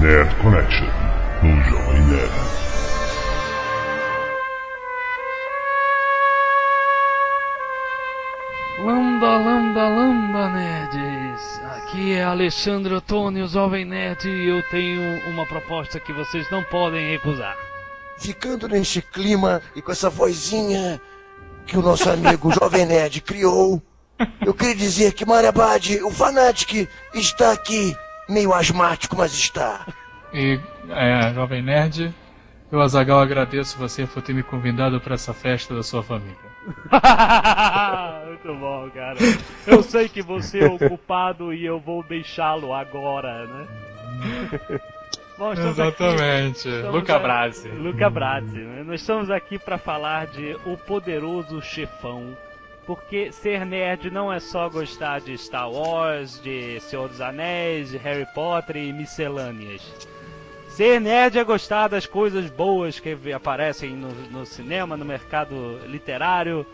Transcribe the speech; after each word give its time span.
Nerd 0.00 0.34
Connection, 0.42 0.90
no 1.40 1.62
Jovem 1.62 2.02
Nerd. 2.08 2.30
Lambda, 8.84 9.36
lambda, 9.36 9.88
lambda, 9.88 10.48
nerds! 10.50 11.60
Aqui 11.76 12.12
é 12.12 12.24
Alexandre 12.24 12.92
Ottoni, 12.92 13.42
o 13.42 13.46
Jovem 13.46 13.84
Nerd, 13.84 14.28
e 14.28 14.48
eu 14.48 14.62
tenho 14.68 15.20
uma 15.28 15.46
proposta 15.46 16.00
que 16.00 16.12
vocês 16.12 16.50
não 16.50 16.64
podem 16.64 17.12
recusar. 17.12 17.56
Ficando 18.18 18.68
neste 18.68 19.00
clima 19.00 19.62
e 19.76 19.80
com 19.80 19.92
essa 19.92 20.10
vozinha 20.10 21.00
que 21.66 21.78
o 21.78 21.82
nosso 21.82 22.10
amigo 22.10 22.50
Jovem 22.60 22.84
Nerd 22.84 23.20
criou, 23.20 23.80
eu 24.44 24.52
queria 24.52 24.74
dizer 24.74 25.12
que 25.12 25.24
Marabad, 25.24 26.02
o 26.02 26.10
Fanatic, 26.10 26.88
está 27.14 27.52
aqui, 27.52 27.96
meio 28.28 28.52
asmático, 28.52 29.16
mas 29.16 29.32
está. 29.32 29.86
E, 30.32 30.58
é, 30.90 31.32
Jovem 31.34 31.62
Nerd, 31.62 32.12
eu, 32.72 32.80
Azagal, 32.80 33.20
agradeço 33.20 33.78
você 33.78 34.06
por 34.06 34.22
ter 34.22 34.32
me 34.34 34.42
convidado 34.42 35.00
para 35.00 35.14
essa 35.14 35.32
festa 35.32 35.74
da 35.74 35.82
sua 35.82 36.02
família. 36.02 36.34
Muito 38.26 38.54
bom, 38.58 38.90
cara. 38.90 39.18
Eu 39.66 39.82
sei 39.82 40.08
que 40.08 40.22
você 40.22 40.60
é 40.60 40.66
ocupado 40.66 41.52
e 41.52 41.64
eu 41.64 41.78
vou 41.78 42.02
deixá-lo 42.02 42.72
agora, 42.72 43.46
né? 43.46 43.66
Bom, 45.36 45.52
estamos 45.52 45.78
Exatamente. 45.78 46.68
aqui- 46.68 46.86
Luca 46.88 47.18
Brasi. 47.18 47.68
Luca 47.68 48.10
Brasi. 48.10 48.58
né? 48.58 48.82
Nós 48.84 49.00
estamos 49.00 49.30
aqui 49.30 49.58
para 49.58 49.76
falar 49.78 50.26
de 50.28 50.56
O 50.64 50.76
Poderoso 50.76 51.60
Chefão. 51.60 52.36
Porque 52.86 53.32
ser 53.32 53.64
nerd 53.64 54.10
não 54.10 54.32
é 54.32 54.38
só 54.38 54.68
gostar 54.68 55.20
de 55.20 55.36
Star 55.38 55.70
Wars, 55.70 56.40
de 56.42 56.78
Senhor 56.80 57.08
dos 57.08 57.20
Anéis, 57.20 57.90
de 57.90 57.96
Harry 57.96 58.26
Potter 58.34 58.76
e 58.76 58.92
miscelâneas. 58.92 59.82
Ser 60.68 61.00
nerd 61.00 61.38
é 61.38 61.44
gostar 61.44 61.88
das 61.88 62.04
coisas 62.04 62.50
boas 62.50 62.98
que 62.98 63.16
aparecem 63.32 63.90
no, 63.90 64.08
no 64.30 64.44
cinema, 64.44 64.96
no 64.96 65.04
mercado 65.04 65.78
literário, 65.86 66.66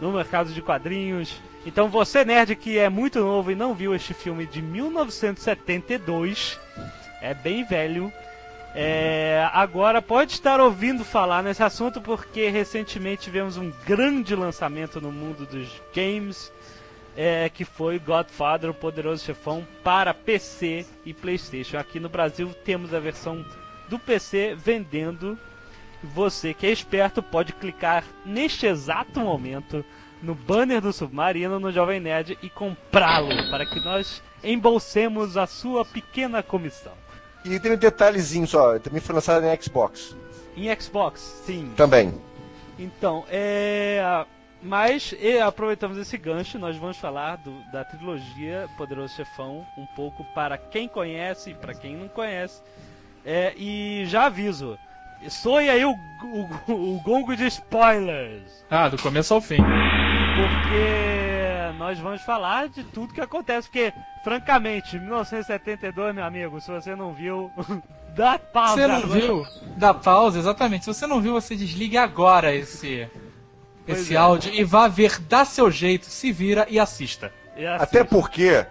no 0.00 0.10
mercado 0.10 0.52
de 0.52 0.62
quadrinhos. 0.62 1.40
Então 1.64 1.88
você 1.88 2.24
nerd 2.24 2.56
que 2.56 2.78
é 2.78 2.88
muito 2.88 3.20
novo 3.20 3.52
e 3.52 3.54
não 3.54 3.74
viu 3.74 3.94
este 3.94 4.12
filme 4.14 4.46
de 4.46 4.60
1972, 4.60 6.58
é 7.20 7.34
bem 7.34 7.64
velho, 7.64 8.12
é, 8.74 9.48
agora 9.52 10.00
pode 10.00 10.32
estar 10.32 10.58
ouvindo 10.58 11.04
falar 11.04 11.42
nesse 11.42 11.62
assunto 11.62 12.00
porque 12.00 12.48
recentemente 12.48 13.24
tivemos 13.24 13.56
um 13.58 13.70
grande 13.84 14.34
lançamento 14.34 15.00
no 15.00 15.12
mundo 15.12 15.44
dos 15.44 15.68
games 15.94 16.50
é, 17.14 17.50
que 17.50 17.64
foi 17.64 17.98
Godfather, 17.98 18.70
o 18.70 18.74
Poderoso 18.74 19.24
Chefão, 19.24 19.66
para 19.84 20.14
PC 20.14 20.86
e 21.04 21.12
PlayStation. 21.12 21.76
Aqui 21.76 22.00
no 22.00 22.08
Brasil 22.08 22.54
temos 22.64 22.94
a 22.94 23.00
versão 23.00 23.44
do 23.88 23.98
PC 23.98 24.54
vendendo. 24.56 25.38
Você 26.02 26.54
que 26.54 26.66
é 26.66 26.70
esperto 26.70 27.22
pode 27.22 27.52
clicar 27.52 28.04
neste 28.24 28.66
exato 28.66 29.20
momento 29.20 29.84
no 30.22 30.34
banner 30.34 30.80
do 30.80 30.92
Submarino 30.92 31.60
no 31.60 31.70
Jovem 31.70 32.00
Nerd 32.00 32.38
e 32.42 32.48
comprá-lo 32.48 33.50
para 33.50 33.66
que 33.66 33.78
nós 33.80 34.22
embolsemos 34.42 35.36
a 35.36 35.46
sua 35.46 35.84
pequena 35.84 36.42
comissão. 36.42 37.01
E 37.44 37.58
tem 37.58 37.72
um 37.72 37.76
detalhezinho 37.76 38.46
só, 38.46 38.78
também 38.78 39.00
foi 39.00 39.14
lançado 39.14 39.44
em 39.44 39.60
Xbox 39.62 40.16
Em 40.56 40.74
Xbox, 40.80 41.42
sim. 41.44 41.72
também. 41.76 42.12
Então, 42.78 43.24
é. 43.28 44.24
Mas 44.64 45.12
e 45.20 45.38
aproveitamos 45.40 45.98
esse 45.98 46.16
gancho, 46.16 46.56
nós 46.56 46.76
vamos 46.76 46.96
falar 46.96 47.36
do- 47.38 47.64
da 47.72 47.84
trilogia 47.84 48.68
Poderoso 48.76 49.14
Chefão, 49.16 49.66
um 49.76 49.84
pouco 49.96 50.24
para 50.34 50.56
quem 50.56 50.86
conhece 50.86 51.50
e 51.50 51.54
para 51.54 51.74
quem 51.74 51.96
não 51.96 52.06
conhece. 52.06 52.62
É, 53.26 53.52
e 53.56 54.04
já 54.06 54.26
aviso, 54.26 54.78
soe 55.28 55.68
aí 55.68 55.84
o, 55.84 55.90
o, 56.70 56.72
o 56.96 57.00
gongo 57.00 57.34
de 57.36 57.44
spoilers, 57.46 58.64
Ah, 58.70 58.88
do 58.88 58.96
começo 59.02 59.34
ao 59.34 59.40
fim. 59.40 59.56
porque 59.56 61.31
nós 61.72 61.98
vamos 61.98 62.22
falar 62.22 62.68
de 62.68 62.84
tudo 62.84 63.14
que 63.14 63.20
acontece, 63.20 63.68
porque, 63.68 63.92
francamente, 64.22 64.98
1972, 64.98 66.14
meu 66.14 66.24
amigo, 66.24 66.60
se 66.60 66.70
você 66.70 66.94
não 66.94 67.12
viu, 67.12 67.50
dá 68.14 68.38
pausa. 68.38 68.74
Você 68.74 68.86
não 68.86 68.96
agora. 68.96 69.20
viu? 69.20 69.46
Dá 69.76 69.94
pausa, 69.94 70.38
exatamente. 70.38 70.84
Se 70.84 70.92
você 70.92 71.06
não 71.06 71.20
viu, 71.20 71.32
você 71.32 71.56
desligue 71.56 71.96
agora 71.96 72.54
esse, 72.54 73.08
Pois 73.86 74.00
esse 74.00 74.14
é. 74.14 74.18
áudio 74.18 74.52
e 74.54 74.64
vá 74.64 74.88
ver, 74.88 75.18
dá 75.20 75.44
seu 75.44 75.70
jeito, 75.70 76.06
se 76.06 76.30
vira 76.30 76.66
e 76.68 76.78
assista. 76.78 77.32
E 77.56 77.66
assim, 77.66 77.82
Até 77.84 78.04
porque 78.04 78.66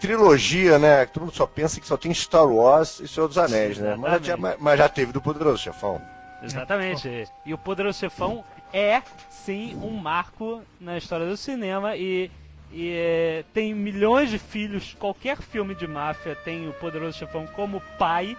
trilogia, 0.00 0.78
né? 0.78 1.06
Todo 1.06 1.24
mundo 1.24 1.34
só 1.34 1.46
pensa 1.46 1.80
que 1.80 1.86
só 1.86 1.96
tem 1.96 2.12
Star 2.12 2.46
Wars 2.46 3.00
e 3.00 3.06
Senhor 3.06 3.28
dos 3.28 3.38
Anéis, 3.38 3.78
né? 3.78 3.94
Mas 3.96 4.24
já, 4.24 4.36
mas 4.36 4.78
já 4.78 4.88
teve 4.88 5.12
do 5.12 5.20
Poderoso 5.20 5.58
Chefão. 5.58 6.00
Exatamente. 6.42 7.28
E 7.46 7.54
o 7.54 7.58
Poderoso 7.58 7.98
Chefão 7.98 8.44
é, 8.72 9.02
sim, 9.28 9.78
um 9.82 9.90
marco 9.90 10.62
na 10.80 10.96
história 10.96 11.26
do 11.26 11.36
cinema 11.36 11.96
e, 11.96 12.30
e, 12.72 12.90
é, 12.94 13.44
tem 13.52 13.74
milhões 13.74 14.30
de 14.30 14.38
filhos. 14.38 14.96
Qualquer 14.98 15.38
filme 15.38 15.74
de 15.74 15.86
máfia 15.86 16.34
tem 16.34 16.68
o 16.68 16.72
Poderoso 16.72 17.18
Chefão 17.18 17.46
como 17.46 17.80
pai, 17.98 18.36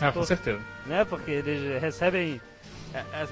Ah, 0.00 0.10
com 0.12 0.20
Pô. 0.20 0.26
certeza. 0.26 0.60
né? 0.86 1.04
Porque 1.04 1.30
eles 1.30 1.80
recebem. 1.80 2.40
é, 2.94 3.02
As, 3.12 3.28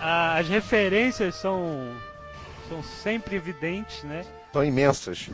as 0.00 0.48
referências 0.48 1.34
são, 1.34 1.92
são 2.68 2.82
sempre 2.82 3.36
evidentes, 3.36 4.02
né? 4.04 4.24
São 4.52 4.64
imensas. 4.64 5.28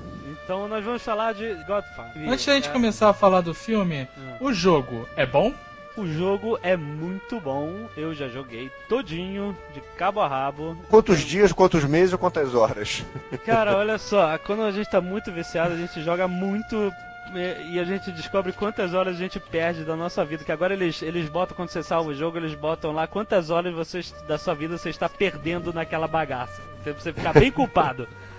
Então 0.45 0.67
nós 0.69 0.85
vamos 0.85 1.03
falar 1.03 1.35
de 1.35 1.55
Godfather. 1.67 2.29
Antes 2.29 2.45
da 2.47 2.55
gente 2.55 2.69
É, 2.69 2.73
começar 2.73 3.09
a 3.11 3.13
falar 3.15 3.41
do 3.43 3.55
filme, 3.55 4.09
Hum. 4.19 4.37
o 4.41 4.53
jogo 4.53 5.09
é 5.17 5.25
bom? 5.25 5.53
O 5.97 6.07
jogo 6.07 6.59
é 6.63 6.77
muito 6.77 7.41
bom. 7.41 7.89
Eu 7.97 8.13
já 8.15 8.29
joguei 8.29 8.71
todinho, 8.89 9.57
de 9.73 9.81
cabo 9.97 10.21
a 10.21 10.29
rabo. 10.29 10.77
Quantos 10.89 11.21
dias, 11.21 11.53
quantos 11.53 11.85
meses 11.85 12.13
ou 12.13 12.19
quantas 12.19 12.55
horas? 12.55 13.05
Cara, 13.47 13.77
olha 13.79 13.97
só, 13.97 14.37
quando 14.39 14.63
a 14.63 14.73
gente 14.73 14.91
tá 14.91 15.01
muito 15.01 15.31
viciado, 15.31 15.75
a 15.75 15.77
gente 15.77 16.03
joga 16.03 16.27
muito 16.27 16.93
e, 17.33 17.79
a 17.79 17.85
gente 17.85 18.11
descobre 18.11 18.53
quantas 18.53 18.93
horas 18.93 19.15
a 19.15 19.19
gente 19.19 19.41
perde 19.41 19.85
da 19.85 19.97
nossa 19.97 20.25
vida. 20.25 20.45
Que 20.45 20.53
agora 20.53 20.75
eles, 20.75 21.01
eles 21.03 21.29
botam, 21.29 21.57
quando 21.57 21.69
você 21.69 21.83
salva 21.83 22.11
o 22.11 22.15
jogo, 22.15 22.39
eles 22.39 22.55
botam 22.55 22.93
lá 22.93 23.07
quantas 23.07 23.51
horas 23.51 23.73
você, 23.73 24.01
da 24.27 24.37
sua 24.37 24.55
vida 24.55 24.77
você 24.77 24.91
está 24.91 25.09
perdendo 25.09 25.73
naquela 25.73 26.07
bagaça. 26.07 26.61
Pra 26.83 26.93
você 26.93 27.13
ficar 27.13 27.33
bem 27.33 27.51
culpado. 27.51 28.09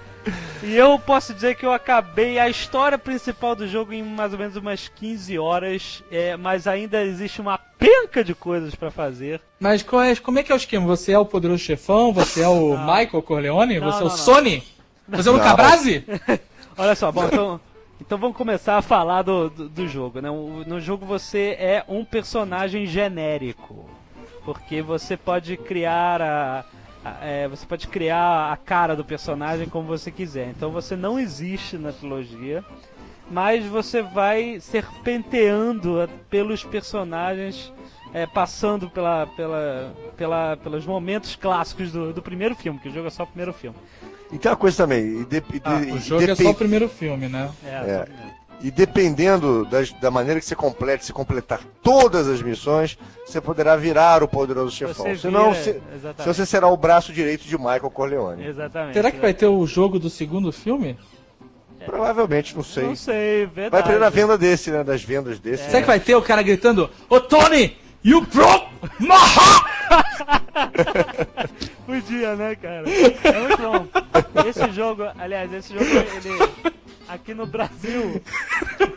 E 0.64 0.76
eu 0.76 0.98
posso 0.98 1.34
dizer 1.34 1.56
que 1.56 1.66
eu 1.66 1.72
acabei 1.72 2.40
a 2.40 2.50
história 2.50 2.98
principal 2.98 3.56
do 3.56 3.68
jogo 3.68 3.94
em 3.94 4.02
mais 4.02 4.34
ou 4.34 4.40
menos 4.40 4.56
umas 4.56 4.88
15 4.88 5.38
horas, 5.38 6.04
é, 6.12 6.36
mas 6.36 6.66
ainda 6.66 7.04
existe 7.04 7.40
uma 7.42 7.58
penca 7.58 8.24
de 8.24 8.34
coisas 8.34 8.74
pra 8.74 8.90
fazer. 8.90 9.40
Mas 9.60 9.84
qual 9.84 10.02
é- 10.02 10.16
como 10.16 10.40
é 10.40 10.44
que 10.44 10.52
é 10.52 10.56
o 10.56 10.58
esquema? 10.58 10.88
Você 10.88 11.12
é 11.12 11.20
o 11.20 11.26
poderoso 11.26 11.64
chefão? 11.64 12.12
Você 12.14 12.42
é 12.42 12.48
o 12.48 12.76
Michael 12.78 13.22
Corleone? 13.22 13.80
Não, 13.80 13.92
você 13.92 13.98
é 13.98 14.02
não, 14.02 14.08
o 14.08 14.10
não. 14.10 14.18
Sony? 14.18 14.64
Você 15.08 15.30
é 15.30 15.32
o 15.32 15.36
Luca 15.36 15.50
Não. 15.50 15.56
Brasi? 15.56 16.04
Olha 16.78 16.96
só, 16.96 17.12
bom, 17.12 17.26
então, 17.26 17.60
então 18.02 18.18
vamos 18.18 18.36
começar 18.36 18.78
a 18.78 18.82
falar 18.82 19.22
do, 19.22 19.50
do, 19.50 19.70
do 19.70 19.88
jogo, 19.88 20.20
né? 20.20 20.30
O- 20.32 20.64
No 20.66 20.82
jogo 20.82 21.06
você 21.06 21.56
é 21.60 21.84
um 21.88 22.04
personagem 22.04 22.86
genérico. 22.88 23.88
Porque 24.44 24.82
você 24.82 25.16
pode 25.18 25.58
criar 25.58 26.22
a. 26.22 26.66
é, 27.22 27.48
você 27.48 27.66
pode 27.66 27.88
criar 27.88 28.52
a 28.52 28.58
cara 28.58 28.96
do 28.96 29.04
personagem 29.06 29.68
como 29.70 29.88
você 29.88 30.10
quiser. 30.12 30.50
Então 30.50 30.72
você 30.72 30.96
não 30.96 31.20
existe 31.20 31.78
na 31.78 31.92
trilogia. 31.92 32.64
Mas 33.30 33.66
você 33.66 34.04
vai 34.04 34.60
serpenteando 34.60 36.08
pelos 36.30 36.64
personagens. 36.64 37.72
é, 38.14 38.26
passando 38.26 38.90
pela, 38.90 39.28
pela, 39.36 39.94
pela, 40.16 40.56
pelos 40.58 40.86
momentos 40.86 41.36
clássicos 41.36 41.92
do, 41.92 42.14
do 42.14 42.22
primeiro 42.22 42.56
filme, 42.56 42.80
que 42.80 42.88
o 42.88 42.94
jogo 42.94 43.08
é 43.08 43.10
só 43.10 43.24
o 43.24 43.28
primeiro 43.28 43.52
filme. 43.52 43.76
E 44.32 44.38
tem 44.38 44.50
uma 44.50 44.56
coisa 44.56 44.78
também. 44.78 45.24
De- 45.26 45.42
de- 45.42 45.62
Ah, 45.66 45.80
o 45.94 46.00
jogo 46.00 46.24
é 46.24 46.28
depen- 46.28 46.46
só 46.46 46.52
o 46.52 46.56
primeiro 46.56 46.88
filme, 46.88 47.28
né? 47.28 47.52
É, 47.66 47.70
É. 47.70 47.82
só 47.98 48.02
o 48.02 48.06
primeiro. 48.06 48.32
E 48.62 48.72
dependendo 48.72 49.66
das- 49.66 49.92
da 49.94 50.10
maneira 50.10 50.40
que 50.40 50.46
você 50.46 50.56
complete, 50.56 51.06
se 51.06 51.14
completar 51.14 51.60
todas 51.84 52.28
as 52.28 52.42
missões, 52.42 52.98
você 53.26 53.40
poderá 53.40 53.76
virar 53.76 54.24
o 54.24 54.28
poderoso 54.28 54.76
chefão. 54.76 55.06
Você 55.06 55.18
Senão, 55.18 55.52
vira- 55.52 55.64
se, 56.18 56.24
você 56.26 56.46
será 56.46 56.68
o 56.68 56.78
braço 56.78 57.12
direito 57.14 57.44
de 57.44 57.58
Michael 57.58 57.90
Corleone. 57.92 58.46
Exatamente. 58.46 58.94
Será 58.94 59.12
que 59.12 59.20
vai 59.20 59.34
ter 59.34 59.48
o 59.48 59.68
jogo 59.68 60.00
do 60.00 60.10
segundo 60.10 60.52
filme? 60.52 60.98
Provavelmente, 61.86 62.56
não 62.56 62.64
sei. 62.64 62.84
Não 62.86 62.96
sei, 62.96 63.46
verdade. 63.46 63.70
Vai 63.70 63.84
perder 63.84 64.00
na 64.00 64.10
venda 64.10 64.38
desse, 64.38 64.72
né? 64.72 64.84
Das 64.84 65.04
vendas 65.04 65.38
desse. 65.40 65.64
É. 65.66 65.70
Será 65.70 65.82
que 65.82 65.88
vai 65.88 66.00
ter 66.00 66.16
o 66.16 66.22
cara 66.22 66.42
gritando 66.42 66.90
Ô 67.08 67.20
Tony, 67.20 67.78
you 68.04 68.22
broke 68.22 68.66
my 69.00 69.10
heart! 69.10 69.66
Podia, 71.86 72.36
né, 72.36 72.56
cara? 72.56 72.86
É 72.90 73.40
muito 73.40 73.58
bom. 73.62 73.88
Esse 74.50 74.72
jogo, 74.72 75.04
aliás, 75.20 75.52
esse 75.54 75.74
jogo, 75.74 75.86
ele. 75.86 76.74
Aqui 77.08 77.34
no 77.34 77.46
Brasil. 77.46 78.22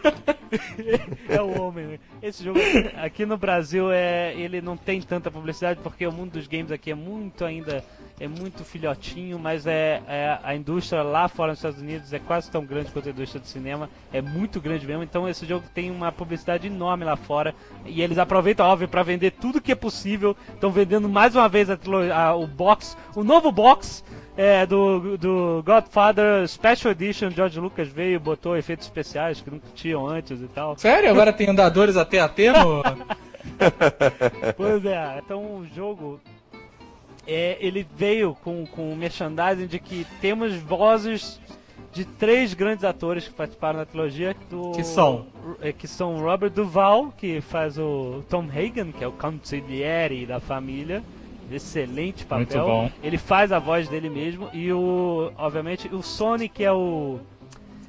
é 1.29 1.41
o 1.41 1.61
homem, 1.61 1.87
né? 1.87 1.99
Esse 2.23 2.43
jogo 2.43 2.59
aqui 3.03 3.27
no 3.27 3.37
Brasil 3.37 3.91
é. 3.91 4.35
Ele 4.35 4.61
não 4.61 4.77
tem 4.77 5.01
tanta 5.01 5.31
publicidade 5.31 5.81
porque 5.83 6.07
o 6.07 6.13
mundo 6.13 6.33
dos 6.33 6.47
games 6.47 6.73
aqui 6.73 6.91
é 6.91 6.95
muito 6.95 7.45
ainda 7.45 7.85
é 8.21 8.27
muito 8.27 8.65
filhotinho, 8.65 9.39
mas 9.39 9.67
é, 9.67 10.03
é, 10.09 10.39
a 10.43 10.55
indústria 10.55 11.03
lá 11.03 11.29
fora 11.29 11.53
nos 11.53 11.59
Estados 11.59 11.81
Unidos 11.81 12.13
é 12.13 12.19
quase 12.19 12.51
tão 12.51 12.65
grande 12.65 12.91
quanto 12.91 13.09
a 13.09 13.13
indústria 13.13 13.41
do 13.41 13.47
cinema, 13.47 13.89
é 14.13 14.21
muito 14.21 14.61
grande 14.61 14.87
mesmo, 14.87 15.03
então 15.03 15.29
esse 15.29 15.47
jogo 15.47 15.65
tem 15.73 15.91
uma 15.91 16.11
publicidade 16.11 16.67
enorme 16.67 17.05
lá 17.05 17.17
fora. 17.17 17.55
E 17.87 18.03
eles 18.03 18.19
aproveitam, 18.19 18.67
óbvio, 18.67 18.89
para 18.89 19.03
vender 19.03 19.33
tudo 19.33 19.61
que 19.61 19.73
é 19.73 19.77
possível, 19.77 20.37
estão 20.53 20.71
vendendo 20.71 21.09
mais 21.09 21.37
uma 21.37 21.49
vez 21.49 21.71
a, 21.71 21.79
a, 22.15 22.35
o 22.35 22.47
box, 22.47 22.97
o 23.15 23.23
novo 23.23 23.53
box 23.53 24.05
é, 24.37 24.67
do, 24.67 25.17
do 25.17 25.63
Godfather 25.65 26.47
Special 26.49 26.93
Edition, 26.93 27.31
George 27.31 27.59
Lucas 27.59 27.89
veio 27.89 28.17
e 28.17 28.19
botou 28.19 28.57
efeitos 28.57 28.87
especiais 28.87 29.41
que 29.41 29.51
nunca 29.51 29.67
tinham 29.75 30.07
antes 30.07 30.41
e 30.41 30.47
tal. 30.49 30.77
Sério? 30.79 31.11
Agora 31.11 31.33
tem 31.33 31.49
andadores 31.49 31.97
até 31.97 32.21
a 32.21 32.29
no... 32.29 32.83
pois 34.57 34.85
é, 34.85 35.21
então 35.25 35.41
o 35.41 35.67
jogo 35.75 36.21
é, 37.29 37.59
ele 37.61 37.87
veio 37.95 38.35
com, 38.43 38.67
com 38.67 38.95
merchandising 38.97 39.67
de 39.67 39.79
que 39.79 40.07
temos 40.19 40.55
vozes 40.55 41.39
de 41.93 42.07
três 42.07 42.55
grandes 42.55 42.85
atores 42.85 43.29
que 43.29 43.35
participaram 43.35 43.79
da 43.79 43.85
trilogia. 43.85 44.35
Do, 44.51 44.73
que 44.73 44.83
são? 44.83 45.27
É, 45.61 45.71
que 45.73 45.87
são 45.87 46.19
Robert 46.21 46.51
Duval, 46.51 47.13
que 47.17 47.43
faz 47.43 47.79
o 47.79 48.25
Tom 48.31 48.49
Hagen, 48.51 48.93
que 48.93 49.05
é 49.05 49.07
o 49.07 49.13
consigliere 49.13 50.25
da 50.25 50.41
família. 50.41 51.03
Excelente 51.51 52.25
papel. 52.25 52.47
Muito 52.47 52.59
bom. 52.59 52.91
Ele 53.03 53.19
faz 53.19 53.53
a 53.53 53.59
voz 53.59 53.89
dele 53.89 54.09
mesmo. 54.09 54.49
E 54.53 54.73
o. 54.73 55.33
Obviamente, 55.37 55.89
o 55.89 56.03
Sony, 56.03 56.49
que 56.49 56.65
é 56.65 56.73
o. 56.73 57.21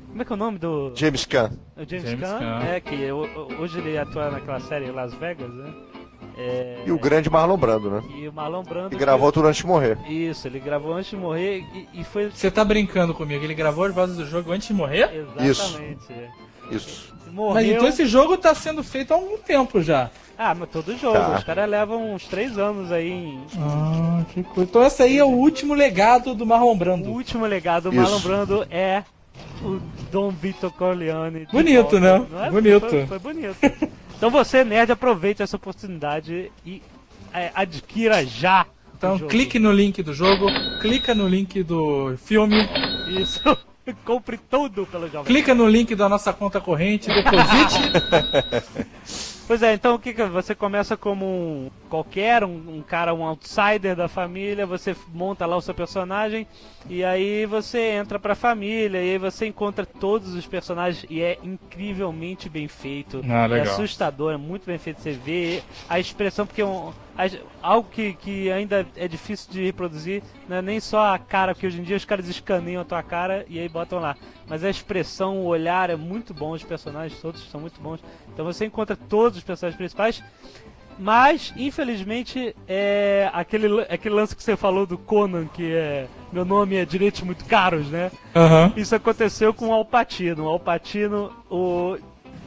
Como 0.08 0.22
é 0.22 0.26
que 0.26 0.32
é 0.32 0.36
o 0.36 0.38
nome 0.38 0.58
do. 0.58 0.94
James 0.96 1.26
Caan. 1.26 1.52
O 1.78 1.86
James, 1.86 2.10
James 2.10 2.22
Caan, 2.22 2.40
Caan. 2.40 2.64
é, 2.64 2.80
que 2.80 3.12
hoje 3.12 3.80
ele 3.80 3.98
atua 3.98 4.32
naquela 4.32 4.60
série 4.62 4.92
Las 4.92 5.14
Vegas, 5.14 5.54
né? 5.54 5.74
É... 6.38 6.84
E 6.86 6.92
o 6.92 7.00
grande 7.00 7.30
Marlon 7.30 7.58
Brando, 7.58 7.90
né? 7.90 8.04
E 8.18 8.28
o 8.28 8.34
Marlon 8.34 8.64
Brando. 8.64 8.96
E 8.96 8.98
gravou 8.98 9.32
que... 9.32 9.40
antes 9.40 9.58
de 9.58 9.68
morrer. 9.68 9.98
Isso, 10.08 10.48
ele 10.48 10.60
gravou 10.60 10.94
antes 10.94 11.10
de 11.10 11.18
morrer 11.18 11.66
e, 11.74 12.02
e, 12.02 12.04
foi. 12.04 12.30
Você 12.30 12.50
tá 12.50 12.64
brincando 12.64 13.14
comigo? 13.14 13.44
Ele 13.44 13.54
gravou 13.54 13.86
as 13.86 13.94
vozes 13.94 14.18
do 14.18 14.26
jogo 14.26 14.52
antes 14.52 14.68
de 14.68 14.74
morrer? 14.74 15.26
Exatamente. 15.38 16.02
Isso. 16.72 16.80
Isso. 16.88 17.14
Morreu... 17.32 17.54
Mas 17.54 17.68
então 17.68 17.88
esse 17.88 18.06
jogo 18.06 18.38
tá 18.38 18.56
sendo 18.56 18.84
feito 18.84 19.12
há 19.12 19.16
algum 19.16 19.38
tempo 19.38 19.82
já. 19.82 20.10
Ah, 20.38 20.56
mas 20.56 20.70
todo 20.70 20.98
jogo. 20.98 21.18
Tá. 21.18 21.38
Os 21.38 21.44
caras 21.44 21.70
levam 21.70 22.14
uns 22.14 22.26
três 22.26 22.58
anos 22.58 22.92
aí 22.92 23.12
em. 23.12 23.44
Ah, 23.58 24.24
que 24.34 24.42
coisa. 24.42 24.70
Então 24.70 24.84
esse 24.84 25.04
aí 25.04 25.18
é 25.18 25.24
o 25.24 25.28
último 25.28 25.74
legado 25.74 26.34
do 26.34 26.46
Marlon 26.46 26.78
Brando. 26.78 27.10
O 27.10 27.14
último 27.14 27.46
legado 27.46 27.92
do 27.92 27.96
Isso. 27.96 28.02
Marlon 28.02 28.20
Brando 28.20 28.68
é 28.72 29.04
o 29.62 29.80
Dom 30.12 30.30
Vito 30.30 30.72
Corleone. 30.72 31.46
Bonito, 31.52 31.82
volta, 31.82 32.00
né? 32.00 32.26
É? 32.48 32.50
Bonito. 32.50 32.90
Foi, 32.90 33.06
foi 33.06 33.20
bonito. 33.20 33.58
Então 34.20 34.30
você, 34.30 34.66
nerd, 34.66 34.92
aproveite 34.92 35.42
essa 35.42 35.56
oportunidade 35.56 36.52
e 36.66 36.82
é, 37.34 37.52
adquira 37.56 38.26
já. 38.26 38.66
Então 38.98 39.18
clique 39.18 39.58
no 39.58 39.72
link 39.72 40.04
do 40.04 40.14
jogo, 40.14 40.48
clica 40.82 41.16
no 41.16 41.26
link 41.26 41.64
do 41.64 42.18
filme. 42.18 42.58
Isso. 43.08 43.42
Compre 44.04 44.38
tudo 44.38 44.86
pelo 44.86 45.08
Jovem. 45.08 45.24
Clica 45.24 45.56
no 45.56 45.66
link 45.66 45.96
da 45.96 46.10
nossa 46.10 46.34
conta 46.34 46.60
corrente, 46.60 47.08
deposite. 47.08 47.80
Pois 49.50 49.64
é, 49.64 49.74
então 49.74 49.96
o 49.96 50.00
que, 50.00 50.14
que 50.14 50.24
você 50.26 50.54
começa 50.54 50.96
como 50.96 51.26
um 51.26 51.72
qualquer, 51.90 52.44
um, 52.44 52.78
um, 52.78 52.84
cara, 52.84 53.16
um 53.16 53.26
outsider 53.26 53.96
da 53.96 54.08
família, 54.08 54.64
você 54.64 54.96
monta 55.12 55.44
lá 55.48 55.58
o 55.58 55.62
seu 55.62 55.74
personagem 55.74 56.46
e 56.88 57.04
aí 57.04 57.48
você 57.48 57.80
entra 57.94 58.20
pra 58.20 58.36
família 58.36 59.02
e 59.02 59.10
aí 59.14 59.18
você 59.18 59.48
encontra 59.48 59.88
todos 59.88 60.36
os 60.36 60.46
personagens 60.46 61.04
e 61.10 61.24
é 61.24 61.40
incrivelmente 61.42 62.48
bem 62.48 62.68
feito. 62.68 63.26
Ah, 63.28 63.48
é 63.58 63.62
assustador, 63.62 64.34
é 64.34 64.38
muito 64.38 64.68
bem 64.68 64.78
feito. 64.78 65.02
Você 65.02 65.14
vê 65.14 65.64
a 65.90 66.00
expressão, 66.00 66.46
porque 66.46 66.62
um, 66.62 66.94
algo 67.62 67.90
que, 67.90 68.14
que 68.14 68.52
ainda 68.52 68.86
é 68.96 69.08
difícil 69.08 69.52
de 69.52 69.66
reproduzir, 69.66 70.24
não 70.48 70.58
é 70.58 70.62
nem 70.62 70.80
só 70.80 71.14
a 71.14 71.20
cara, 71.20 71.54
porque 71.54 71.68
hoje 71.68 71.80
em 71.80 71.84
dia 71.84 71.98
os 71.98 72.06
caras 72.06 72.28
escaneiam 72.28 72.82
a 72.82 72.86
tua 72.86 73.04
cara 73.04 73.46
e 73.50 73.60
aí 73.60 73.68
botam 73.68 74.00
lá. 74.00 74.16
Mas 74.48 74.64
a 74.64 74.70
expressão, 74.70 75.40
o 75.40 75.46
olhar 75.46 75.90
é 75.90 75.96
muito 75.96 76.34
bom, 76.34 76.52
os 76.52 76.64
personagens 76.64 77.20
todos 77.22 77.50
são 77.50 77.62
muito 77.62 77.80
bons. 77.82 78.00
Então 78.34 78.46
você 78.46 78.66
encontra 78.66 78.96
todos 78.96 79.38
os 79.38 79.44
personagens 79.44 79.78
principais. 79.78 80.24
Mas, 81.00 81.54
infelizmente, 81.56 82.54
é 82.68 83.30
aquele, 83.32 83.82
aquele 83.84 84.14
lance 84.14 84.36
que 84.36 84.44
você 84.44 84.58
falou 84.58 84.86
do 84.86 84.98
Conan, 84.98 85.46
que 85.46 85.74
é. 85.74 86.08
Meu 86.32 86.44
nome 86.44 86.76
é 86.76 86.84
Direitos 86.84 87.22
Muito 87.22 87.46
Caros, 87.46 87.88
né? 87.88 88.12
Uhum. 88.36 88.74
Isso 88.76 88.94
aconteceu 88.94 89.54
com 89.54 89.70
o 89.70 89.74
Alpatino. 89.74 90.44
O 90.44 90.50
Alpatino, 90.50 91.32
o 91.50 91.98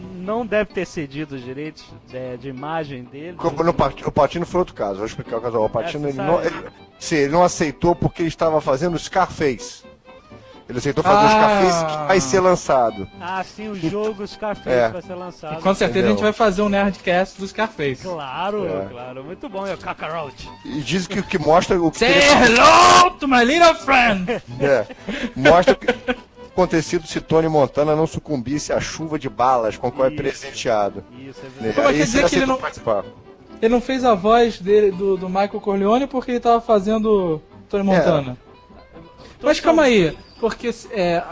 não 0.03 0.45
deve 0.47 0.73
ter 0.73 0.87
cedido 0.87 1.35
os 1.35 1.45
direitos 1.45 1.85
de, 2.09 2.37
de 2.39 2.49
imagem 2.49 3.05
dele. 3.05 3.37
No, 3.37 3.71
o 4.07 4.13
Patino 4.13 4.47
foi 4.47 4.61
outro 4.61 4.75
caso, 4.75 4.97
vou 4.97 5.07
explicar 5.07 5.39
o 5.39 5.41
caso. 5.41 5.59
O 5.59 5.69
Patino, 5.69 6.09
ele 6.09 6.19
não, 6.19 6.43
ele, 6.43 6.55
sim, 6.99 7.17
ele 7.17 7.33
não 7.33 7.43
aceitou 7.43 7.95
porque 7.95 8.23
ele 8.23 8.29
estava 8.29 8.61
fazendo 8.61 8.99
Scarface. 8.99 9.85
Ele 10.69 10.79
aceitou 10.79 11.03
fazer 11.05 11.19
ah. 11.19 11.27
o 11.27 11.31
Scarface 11.31 11.85
que 11.85 12.07
vai 12.09 12.21
ser 12.21 12.41
lançado. 12.41 13.09
Ah, 13.21 13.45
sim, 13.45 13.69
o 13.69 13.75
jogo 13.75 14.27
Scarface 14.27 14.69
é. 14.71 14.89
vai 14.89 15.03
ser 15.03 15.15
lançado. 15.15 15.59
E 15.59 15.63
com 15.63 15.75
certeza 15.75 15.99
Entendeu? 15.99 16.07
a 16.07 16.11
gente 16.13 16.23
vai 16.23 16.33
fazer 16.33 16.63
um 16.63 16.69
Nerdcast 16.69 17.39
do 17.39 17.47
Scarface. 17.47 18.03
Claro, 18.03 18.67
é. 18.67 18.89
claro. 18.91 19.25
Muito 19.25 19.49
bom, 19.49 19.67
é 19.67 19.75
o 19.75 19.79
Kakarot. 19.79 20.49
E 20.65 20.81
diz 20.81 21.07
que 21.07 21.19
o 21.19 21.23
que 21.23 21.39
mostra 21.39 21.81
o 21.81 21.91
que. 21.91 21.99
Say 21.99 22.13
hello 22.13 23.11
to 23.19 23.29
my 23.29 23.45
little 23.45 23.75
friend! 23.75 24.43
É. 24.61 24.87
Mostra 25.37 25.75
que 25.75 25.87
acontecido 26.53 27.07
se 27.07 27.21
Tony 27.21 27.49
Montana 27.49 27.97
não 27.97 28.07
sucumbisse 28.07 28.73
à 28.73 28.81
chuva 28.81 29.19
de 29.19 29.29
balas 29.29 29.77
com 29.77 29.87
a 29.87 29.93
qual 29.93 30.07
é 30.07 30.11
presenteado. 30.11 31.03
Isso, 31.19 31.41
é 31.45 31.63
verdade. 31.63 31.89
Né? 31.89 31.99
quer 31.99 32.05
dizer 32.05 32.29
que 32.29 32.37
ele 32.37 32.47
não, 32.47 32.59
participar. 32.59 33.05
ele 33.61 33.73
não 33.73 33.81
fez 33.81 34.05
a 34.05 34.15
voz 34.15 34.61
dele, 34.61 34.93
do, 34.93 35.17
do 35.17 35.29
Michael 35.29 35.61
Corleone 35.61 36.07
porque 36.07 36.31
ele 36.31 36.39
estava 36.39 36.61
fazendo 36.61 37.43
Tony 37.69 37.85
Montana. 37.85 38.37
É. 38.49 38.53
Mas 39.43 39.59
calma 39.59 39.83
aí, 39.83 40.17
porque 40.39 40.71
é, 40.93 41.23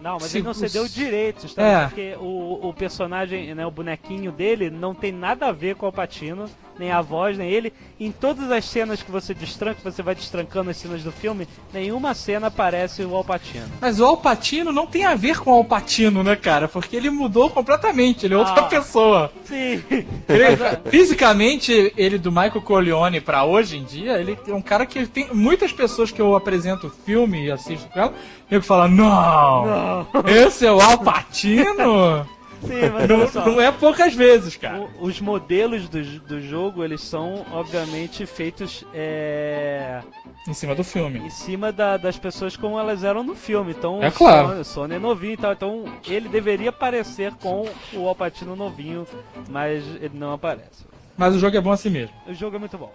não, 0.00 0.14
mas 0.14 0.24
Se, 0.24 0.38
ele 0.38 0.46
não 0.46 0.54
cedeu 0.54 0.88
direitos, 0.88 1.54
tá? 1.54 1.62
É. 1.62 1.86
Porque 1.86 2.16
o, 2.18 2.68
o 2.68 2.74
personagem, 2.74 3.54
né, 3.54 3.66
o 3.66 3.70
bonequinho 3.70 4.32
dele, 4.32 4.70
não 4.70 4.94
tem 4.94 5.12
nada 5.12 5.48
a 5.48 5.52
ver 5.52 5.76
com 5.76 5.86
o 5.86 5.92
Patino, 5.92 6.46
nem 6.80 6.90
a 6.90 7.02
voz, 7.02 7.36
nem 7.36 7.50
ele. 7.50 7.72
Em 8.00 8.10
todas 8.10 8.50
as 8.50 8.64
cenas 8.64 9.02
que 9.02 9.10
você 9.10 9.34
destranca, 9.34 9.78
você 9.84 10.02
vai 10.02 10.14
destrancando 10.14 10.70
as 10.70 10.78
cenas 10.78 11.04
do 11.04 11.12
filme, 11.12 11.46
nenhuma 11.72 12.14
cena 12.14 12.46
aparece 12.46 13.04
o 13.04 13.14
Alpatino. 13.14 13.68
Mas 13.80 14.00
o 14.00 14.04
Alpatino 14.06 14.72
não 14.72 14.86
tem 14.86 15.04
a 15.04 15.14
ver 15.14 15.38
com 15.38 15.50
o 15.50 15.54
Alpatino, 15.54 16.22
né, 16.24 16.34
cara? 16.34 16.66
Porque 16.66 16.96
ele 16.96 17.10
mudou 17.10 17.50
completamente, 17.50 18.24
ele 18.24 18.32
é 18.32 18.38
outra 18.38 18.62
ah, 18.62 18.62
pessoa. 18.62 19.30
Sim. 19.44 19.82
Ele, 20.26 20.56
fisicamente, 20.90 21.92
ele 21.96 22.16
do 22.16 22.32
Michael 22.32 22.62
Corleone 22.62 23.20
pra 23.20 23.44
hoje 23.44 23.76
em 23.76 23.84
dia, 23.84 24.18
ele 24.18 24.38
é 24.48 24.54
um 24.54 24.62
cara 24.62 24.86
que 24.86 25.06
tem 25.06 25.28
muitas 25.34 25.72
pessoas 25.72 26.10
que 26.10 26.20
eu 26.20 26.34
apresento 26.34 26.90
filme 27.04 27.44
e 27.44 27.50
assisto 27.50 27.86
com 27.90 28.00
ela, 28.00 28.14
eu 28.50 28.62
falo, 28.62 28.88
não, 28.88 29.66
não, 29.66 30.06
esse 30.26 30.66
é 30.66 30.72
o 30.72 30.80
Alpatino? 30.80 32.26
Sim, 32.62 32.90
mas 32.92 33.08
não, 33.08 33.44
não, 33.46 33.60
é 33.60 33.72
poucas 33.72 34.14
vezes, 34.14 34.56
cara. 34.56 34.80
O, 34.98 35.06
os 35.06 35.20
modelos 35.20 35.88
do, 35.88 36.02
do 36.20 36.40
jogo, 36.40 36.84
eles 36.84 37.00
são, 37.00 37.44
obviamente, 37.52 38.26
feitos 38.26 38.84
é... 38.92 40.02
em 40.46 40.52
cima 40.52 40.74
do 40.74 40.84
filme. 40.84 41.20
Em 41.20 41.30
cima 41.30 41.72
da, 41.72 41.96
das 41.96 42.18
pessoas 42.18 42.56
como 42.56 42.78
elas 42.78 43.02
eram 43.02 43.22
no 43.22 43.34
filme. 43.34 43.72
Então, 43.72 44.02
é 44.02 44.10
claro. 44.10 44.48
Sony, 44.48 44.64
Sony 44.64 44.94
é 44.94 44.98
novinho 44.98 45.32
e 45.34 45.36
tal. 45.36 45.52
Então, 45.52 45.84
ele 46.06 46.28
deveria 46.28 46.70
parecer 46.70 47.32
com 47.34 47.66
o 47.94 48.08
Alpatino 48.08 48.54
novinho, 48.54 49.06
mas 49.48 49.84
ele 50.00 50.18
não 50.18 50.32
aparece. 50.32 50.84
Mas 51.16 51.34
o 51.34 51.38
jogo 51.38 51.56
é 51.56 51.60
bom 51.60 51.72
assim 51.72 51.90
mesmo. 51.90 52.14
O 52.26 52.34
jogo 52.34 52.56
é 52.56 52.58
muito 52.58 52.76
bom. 52.78 52.92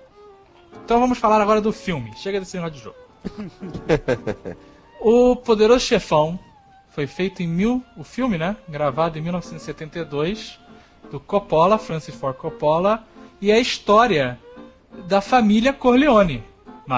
Então 0.84 1.00
vamos 1.00 1.18
falar 1.18 1.42
agora 1.42 1.62
do 1.62 1.72
filme. 1.72 2.12
Chega 2.18 2.40
desse 2.40 2.58
negócio 2.58 2.76
de 2.76 2.84
jogo. 2.84 2.98
o 5.00 5.36
Poderoso 5.36 5.80
Chefão 5.80 6.40
foi 6.96 7.08
feito 7.08 7.44
em 7.44 7.48
mil, 7.48 7.84
o 7.98 8.06
filme, 8.06 8.38
né? 8.38 8.56
Gravado 8.70 9.20
em 9.20 9.22
1972 9.22 10.58
do 11.12 11.20
Coppola, 11.20 11.78
Francis 11.78 12.16
Ford 12.16 12.38
Coppola, 12.38 13.04
e 13.42 13.52
é 13.52 13.56
a 13.56 13.60
história 13.60 14.40
da 15.06 15.20
família 15.20 15.74
Corleone. 15.74 16.42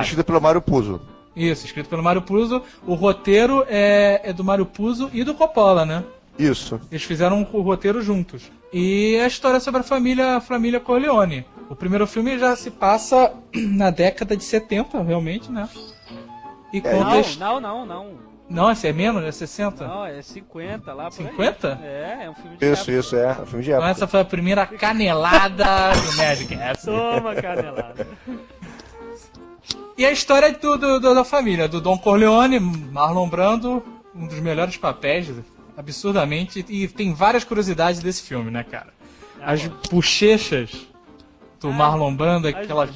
Escrito 0.03 0.23
pelo 0.23 0.39
Mário 0.39 0.61
Puzo. 0.61 1.01
Isso, 1.35 1.65
escrito 1.65 1.89
pelo 1.89 2.03
Mário 2.03 2.21
Puzo. 2.21 2.61
O 2.85 2.93
roteiro 2.93 3.65
é, 3.67 4.21
é 4.23 4.31
do 4.31 4.43
Mário 4.43 4.67
Puzo 4.67 5.09
e 5.11 5.23
do 5.23 5.33
Coppola, 5.33 5.83
né? 5.83 6.03
Isso. 6.37 6.79
Eles 6.91 7.03
fizeram 7.03 7.47
o 7.51 7.61
roteiro 7.61 7.99
juntos. 7.99 8.51
E 8.71 9.15
é 9.15 9.23
a 9.23 9.27
história 9.27 9.59
sobre 9.59 9.81
a 9.81 9.83
família, 9.83 10.35
a 10.37 10.41
família 10.41 10.79
Corleone. 10.79 11.43
O 11.71 11.75
primeiro 11.75 12.05
filme 12.05 12.37
já 12.37 12.55
se 12.55 12.69
passa 12.69 13.33
na 13.51 13.89
década 13.89 14.37
de 14.37 14.43
70, 14.43 15.01
realmente, 15.01 15.51
né? 15.51 15.67
E 16.71 16.77
é, 16.77 16.81
conta 16.81 17.39
não, 17.39 17.59
não, 17.59 17.85
não, 17.85 17.85
não. 17.85 18.26
Não, 18.49 18.71
esse 18.71 18.87
é 18.87 18.93
menos, 18.93 19.23
é 19.23 19.31
60? 19.31 19.85
Não, 19.85 20.05
é 20.05 20.21
50 20.21 20.93
lá. 20.93 21.11
50? 21.11 21.79
É, 21.83 22.19
é 22.23 22.29
um 22.29 22.33
filme 22.35 22.57
de 22.57 22.65
Isso, 22.65 22.81
época. 22.81 22.99
isso, 22.99 23.15
é. 23.15 23.31
Um 23.41 23.45
filme 23.45 23.63
de 23.63 23.71
época. 23.71 23.85
Então 23.85 23.87
essa 23.89 24.07
foi 24.07 24.19
a 24.21 24.25
primeira 24.25 24.65
canelada 24.65 25.65
do 25.93 26.15
Nerdcast. 26.15 26.85
Toma 26.85 27.35
canelada. 27.35 28.07
E 29.97 30.05
a 30.05 30.11
história 30.11 30.51
do, 30.53 30.77
do, 30.77 30.99
do, 30.99 31.15
da 31.15 31.23
família, 31.25 31.67
do 31.67 31.81
Don 31.81 31.97
Corleone, 31.97 32.59
Marlon 32.59 33.27
Brando, 33.27 33.83
um 34.15 34.27
dos 34.27 34.39
melhores 34.39 34.77
papéis, 34.77 35.27
absurdamente, 35.75 36.63
e 36.69 36.87
tem 36.87 37.13
várias 37.13 37.43
curiosidades 37.43 37.99
desse 37.99 38.21
filme, 38.21 38.49
né, 38.51 38.63
cara? 38.63 38.93
Ah, 39.41 39.51
As 39.51 39.65
bochechas 39.89 40.87
do 41.59 41.69
ah, 41.69 41.73
Marlon 41.73 42.15
Brando, 42.15 42.47
aquelas 42.47 42.91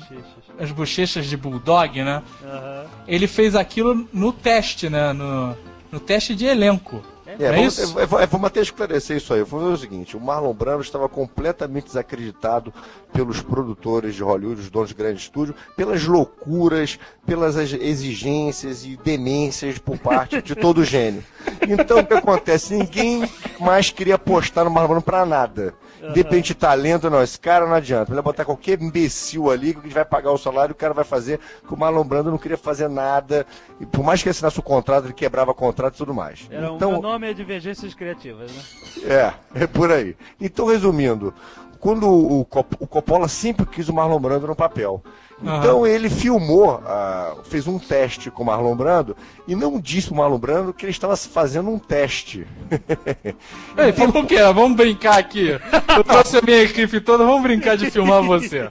as 0.62 0.72
bochechas 0.72 1.25
de 1.25 1.36
bulldog, 1.36 2.03
né? 2.03 2.22
Aham. 2.44 2.86
Ele 3.08 3.27
fez 3.27 3.56
aquilo 3.56 4.08
no 4.13 4.32
teste, 4.32 4.89
né? 4.89 5.12
No, 5.13 5.56
no 5.91 6.00
teste 6.00 6.36
de 6.36 6.46
elenco. 6.46 7.01
É, 7.25 7.38
Não 7.38 7.46
é 7.48 7.56
vamos, 7.56 7.77
isso? 7.77 7.98
é, 8.00 8.03
é, 8.03 8.27
vamos 8.27 8.48
até 8.48 8.60
esclarecer 8.60 9.15
isso 9.15 9.34
aí. 9.34 9.46
Foi 9.46 9.63
o 9.63 9.77
seguinte: 9.77 10.18
o 10.18 10.20
Marlon 10.20 10.53
Brando 10.53 10.82
estava 10.82 11.08
completamente 11.08 11.86
desacreditado 11.86 12.74
pelos 13.13 13.41
produtores 13.41 14.15
de 14.15 14.22
Hollywood, 14.22 14.60
os 14.62 14.70
donos 14.70 14.89
de 14.89 14.96
grande 14.96 15.22
estúdio, 15.22 15.56
pelas 15.77 16.03
loucuras, 16.06 17.00
pelas 17.25 17.56
ex- 17.56 17.74
exigências 17.82 18.84
e 18.86 18.98
demências 18.98 19.77
por 19.77 19.98
parte 19.98 20.41
de 20.41 20.56
todo 20.56 20.84
gênio. 20.84 21.24
Então 21.68 22.00
o 22.00 22.06
que 22.06 22.13
acontece? 22.13 22.74
Ninguém 22.75 23.24
mais 23.60 23.89
queria 23.91 24.15
apostar 24.15 24.65
no 24.65 24.72
Marlon 24.72 24.89
Brando 24.89 25.01
pra 25.03 25.25
nada. 25.25 25.74
Independente 26.10 26.48
de 26.48 26.55
talento, 26.55 27.10
não, 27.10 27.22
esse 27.22 27.39
cara 27.39 27.65
não 27.67 27.74
adianta. 27.75 28.13
Vai 28.13 28.24
botar 28.24 28.43
qualquer 28.46 28.81
imbecil 28.81 29.51
ali 29.51 29.74
que 29.74 29.89
vai 29.89 30.03
pagar 30.03 30.31
o 30.31 30.38
salário, 30.38 30.74
o 30.74 30.75
cara 30.75 30.93
vai 30.93 31.03
fazer, 31.03 31.39
que 31.67 31.74
o 31.74 31.77
Marlon 31.77 32.03
Brando 32.03 32.31
não 32.31 32.38
queria 32.38 32.58
fazer 32.58 32.88
nada. 32.89 33.46
E 33.79 33.86
por 33.86 34.03
mais 34.03 34.24
que 34.24 34.29
assinasse 34.29 34.60
o 34.60 34.63
contrato, 34.63 35.05
ele 35.05 35.13
quebrava 35.13 35.51
o 35.51 35.55
contrato 35.55 35.96
e 35.96 35.98
tudo 35.98 36.13
mais. 36.13 36.48
Era, 36.50 36.67
então, 36.70 36.98
O 36.98 37.01
nome 37.01 37.29
é 37.29 37.34
Divergências 37.34 37.93
Criativas, 37.93 38.51
né? 38.51 39.34
é, 39.55 39.63
é 39.63 39.67
por 39.67 39.91
aí. 39.91 40.15
Então, 40.39 40.65
resumindo, 40.65 41.34
quando 41.79 42.08
o, 42.10 42.46
Cop- 42.46 42.77
o 42.79 42.88
Coppola 42.88 43.27
sempre 43.27 43.65
quis 43.65 43.89
o 43.89 43.93
Marlon 43.93 44.20
Brando 44.20 44.48
no 44.48 44.55
papel. 44.55 45.03
Então 45.43 45.88
ele 45.88 46.10
filmou, 46.10 46.81
ah, 46.86 47.36
fez 47.43 47.67
um 47.67 47.79
teste 47.79 48.29
com 48.29 48.43
o 48.43 48.45
Marlon 48.45 48.75
Brando 48.75 49.15
e 49.48 49.55
não 49.55 49.79
disse 49.79 50.07
pro 50.07 50.17
Marlon 50.17 50.38
Brando 50.38 50.74
que 50.74 50.86
ele 50.86 50.91
estava 50.91 51.15
fazendo 51.17 51.69
um 51.69 51.79
teste. 51.79 52.48
Ele 53.77 53.93
falou 53.93 54.24
o 54.24 54.27
quê? 54.27 54.41
Vamos 54.53 54.75
brincar 54.77 55.17
aqui. 55.17 55.60
Eu 55.95 56.03
trouxe 56.03 56.38
a 56.38 56.41
minha 56.41 56.62
equipe 56.62 57.00
toda, 57.01 57.25
vamos 57.25 57.41
brincar 57.41 57.75
de 57.75 57.89
filmar 57.89 58.21
você. 58.21 58.69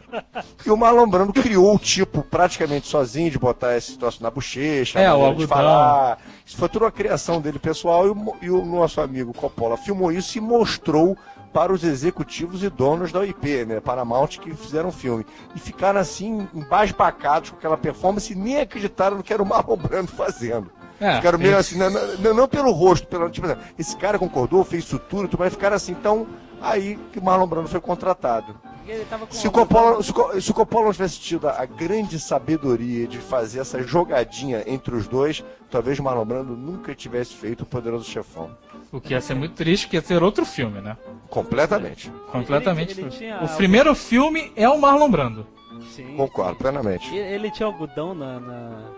E 0.65 0.71
o 0.71 0.77
Marlon 0.77 1.09
Brando 1.09 1.33
criou 1.33 1.75
o 1.75 1.79
tipo 1.79 2.23
praticamente 2.23 2.87
sozinho 2.87 3.31
de 3.31 3.39
botar 3.39 3.77
esse 3.77 3.99
troço 3.99 4.23
na 4.23 4.31
bochecha, 4.31 5.01
É, 5.01 5.07
a 5.07 5.17
o 5.17 5.35
de 5.35 5.47
falar. 5.47 6.19
Isso 6.47 6.57
foi 6.57 6.69
toda 6.69 6.87
uma 6.87 6.93
criação 6.93 7.41
dele 7.41 7.59
pessoal 7.59 8.07
e 8.07 8.11
o, 8.11 8.37
e 8.43 8.51
o 8.51 8.65
nosso 8.65 9.01
amigo 9.01 9.33
Coppola 9.33 9.77
filmou 9.77 10.13
isso 10.13 10.39
e 10.39 10.41
mostrou 10.41 11.17
para 11.53 11.73
os 11.73 11.83
executivos 11.85 12.63
e 12.63 12.69
donos 12.71 13.11
da 13.13 13.21
OIP, 13.21 13.65
né, 13.65 13.81
Paramount, 13.81 14.29
que 14.39 14.55
fizeram 14.55 14.89
o 14.91 14.93
filme. 14.93 15.27
E 15.55 15.59
ficaram 15.59 15.99
assim, 16.01 16.49
embasbacados 16.55 17.51
com 17.51 17.57
aquela 17.57 17.77
performance 17.77 18.33
e 18.33 18.37
nem 18.37 18.61
acreditaram 18.61 19.17
no 19.17 19.23
que 19.23 19.33
era 19.33 19.43
o 19.43 19.47
Marlon 19.47 19.77
Brando 19.77 20.09
fazendo. 20.13 20.71
É, 21.01 21.17
ficaram 21.17 21.39
meio 21.39 21.51
tem- 21.53 21.59
assim, 21.61 21.79
não, 21.79 21.91
não- 21.91 22.35
não 22.35 22.49
pelo 22.49 22.71
rosto, 22.73 23.07
pelo, 23.09 23.31
tipo, 23.31 23.47
assim, 23.47 23.61
esse 23.79 23.97
cara 23.97 24.19
concordou, 24.19 24.63
fez 24.65 24.85
isso 24.85 24.99
tudo, 24.99 25.31
mas 25.39 25.53
ficaram 25.53 25.75
assim, 25.77 25.93
então, 25.93 26.27
aí 26.61 26.99
que 27.13 27.19
o 27.19 27.25
Marlon 27.25 27.47
Brando 27.47 27.69
foi 27.69 27.81
contratado. 27.81 28.55
Ele 28.87 29.07
Se 29.31 29.47
o, 29.47 29.51
Coppola, 29.51 30.03
se, 30.03 30.11
o 30.13 30.41
se 30.41 30.51
o 30.51 30.55
Coppola 30.55 30.87
não 30.87 30.93
tivesse 30.93 31.21
tido 31.21 31.49
a 31.49 31.65
grande 31.65 32.19
sabedoria 32.19 33.07
de 33.07 33.19
fazer 33.19 33.61
essa 33.61 33.83
jogadinha 33.83 34.65
entre 34.67 34.95
os 34.95 35.07
dois, 35.07 35.45
talvez 35.71 35.99
o 35.99 36.03
Marlon 36.03 36.25
Brando 36.25 36.57
nunca 36.57 36.95
tivesse 36.95 37.35
feito 37.35 37.63
o 37.63 37.67
Poderoso 37.67 38.05
Chefão. 38.05 38.51
O 38.93 39.01
que 39.01 39.13
ia 39.15 39.21
ser 39.21 39.35
muito 39.35 39.55
triste, 39.55 39.87
que 39.89 39.97
ia 39.97 40.03
ser 40.03 40.23
outro 40.23 40.45
filme, 40.45 40.81
né? 40.81 40.97
Completamente. 41.29 42.11
Completamente. 42.33 42.93
Ele- 42.93 43.03
ele 43.03 43.11
tinha 43.11 43.41
o 43.45 43.49
primeiro 43.57 43.95
filme 43.95 44.51
é 44.57 44.69
o 44.69 44.81
Marlon 44.81 45.09
Brando. 45.11 45.47
Sim. 45.95 46.17
Concordo, 46.17 46.57
plenamente. 46.57 47.15
E- 47.15 47.19
Ele 47.19 47.51
tinha 47.51 47.67
algodão 47.67 48.15
na, 48.15 48.41
na- 48.41 48.91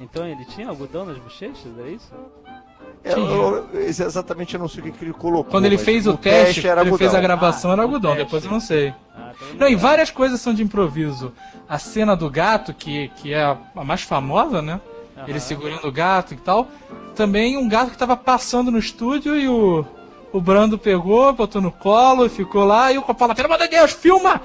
Então 0.00 0.26
ele 0.26 0.44
tinha 0.44 0.68
algodão 0.68 1.04
nas 1.04 1.18
bochechas, 1.18 1.72
é 1.84 1.88
isso? 1.90 2.12
Eu- 3.04 3.68
eu- 3.74 3.80
exatamente 3.80 4.54
eu 4.54 4.60
não 4.60 4.68
sei 4.68 4.80
o 4.80 4.84
que, 4.84 4.92
que 4.92 5.04
ele 5.04 5.12
colocou. 5.12 5.44
Quando 5.44 5.66
ele 5.66 5.76
fez 5.76 6.06
o 6.06 6.16
teste, 6.16 6.66
era 6.66 6.80
quando 6.80 6.88
ele 6.88 6.96
fez 6.98 7.14
a 7.14 7.20
gravação, 7.20 7.70
Ah, 7.70 7.74
era 7.74 7.82
algodão. 7.82 8.12
teste. 8.12 8.24
Depois 8.24 8.44
eu 8.44 8.50
não 8.50 8.60
sei. 8.60 8.94
Ah, 9.14 9.32
tô 9.38 9.44
Não, 9.58 9.68
e 9.68 9.74
várias 9.74 10.10
coisas 10.10 10.40
são 10.40 10.54
de 10.54 10.62
improviso. 10.62 11.32
A 11.68 11.78
cena 11.78 12.16
do 12.16 12.30
gato, 12.30 12.72
que, 12.72 13.08
que 13.16 13.32
é 13.34 13.42
a 13.42 13.84
mais 13.84 14.02
famosa, 14.02 14.62
né? 14.62 14.80
Ele 15.28 15.38
segurando 15.38 15.86
o 15.86 15.92
gato 15.92 16.34
e 16.34 16.36
tal. 16.36 16.66
Também 17.14 17.56
um 17.56 17.68
gato 17.68 17.90
que 17.90 17.98
tava 17.98 18.16
passando 18.16 18.70
no 18.70 18.78
estúdio 18.78 19.36
e 19.36 19.48
o, 19.48 19.84
o 20.32 20.40
Brando 20.40 20.76
pegou, 20.78 21.32
botou 21.32 21.60
no 21.62 21.70
colo 21.70 22.26
e 22.26 22.28
ficou 22.28 22.64
lá. 22.64 22.90
E 22.90 22.98
o 22.98 23.02
Coppola, 23.02 23.34
pelo 23.34 23.46
amor 23.46 23.58
de 23.58 23.68
Deus, 23.68 23.92
filma! 23.92 24.40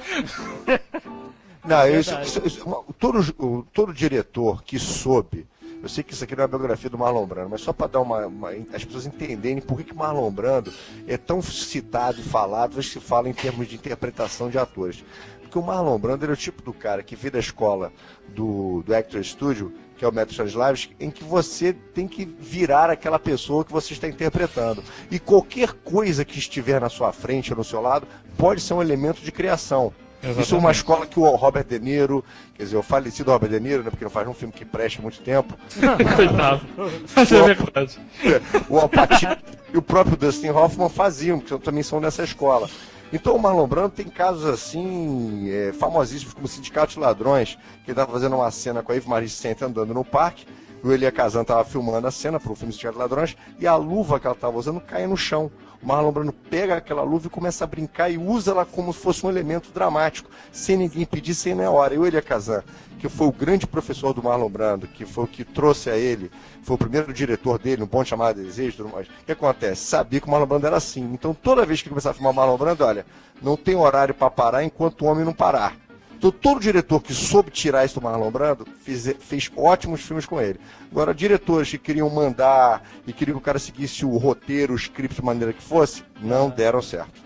Não, 1.65 1.77
É 1.81 1.99
isso, 1.99 2.17
isso- 2.21 2.41
isso- 2.45 2.85
todo, 2.99 3.19
o- 3.37 3.65
todo 3.73 3.93
diretor 3.93 4.63
que 4.63 4.79
soube, 4.79 5.45
eu 5.81 5.87
sei 5.89 6.03
que 6.03 6.13
isso 6.13 6.23
aqui 6.23 6.35
não 6.35 6.41
é 6.41 6.45
a 6.45 6.47
biografia 6.47 6.89
do 6.89 6.97
Marlon 6.97 7.25
Brando, 7.25 7.49
mas 7.51 7.61
só 7.61 7.71
para 7.71 7.87
dar 7.87 8.01
uma, 8.01 8.25
uma- 8.27 8.49
as 8.73 8.83
pessoas 8.83 9.05
entenderem 9.05 9.61
por 9.61 9.77
que, 9.77 9.83
que 9.85 9.95
Marlon 9.95 10.29
Brando 10.31 10.73
é 11.07 11.17
tão 11.17 11.41
citado 11.41 12.19
e 12.19 12.23
falado, 12.23 12.77
hoje 12.77 12.89
se 12.89 12.99
fala 12.99 13.29
em 13.29 13.33
termos 13.33 13.67
de 13.67 13.75
interpretação 13.75 14.49
de 14.49 14.57
atores. 14.57 15.03
Porque 15.41 15.57
o 15.57 15.63
Marlon 15.63 15.97
Brando 15.97 16.25
ele 16.25 16.31
é 16.31 16.35
o 16.35 16.37
tipo 16.37 16.61
do 16.61 16.71
cara 16.73 17.01
que 17.01 17.15
veio 17.15 17.31
da 17.31 17.39
escola 17.39 17.91
do, 18.27 18.83
do 18.85 18.93
Actor 18.93 19.23
Studio, 19.23 19.73
que 19.97 20.05
é 20.05 20.07
o 20.07 20.11
método 20.13 20.33
Stanislavski, 20.33 20.95
em 20.99 21.09
que 21.09 21.23
você 21.23 21.73
tem 21.73 22.07
que 22.07 22.23
virar 22.23 22.89
aquela 22.89 23.17
pessoa 23.17 23.65
que 23.65 23.71
você 23.71 23.93
está 23.93 24.07
interpretando. 24.07 24.83
E 25.09 25.17
qualquer 25.19 25.73
coisa 25.73 26.23
que 26.23 26.37
estiver 26.37 26.79
na 26.79 26.87
sua 26.87 27.11
frente 27.11 27.51
ou 27.51 27.57
no 27.57 27.63
seu 27.63 27.81
lado 27.81 28.07
pode 28.37 28.61
ser 28.61 28.73
um 28.75 28.81
elemento 28.81 29.21
de 29.21 29.31
criação. 29.31 29.91
Isso 30.21 30.27
é 30.27 30.33
uma 30.33 30.41
Exatamente. 30.41 30.75
escola 30.75 31.07
que 31.07 31.19
o 31.19 31.35
Robert 31.35 31.65
De 31.65 31.79
Niro, 31.79 32.23
quer 32.53 32.63
dizer, 32.63 32.75
o 32.75 32.83
falecido 32.83 33.31
Robert 33.31 33.49
De 33.49 33.59
Niro, 33.59 33.83
né, 33.83 33.89
porque 33.89 34.03
não 34.03 34.11
faz 34.11 34.27
um 34.27 34.33
filme 34.33 34.53
que 34.53 34.65
preste 34.65 35.01
muito 35.01 35.21
tempo, 35.21 35.53
Coitado. 36.15 36.61
Mas 37.15 37.31
é 37.31 37.41
verdade. 37.53 37.99
o 38.69 38.79
Al 38.79 38.89
Pacino 38.89 39.37
e 39.73 39.77
o 39.77 39.81
próprio 39.81 40.17
Dustin 40.17 40.49
Hoffman 40.49 40.89
faziam, 40.89 41.39
que 41.39 41.57
também 41.59 41.83
são 41.83 42.01
dessa 42.01 42.23
escola. 42.23 42.69
Então 43.11 43.35
o 43.35 43.39
Marlon 43.41 43.65
Brando 43.65 43.89
tem 43.89 44.07
casos 44.07 44.45
assim, 44.45 45.49
é, 45.49 45.73
famosíssimos 45.73 46.33
como 46.33 46.45
o 46.45 46.49
Sindicato 46.49 46.93
de 46.93 46.99
Ladrões, 46.99 47.55
que 47.83 47.89
ele 47.89 47.93
estava 47.93 48.11
fazendo 48.11 48.35
uma 48.35 48.51
cena 48.51 48.83
com 48.83 48.91
a 48.91 48.95
Eve 48.95 49.09
Marie 49.09 49.29
Saint 49.29 49.61
andando 49.61 49.93
no 49.93 50.05
parque, 50.05 50.45
e 50.83 50.87
o 50.87 50.93
Elia 50.93 51.11
Kazan 51.11 51.41
estava 51.41 51.63
filmando 51.63 52.05
a 52.07 52.11
cena 52.11 52.39
para 52.39 52.51
o 52.51 52.55
filme 52.55 52.71
Sindicato 52.71 52.95
de 52.95 53.01
Ladrões, 53.01 53.37
e 53.57 53.65
a 53.65 53.75
luva 53.75 54.19
que 54.19 54.27
ela 54.27 54.35
estava 54.35 54.57
usando 54.57 54.79
cai 54.79 55.07
no 55.07 55.17
chão. 55.17 55.49
O 55.81 55.87
Marlon 55.87 56.11
Brando 56.11 56.33
pega 56.33 56.75
aquela 56.75 57.03
luva 57.03 57.27
e 57.27 57.29
começa 57.29 57.63
a 57.63 57.67
brincar 57.67 58.09
e 58.09 58.17
usa 58.17 58.51
ela 58.51 58.65
como 58.65 58.91
se 58.91 58.99
fosse 58.99 59.25
um 59.25 59.29
elemento 59.29 59.71
dramático, 59.71 60.29
sem 60.51 60.75
ninguém 60.75 61.05
pedir, 61.05 61.33
sem 61.33 61.55
nem 61.55 61.67
hora. 61.67 61.93
E 61.93 61.97
o 61.97 62.05
Elia 62.05 62.21
Kazan, 62.21 62.63
que 62.99 63.07
foi 63.07 63.27
o 63.27 63.31
grande 63.31 63.65
professor 63.65 64.13
do 64.13 64.21
Marlon 64.21 64.49
Brando, 64.49 64.87
que 64.87 65.05
foi 65.05 65.23
o 65.23 65.27
que 65.27 65.45
trouxe 65.45 65.89
a 65.89 65.97
ele, 65.97 66.29
foi 66.63 66.75
o 66.75 66.77
primeiro 66.77 67.13
diretor 67.13 67.57
dele, 67.57 67.83
um 67.83 67.87
bom 67.87 68.03
chamado 68.03 68.43
Desejo 68.43 68.77
tudo 68.77 68.89
mais. 68.89 69.07
O 69.07 69.11
que 69.25 69.31
acontece? 69.31 69.85
Sabia 69.85 70.19
que 70.19 70.27
o 70.27 70.29
Marlon 70.29 70.47
Brando 70.47 70.67
era 70.67 70.75
assim. 70.75 71.03
Então 71.13 71.33
toda 71.33 71.65
vez 71.65 71.81
que 71.81 71.87
ele 71.87 71.93
começava 71.93 72.11
a 72.11 72.15
filmar 72.15 72.33
Marlon 72.33 72.57
Brando, 72.57 72.83
olha, 72.83 73.05
não 73.41 73.55
tem 73.55 73.75
horário 73.75 74.13
para 74.13 74.29
parar 74.29 74.63
enquanto 74.65 75.03
o 75.03 75.05
homem 75.05 75.23
não 75.23 75.33
parar. 75.33 75.75
Então 76.19 76.31
todo 76.31 76.59
diretor 76.59 77.01
que 77.01 77.13
soube 77.13 77.49
tirar 77.49 77.85
isso 77.85 77.97
do 77.97 78.03
Marlon 78.03 78.29
Brando 78.29 78.67
fez, 78.83 79.15
fez 79.21 79.49
ótimos 79.55 80.01
filmes 80.01 80.25
com 80.25 80.39
ele. 80.39 80.59
Agora, 80.91 81.13
diretores 81.13 81.71
que 81.71 81.77
queriam 81.77 82.09
mandar 82.09 82.83
e 83.07 83.13
queriam 83.13 83.35
que 83.37 83.41
o 83.41 83.45
cara 83.45 83.57
seguisse 83.57 84.05
o 84.05 84.17
roteiro, 84.17 84.73
o 84.73 84.75
script 84.75 85.15
de 85.15 85.23
maneira 85.23 85.53
que 85.53 85.63
fosse, 85.63 86.03
não 86.21 86.49
deram 86.49 86.81
certo. 86.81 87.21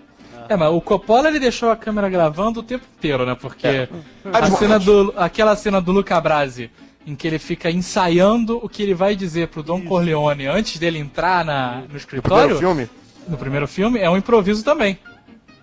É, 0.47 0.55
mas 0.55 0.71
o 0.71 0.79
Coppola 0.79 1.27
ele 1.27 1.39
deixou 1.39 1.71
a 1.71 1.75
câmera 1.75 2.07
gravando 2.07 2.59
o 2.59 2.63
tempo 2.63 2.85
inteiro, 2.97 3.25
né? 3.25 3.33
Porque 3.33 3.65
É. 3.65 3.89
a 4.31 4.51
cena 4.51 4.77
do, 4.77 5.11
aquela 5.17 5.55
cena 5.55 5.81
do 5.81 5.91
Luca 5.91 6.21
Brasi, 6.21 6.69
em 7.07 7.15
que 7.15 7.25
ele 7.27 7.39
fica 7.39 7.71
ensaiando 7.71 8.59
o 8.63 8.69
que 8.69 8.83
ele 8.83 8.93
vai 8.93 9.15
dizer 9.15 9.47
pro 9.47 9.63
Don 9.63 9.81
Corleone 9.81 10.45
antes 10.45 10.77
dele 10.77 10.99
entrar 10.99 11.43
na, 11.43 11.81
no 11.81 11.93
No 11.93 11.97
escritório, 11.97 12.57
primeiro 12.57 12.59
filme, 12.59 12.89
no 13.27 13.37
primeiro 13.37 13.67
filme, 13.67 13.99
é 13.99 14.09
um 14.09 14.17
improviso 14.17 14.63
também. 14.63 14.99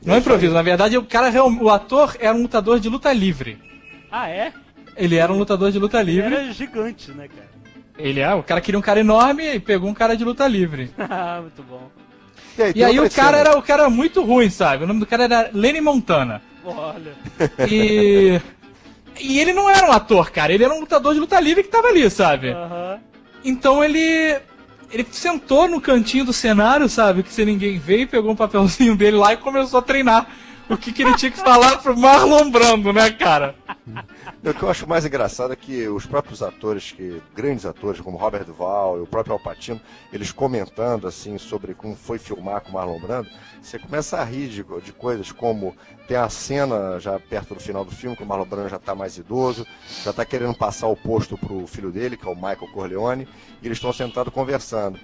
Não 0.05 0.15
é 0.15 0.19
improviso, 0.19 0.55
na 0.55 0.63
verdade 0.63 0.97
o 0.97 1.03
cara, 1.05 1.31
o 1.45 1.71
ator 1.71 2.17
era 2.19 2.35
um 2.37 2.43
lutador 2.43 2.81
de 2.81 2.89
luta 2.89 3.13
livre. 3.13 3.59
Ah, 4.11 4.29
é? 4.29 4.53
Ele 4.97 5.17
era 5.17 5.33
um 5.33 5.39
lutador 5.39 5.71
de 5.71 5.79
luta 5.79 6.01
Ele 6.01 6.13
livre. 6.13 6.35
era 6.35 6.53
gigante, 6.53 7.11
né, 7.13 7.29
cara? 7.29 7.49
Ele 7.99 8.21
é, 8.21 8.33
o 8.35 8.43
cara 8.43 8.61
queria 8.61 8.79
um 8.79 8.83
cara 8.83 9.01
enorme 9.01 9.55
e 9.57 9.61
pegou 9.61 9.89
um 9.91 9.95
cara 9.95 10.17
de 10.17 10.25
luta 10.25 10.47
livre. 10.49 10.91
Ah, 10.99 11.41
Muito 11.43 11.63
bom. 11.63 11.91
e 12.59 12.63
aí, 12.63 12.73
E 12.77 12.85
aí 12.85 12.99
o 13.01 13.11
cara 13.11 13.37
cena. 13.39 13.51
era 13.51 13.59
o 13.59 13.63
cara 13.63 13.91
muito 13.91 14.23
ruim, 14.23 14.49
sabe? 14.51 14.85
O 14.85 14.87
nome 14.87 15.01
do 15.01 15.07
cara 15.07 15.25
era 15.25 15.51
Lenny 15.53 15.81
Montana. 15.81 16.41
Olha. 16.65 17.13
E. 17.69 18.41
E 19.23 19.39
ele 19.39 19.53
não 19.53 19.69
era 19.69 19.87
um 19.87 19.93
ator, 19.93 20.31
cara, 20.31 20.53
ele 20.53 20.65
era 20.65 20.73
um 20.73 20.81
lutador 20.81 21.13
de 21.13 21.21
luta 21.21 21.39
livre 21.39 21.63
que 21.63 21.69
tava 21.69 21.89
ali, 21.89 22.09
sabe? 22.11 22.51
Aham. 22.51 22.99
Então 23.45 23.85
ele. 23.85 24.39
Ele 24.91 25.07
sentou 25.11 25.69
no 25.69 25.81
cantinho 25.81 26.25
do 26.25 26.33
cenário, 26.33 26.89
sabe? 26.89 27.23
Que 27.23 27.33
se 27.33 27.45
ninguém 27.45 27.79
veio, 27.79 28.09
pegou 28.09 28.33
um 28.33 28.37
papelzinho 28.37 28.97
dele 28.97 29.17
lá 29.17 29.33
e 29.33 29.37
começou 29.37 29.79
a 29.79 29.83
treinar 29.83 30.27
o 30.71 30.79
que, 30.79 30.93
que 30.93 31.03
ele 31.03 31.15
tinha 31.17 31.31
que 31.31 31.39
falar 31.39 31.79
pro 31.79 31.97
Marlon 31.99 32.51
Brando, 32.51 32.93
né, 32.93 33.11
cara? 33.11 33.55
O 34.43 34.55
que 34.55 34.63
eu 34.63 34.71
acho 34.71 34.89
mais 34.89 35.05
engraçado 35.05 35.53
é 35.53 35.57
que 35.57 35.89
os 35.89 36.07
próprios 36.07 36.43
atores, 36.43 36.93
que 36.93 37.21
grandes 37.35 37.67
atores 37.67 38.01
como 38.01 38.17
Robert 38.17 38.45
Duval 38.45 38.99
e 38.99 39.01
o 39.01 39.07
próprio 39.07 39.33
Al 39.33 39.41
Pacino, 39.41 39.81
eles 40.13 40.31
comentando 40.31 41.07
assim 41.07 41.37
sobre 41.39 41.75
como 41.75 41.97
foi 41.97 42.19
filmar 42.19 42.61
com 42.61 42.71
o 42.71 42.73
Marlon 42.75 43.01
Brando, 43.01 43.29
você 43.61 43.79
começa 43.79 44.19
a 44.19 44.25
rir 44.25 44.49
de, 44.49 44.65
de 44.83 44.93
coisas 44.93 45.33
como 45.33 45.77
tem 46.07 46.17
a 46.17 46.29
cena 46.29 46.99
já 47.01 47.19
perto 47.19 47.55
do 47.55 47.61
final 47.61 47.85
do 47.85 47.91
filme 47.91 48.17
que 48.17 48.23
o 48.23 48.27
Marlon 48.27 48.47
Brando 48.47 48.69
já 48.69 48.77
está 48.77 48.95
mais 48.95 49.19
idoso, 49.19 49.67
já 50.05 50.11
está 50.11 50.25
querendo 50.25 50.55
passar 50.55 50.87
o 50.87 50.97
posto 50.97 51.37
pro 51.37 51.67
filho 51.67 51.91
dele, 51.91 52.17
que 52.17 52.27
é 52.27 52.31
o 52.31 52.35
Michael 52.35 52.73
Corleone, 52.73 53.29
e 53.61 53.67
eles 53.67 53.79
estão 53.79 53.93
sentados 53.93 54.33
conversando. 54.33 54.99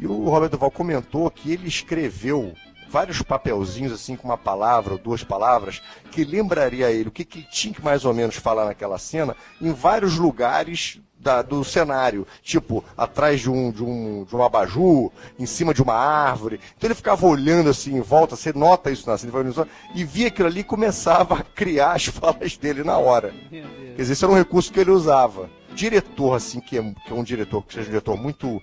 E 0.00 0.06
o 0.06 0.28
Robert 0.28 0.50
Duval 0.50 0.70
comentou 0.70 1.30
que 1.30 1.52
ele 1.52 1.68
escreveu 1.68 2.54
vários 2.92 3.22
papelzinhos 3.22 3.90
assim 3.92 4.14
com 4.14 4.28
uma 4.28 4.36
palavra 4.36 4.92
ou 4.92 4.98
duas 4.98 5.24
palavras 5.24 5.82
que 6.10 6.24
lembraria 6.24 6.90
ele 6.90 7.08
o 7.08 7.12
que, 7.12 7.24
que 7.24 7.42
tinha 7.50 7.72
que 7.72 7.82
mais 7.82 8.04
ou 8.04 8.12
menos 8.12 8.36
falar 8.36 8.66
naquela 8.66 8.98
cena 8.98 9.34
em 9.60 9.72
vários 9.72 10.18
lugares 10.18 11.00
da- 11.18 11.40
do 11.40 11.62
cenário, 11.64 12.26
tipo 12.42 12.84
atrás 12.98 13.40
de 13.40 13.48
um, 13.48 13.70
de 13.70 13.82
um 13.82 14.24
de 14.24 14.34
um 14.34 14.42
abajur, 14.42 15.12
em 15.38 15.46
cima 15.46 15.72
de 15.72 15.80
uma 15.80 15.94
árvore. 15.94 16.58
Então 16.76 16.88
ele 16.88 16.96
ficava 16.96 17.24
olhando 17.26 17.70
assim 17.70 17.96
em 17.96 18.00
volta, 18.00 18.34
você 18.34 18.52
nota 18.52 18.90
isso 18.90 19.08
na 19.08 19.16
cena, 19.16 19.32
ele 19.38 19.52
e 19.94 20.04
via 20.04 20.26
aquilo 20.26 20.48
ali 20.48 20.60
e 20.60 20.64
começava 20.64 21.36
a 21.36 21.42
criar 21.42 21.92
as 21.92 22.06
falas 22.10 22.56
dele 22.56 22.82
na 22.82 22.98
hora. 22.98 23.32
Quer 23.48 23.96
dizer, 23.96 24.12
esse 24.14 24.24
era 24.24 24.32
um 24.32 24.36
recurso 24.36 24.72
que 24.72 24.80
ele 24.80 24.90
usava. 24.90 25.48
Diretor, 25.74 26.34
assim, 26.34 26.60
que 26.60 26.76
é, 26.76 26.82
que 27.06 27.12
é 27.12 27.14
um 27.14 27.22
diretor, 27.22 27.62
que 27.64 27.72
seja 27.74 27.86
um 27.86 27.90
diretor 27.90 28.16
muito, 28.16 28.60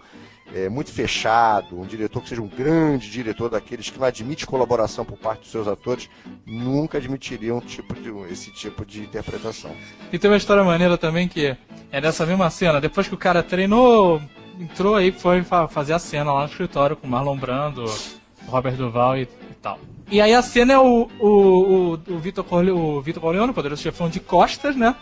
é, 0.54 0.68
muito 0.70 0.92
fechado, 0.92 1.80
um 1.80 1.86
diretor 1.86 2.22
que 2.22 2.30
seja 2.30 2.42
um 2.42 2.48
grande 2.48 3.10
diretor 3.10 3.50
daqueles 3.50 3.90
que 3.90 4.00
não 4.00 4.08
admite 4.08 4.46
colaboração 4.46 5.06
por 5.06 5.18
parte 5.18 5.42
dos 5.42 5.52
seus 5.52 5.68
atores, 5.68 6.10
nunca 6.46 6.98
admitiria 6.98 7.54
um 7.54 7.60
tipo 7.60 7.94
de, 7.94 8.10
esse 8.32 8.52
tipo 8.52 8.86
de 8.86 9.02
interpretação. 9.02 9.72
E 10.12 10.18
tem 10.18 10.30
uma 10.30 10.38
história 10.38 10.64
maneira 10.64 10.98
também 10.98 11.28
que 11.28 11.56
é 11.92 12.02
dessa 12.02 12.26
mesma 12.26 12.50
cena. 12.50 12.82
Depois 12.82 13.08
que 13.08 13.14
o 13.14 13.18
cara 13.18 13.44
treinou, 13.44 14.22
entrou 14.60 14.96
aí, 14.96 15.12
foi 15.12 15.44
fa- 15.44 15.68
fazer 15.68 15.94
a 15.94 16.00
cena 16.00 16.34
lá 16.34 16.42
no 16.42 16.48
escritório 16.48 16.96
com 16.96 17.06
o 17.08 17.10
Marlon 17.10 17.38
Brando, 17.38 17.86
o 17.86 18.52
Robert 18.52 18.76
Duval 18.76 19.18
e, 19.18 19.22
e 19.24 19.54
tal. 19.62 19.80
E 20.12 20.20
aí 20.20 20.34
a 20.34 20.42
cena 20.42 20.74
é 20.74 20.80
o, 20.80 21.08
o, 21.20 21.28
o, 21.28 21.94
o 21.94 22.20
Vitor 22.20 22.44
Corle, 22.44 22.72
o 22.72 23.00
Vitor 23.02 23.22
Corleone, 23.22 23.52
o 23.52 23.54
poderoso 23.54 23.84
chefão 23.84 24.10
de 24.10 24.20
costas, 24.20 24.76
né? 24.76 24.96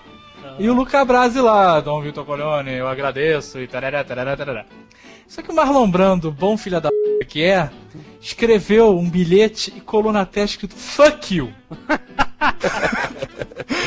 E 0.60 0.68
o 0.70 0.74
Luca 0.74 1.06
Brasi 1.06 1.40
lá, 1.40 1.80
Dom 1.80 2.02
Vitor 2.02 2.26
Corleone, 2.26 2.72
eu 2.74 2.88
agradeço 2.88 3.60
e 3.60 3.68
tarará, 3.68 4.04
tarará, 4.04 4.36
tarará. 4.36 4.66
Só 5.28 5.42
que 5.42 5.52
o 5.52 5.56
Marlon 5.56 5.90
Brando, 5.90 6.32
bom 6.32 6.58
filho 6.58 6.80
da 6.80 6.90
p 6.90 7.26
que 7.28 7.44
é, 7.44 7.70
escreveu 8.22 8.98
um 8.98 9.10
bilhete 9.10 9.74
e 9.76 9.82
colou 9.82 10.12
na 10.12 10.26
testa 10.26 10.56
escrito 10.56 10.76
Fuck 10.76 11.36
you. 11.36 11.54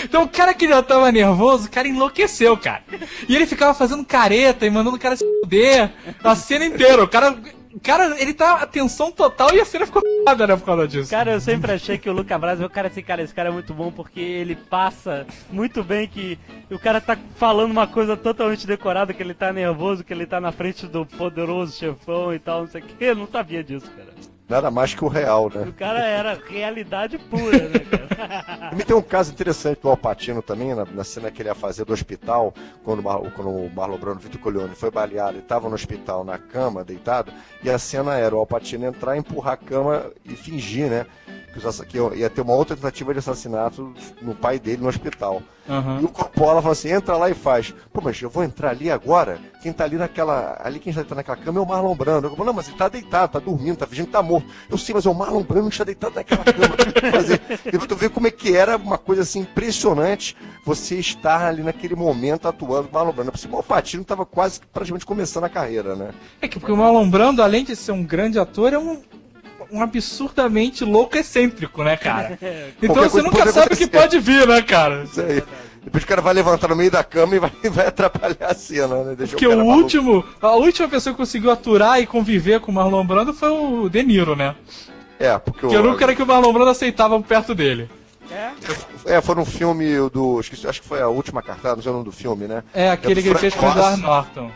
Então 0.05 0.25
o 0.25 0.29
cara 0.29 0.53
que 0.53 0.67
já 0.67 0.83
tava 0.83 1.13
nervoso, 1.13 1.67
o 1.67 1.71
cara 1.71 1.87
enlouqueceu, 1.87 2.57
cara. 2.57 2.83
E 3.29 3.37
ele 3.37 3.47
ficava 3.47 3.73
fazendo 3.73 4.05
careta 4.05 4.67
e 4.67 4.71
mandando 4.71 4.97
o 4.97 4.99
cara 4.99 5.17
se 5.17 5.25
fuder 5.41 5.93
a 6.23 6.35
cena 6.35 6.65
inteira. 6.65 7.05
O 7.05 7.09
cara, 7.09 7.37
cara, 7.83 8.21
ele 8.21 8.35
tá 8.35 8.55
atenção 8.55 9.13
total 9.13 9.55
e 9.55 9.61
a 9.61 9.65
cena 9.65 9.87
ficou 9.87 10.03
foda, 10.25 10.47
né, 10.49 10.57
por 10.57 10.65
causa 10.65 10.89
disso. 10.89 11.11
Cara, 11.11 11.33
eu 11.33 11.41
sempre 11.41 11.73
achei 11.73 11.99
que 11.99 12.09
o 12.09 12.13
Luca 12.13 12.39
Brasi, 12.39 12.65
o 12.65 12.71
cara, 12.71 12.89
esse 12.89 13.03
cara, 13.03 13.23
esse 13.23 13.35
cara 13.35 13.49
é 13.49 13.53
muito 13.53 13.73
bom 13.73 13.93
porque 13.93 14.21
ele 14.21 14.57
passa 14.57 15.27
muito 15.51 15.85
bem 15.85 16.09
que 16.09 16.39
o 16.71 16.79
cara 16.79 17.01
tá 17.01 17.17
falando 17.37 17.71
uma 17.71 17.87
coisa 17.87 18.17
totalmente 18.17 18.67
decorada, 18.67 19.15
que 19.15 19.23
ele 19.23 19.35
tá 19.35 19.53
nervoso, 19.53 20.05
que 20.05 20.13
ele 20.13 20.27
tá 20.27 20.41
na 20.41 20.53
frente 20.53 20.87
do 20.87 21.05
poderoso 21.05 21.77
chefão 21.77 22.35
e 22.35 22.39
tal, 22.39 22.63
não 22.63 22.69
sei 22.69 22.81
o 22.81 22.85
que. 22.85 23.05
Eu 23.05 23.15
não 23.15 23.27
sabia 23.27 23.63
disso, 23.63 23.91
cara. 23.91 24.30
Nada 24.51 24.69
mais 24.71 24.93
que 24.93 25.05
o 25.05 25.09
real, 25.09 25.47
O 25.47 25.51
né? 25.59 25.73
cara 25.79 26.01
era 26.01 26.37
realidade 26.49 27.17
pura, 27.19 27.69
né, 27.69 27.85
cara? 27.89 28.75
Me 28.75 28.83
tem 28.85 28.97
um 28.97 29.01
caso 29.01 29.31
interessante 29.33 29.81
do 29.81 29.89
Alpatino 29.89 30.43
também, 30.43 30.75
na, 30.75 30.85
na 30.85 31.05
cena 31.05 31.31
que 31.31 31.41
ele 31.41 31.49
ia 31.49 31.55
fazer 31.55 31.85
do 31.85 31.93
hospital, 31.93 32.53
quando, 32.83 32.99
o 32.99 33.03
Mar- 33.05 33.21
quando 33.37 33.49
o 33.49 33.71
Marlon 33.73 33.97
Brando 33.97 34.19
Vitor 34.19 34.41
Coleone 34.41 34.75
foi 34.75 34.91
baleado 34.91 35.37
e 35.37 35.41
estava 35.41 35.69
no 35.69 35.75
hospital, 35.77 36.25
na 36.25 36.37
cama, 36.37 36.83
deitado, 36.83 37.33
e 37.63 37.71
a 37.71 37.79
cena 37.79 38.17
era 38.19 38.35
o 38.35 38.39
Alpatino 38.41 38.87
entrar, 38.87 39.17
empurrar 39.17 39.55
a 39.55 39.57
cama 39.57 40.11
e 40.25 40.35
fingir, 40.35 40.91
né? 40.91 41.07
Que, 41.53 41.59
os 41.59 41.67
assa- 41.67 41.85
que 41.85 41.97
ia 41.99 42.31
ter 42.31 42.41
uma 42.43 42.55
outra 42.55 42.77
tentativa 42.77 43.13
de 43.13 43.19
assassinato 43.21 43.93
no 44.23 44.35
pai 44.37 44.59
dele 44.59 44.83
no 44.83 44.89
hospital. 44.89 45.43
Aham. 45.69 46.01
E 46.01 46.05
o 46.05 46.09
Coppola 46.09 46.63
falou 46.63 46.73
assim: 46.73 46.91
entra 46.91 47.17
lá 47.17 47.29
e 47.29 47.35
faz. 47.35 47.75
Pô, 47.93 48.01
mas 48.01 48.21
eu 48.23 48.31
vou 48.31 48.45
entrar 48.45 48.71
ali 48.71 48.89
agora? 48.91 49.39
Quem 49.61 49.73
tá 49.73 49.83
ali 49.85 49.97
naquela. 49.97 50.57
Ali 50.63 50.79
quem 50.79 50.93
já 50.93 51.03
tá 51.05 51.15
naquela 51.17 51.37
cama 51.37 51.59
é 51.59 51.63
o 51.63 51.67
Marlon 51.67 51.95
Brando. 51.97 52.27
Eu 52.29 52.31
falei, 52.31 52.47
não, 52.47 52.53
mas 52.53 52.69
ele 52.69 52.77
tá 52.77 52.89
deitado, 52.89 53.33
tá 53.33 53.39
dormindo, 53.41 53.77
tá 53.79 53.87
fingindo 53.87 54.07
que 54.07 54.13
tá 54.13 54.23
morto. 54.23 54.40
Eu 54.69 54.79
sei, 54.79 54.95
mas 54.95 55.07
é 55.07 55.11
o 55.11 55.15
Marlon 55.15 55.43
Brando 55.43 55.69
está 55.69 55.85
deitado 55.85 56.15
naquela 56.15 56.45
cama. 56.45 56.77
Fazer? 57.13 57.39
Tu 57.89 57.97
vê 57.97 58.09
como 58.09 58.27
é 58.27 58.31
que 58.31 58.57
era 58.57 58.77
uma 58.77 58.99
coisa 58.99 59.23
assim 59.23 59.41
impressionante 59.41 60.37
você 60.65 60.97
estar 60.97 61.47
ali 61.47 61.63
naquele 61.63 61.95
momento 61.95 62.47
atuando 62.49 62.89
com 62.89 62.97
o 62.97 62.99
Marlon 62.99 63.13
Brando. 63.13 63.33
Por 63.33 63.39
cima, 63.39 63.59
o 63.59 63.63
Patino 63.63 64.05
tava 64.05 64.25
quase 64.27 64.61
praticamente 64.73 65.07
começando 65.07 65.45
a 65.45 65.49
carreira, 65.49 65.95
né? 65.97 66.11
É 66.41 66.49
que 66.49 66.59
porque 66.59 66.73
o 66.73 66.77
Marlon 66.77 67.09
Brando, 67.09 67.43
além 67.43 67.65
de 67.65 67.75
ser 67.77 67.93
um 67.93 68.05
grande 68.05 68.39
ator, 68.39 68.73
é 68.73 68.79
um, 68.79 69.01
um 69.71 69.83
absurdamente 69.83 70.85
louco 70.85 71.17
excêntrico, 71.17 71.83
né, 71.83 71.97
cara? 71.97 72.39
Então 72.83 72.95
Qualquer 72.95 73.11
você 73.11 73.23
nunca 73.23 73.53
sabe 73.53 73.75
o 73.75 73.77
que 73.77 73.85
acontecer. 73.85 73.89
pode 73.89 74.19
vir, 74.19 74.47
né, 74.47 74.63
cara? 74.63 75.05
Isso 75.05 75.21
aí. 75.21 75.43
Depois 75.83 76.05
o 76.05 76.07
cara 76.07 76.21
vai 76.21 76.35
levantar 76.35 76.69
no 76.69 76.77
meio 76.77 76.91
da 76.91 77.03
cama 77.03 77.35
e 77.35 77.39
vai, 77.39 77.51
vai 77.71 77.87
atrapalhar 77.87 78.51
a 78.51 78.55
cena, 78.55 79.03
né? 79.03 79.15
Deixa 79.17 79.33
Porque 79.33 79.47
cara 79.47 79.57
o 79.57 79.67
maluco. 79.67 79.83
último, 79.83 80.25
a 80.41 80.57
última 80.57 80.89
pessoa 80.89 81.13
que 81.15 81.19
conseguiu 81.19 81.51
aturar 81.51 82.01
e 82.01 82.07
conviver 82.07 82.61
com 82.61 82.71
o 82.71 82.75
Marlon 82.75 83.05
Brando 83.05 83.33
foi 83.33 83.49
o 83.49 83.89
De 83.89 84.03
Niro, 84.03 84.37
né? 84.37 84.55
É, 85.19 85.37
porque 85.39 85.67
Que 85.67 85.75
eu 85.75 85.83
o. 85.83 86.03
era 86.03 86.15
que 86.15 86.23
o 86.23 86.27
Marlon 86.27 86.53
Brando 86.53 86.71
aceitava 86.71 87.21
perto 87.23 87.55
dele. 87.55 87.91
É, 89.05 89.21
foi 89.21 89.35
no 89.35 89.45
filme 89.45 89.97
do. 90.11 90.39
Esqueci, 90.41 90.67
acho 90.67 90.81
que 90.81 90.87
foi 90.87 91.01
a 91.01 91.09
última 91.09 91.43
cartada, 91.43 91.77
não 91.77 91.83
sei 91.83 91.91
o 91.91 91.95
nome 91.95 92.05
do 92.05 92.13
filme, 92.13 92.47
né? 92.47 92.63
É, 92.73 92.91
aquele 92.91 93.17
do 93.17 93.23
que 93.23 93.29
ele 93.29 93.39
fez 93.39 93.55
com 93.55 93.67
o. 93.67 93.71
Edward 93.71 94.01
Norton. 94.01 94.51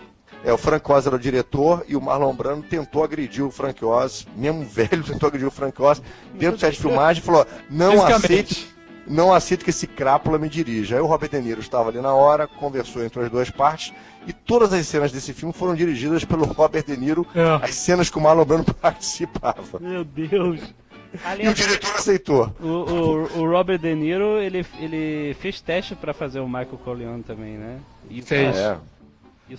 É, 0.44 0.52
o 0.52 0.58
Frank 0.58 0.92
Oz 0.92 1.06
era 1.06 1.16
o 1.16 1.18
diretor 1.18 1.84
e 1.88 1.96
o 1.96 2.00
Marlon 2.02 2.34
Brando 2.34 2.62
tentou 2.64 3.02
agredir 3.02 3.42
o 3.44 3.50
Frank 3.50 3.82
Oz, 3.82 4.26
mesmo 4.36 4.62
velho, 4.68 5.02
tentou 5.02 5.26
agredir 5.26 5.48
o 5.48 5.50
Frank 5.50 5.80
Oz 5.80 6.02
dentro 6.34 6.56
do 6.56 6.60
set 6.60 6.74
de 6.74 6.80
filmagem 6.80 7.22
e 7.22 7.26
falou: 7.26 7.46
não 7.70 8.04
aceite, 8.04 8.73
não 9.06 9.32
aceite 9.32 9.64
que 9.64 9.70
esse 9.70 9.86
crápula 9.86 10.38
me 10.38 10.48
dirija. 10.48 10.96
Aí 10.96 11.02
o 11.02 11.06
Robert 11.06 11.30
De 11.30 11.40
Niro 11.40 11.60
estava 11.60 11.88
ali 11.90 12.00
na 12.00 12.14
hora, 12.14 12.46
conversou 12.46 13.04
entre 13.04 13.20
as 13.22 13.30
duas 13.30 13.50
partes 13.50 13.92
e 14.26 14.32
todas 14.32 14.72
as 14.72 14.86
cenas 14.86 15.12
desse 15.12 15.32
filme 15.32 15.52
foram 15.52 15.74
dirigidas 15.74 16.24
pelo 16.24 16.44
Robert 16.46 16.84
De 16.84 16.96
Niro, 16.96 17.26
É. 17.34 17.64
as 17.64 17.74
cenas 17.74 18.08
que 18.10 18.18
o 18.18 18.20
Marlon 18.20 18.44
Brando 18.44 18.72
participava. 18.74 19.78
Meu 19.80 20.04
Deus. 20.04 20.60
E 20.60 21.16
o 21.16 21.20
Aliás, 21.24 21.54
diretor 21.56 21.94
aceitou. 21.94 22.52
o, 22.60 22.66
o, 22.66 23.38
o 23.40 23.48
Robert 23.50 23.78
De 23.78 23.94
Niro, 23.94 24.38
ele, 24.40 24.66
ele 24.80 25.34
fez 25.38 25.60
teste 25.60 25.94
pra 25.94 26.12
fazer 26.12 26.40
o 26.40 26.46
Michael 26.48 26.80
Corleone 26.84 27.22
também, 27.22 27.52
né? 27.56 27.78
E 28.10 28.20
Fez. 28.22 28.56
É. 28.56 28.78